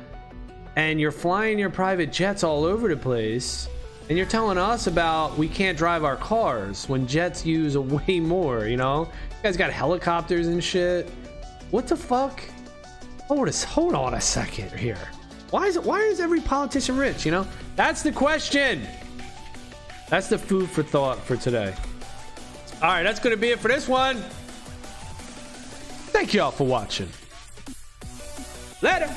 and 0.77 0.99
you're 0.99 1.13
flying 1.13 1.59
your 1.59 1.69
private 1.69 2.11
jets 2.11 2.43
all 2.43 2.65
over 2.65 2.89
the 2.89 2.97
place?" 2.97 3.69
And 4.11 4.19
you're 4.19 4.27
telling 4.27 4.59
us 4.59 4.89
about 4.89 5.39
we 5.39 5.47
can't 5.47 5.79
drive 5.79 6.03
our 6.03 6.17
cars 6.17 6.89
when 6.89 7.07
jets 7.07 7.47
use 7.47 7.79
way 8.09 8.19
more, 8.19 8.67
you 8.67 8.77
know? 8.77 9.03
You 9.05 9.43
guys 9.45 9.57
got 9.57 9.71
helicopters 9.71 10.49
and 10.49 10.63
shit. 10.63 11.09
What 11.71 11.87
the 11.87 11.95
fuck? 11.95 12.43
Hold 13.29 13.49
a, 13.49 13.53
hold 13.67 13.95
on 13.95 14.15
a 14.15 14.21
second 14.21 14.73
here. 14.73 14.99
Why 15.51 15.67
is 15.67 15.77
it 15.77 15.85
why 15.85 16.01
is 16.01 16.19
every 16.19 16.41
politician 16.41 16.97
rich, 16.97 17.25
you 17.25 17.31
know? 17.31 17.47
That's 17.77 18.03
the 18.03 18.11
question. 18.11 18.85
That's 20.09 20.29
the 20.29 20.39
food 20.39 20.69
for 20.69 20.83
thought 20.83 21.21
for 21.21 21.37
today. 21.37 21.73
All 22.83 22.89
right, 22.89 23.05
that's 23.05 23.21
going 23.21 23.37
to 23.37 23.41
be 23.41 23.51
it 23.51 23.61
for 23.61 23.69
this 23.69 23.87
one. 23.87 24.17
Thank 26.11 26.35
y'all 26.35 26.51
for 26.51 26.67
watching. 26.67 27.09
Later. 28.83 29.09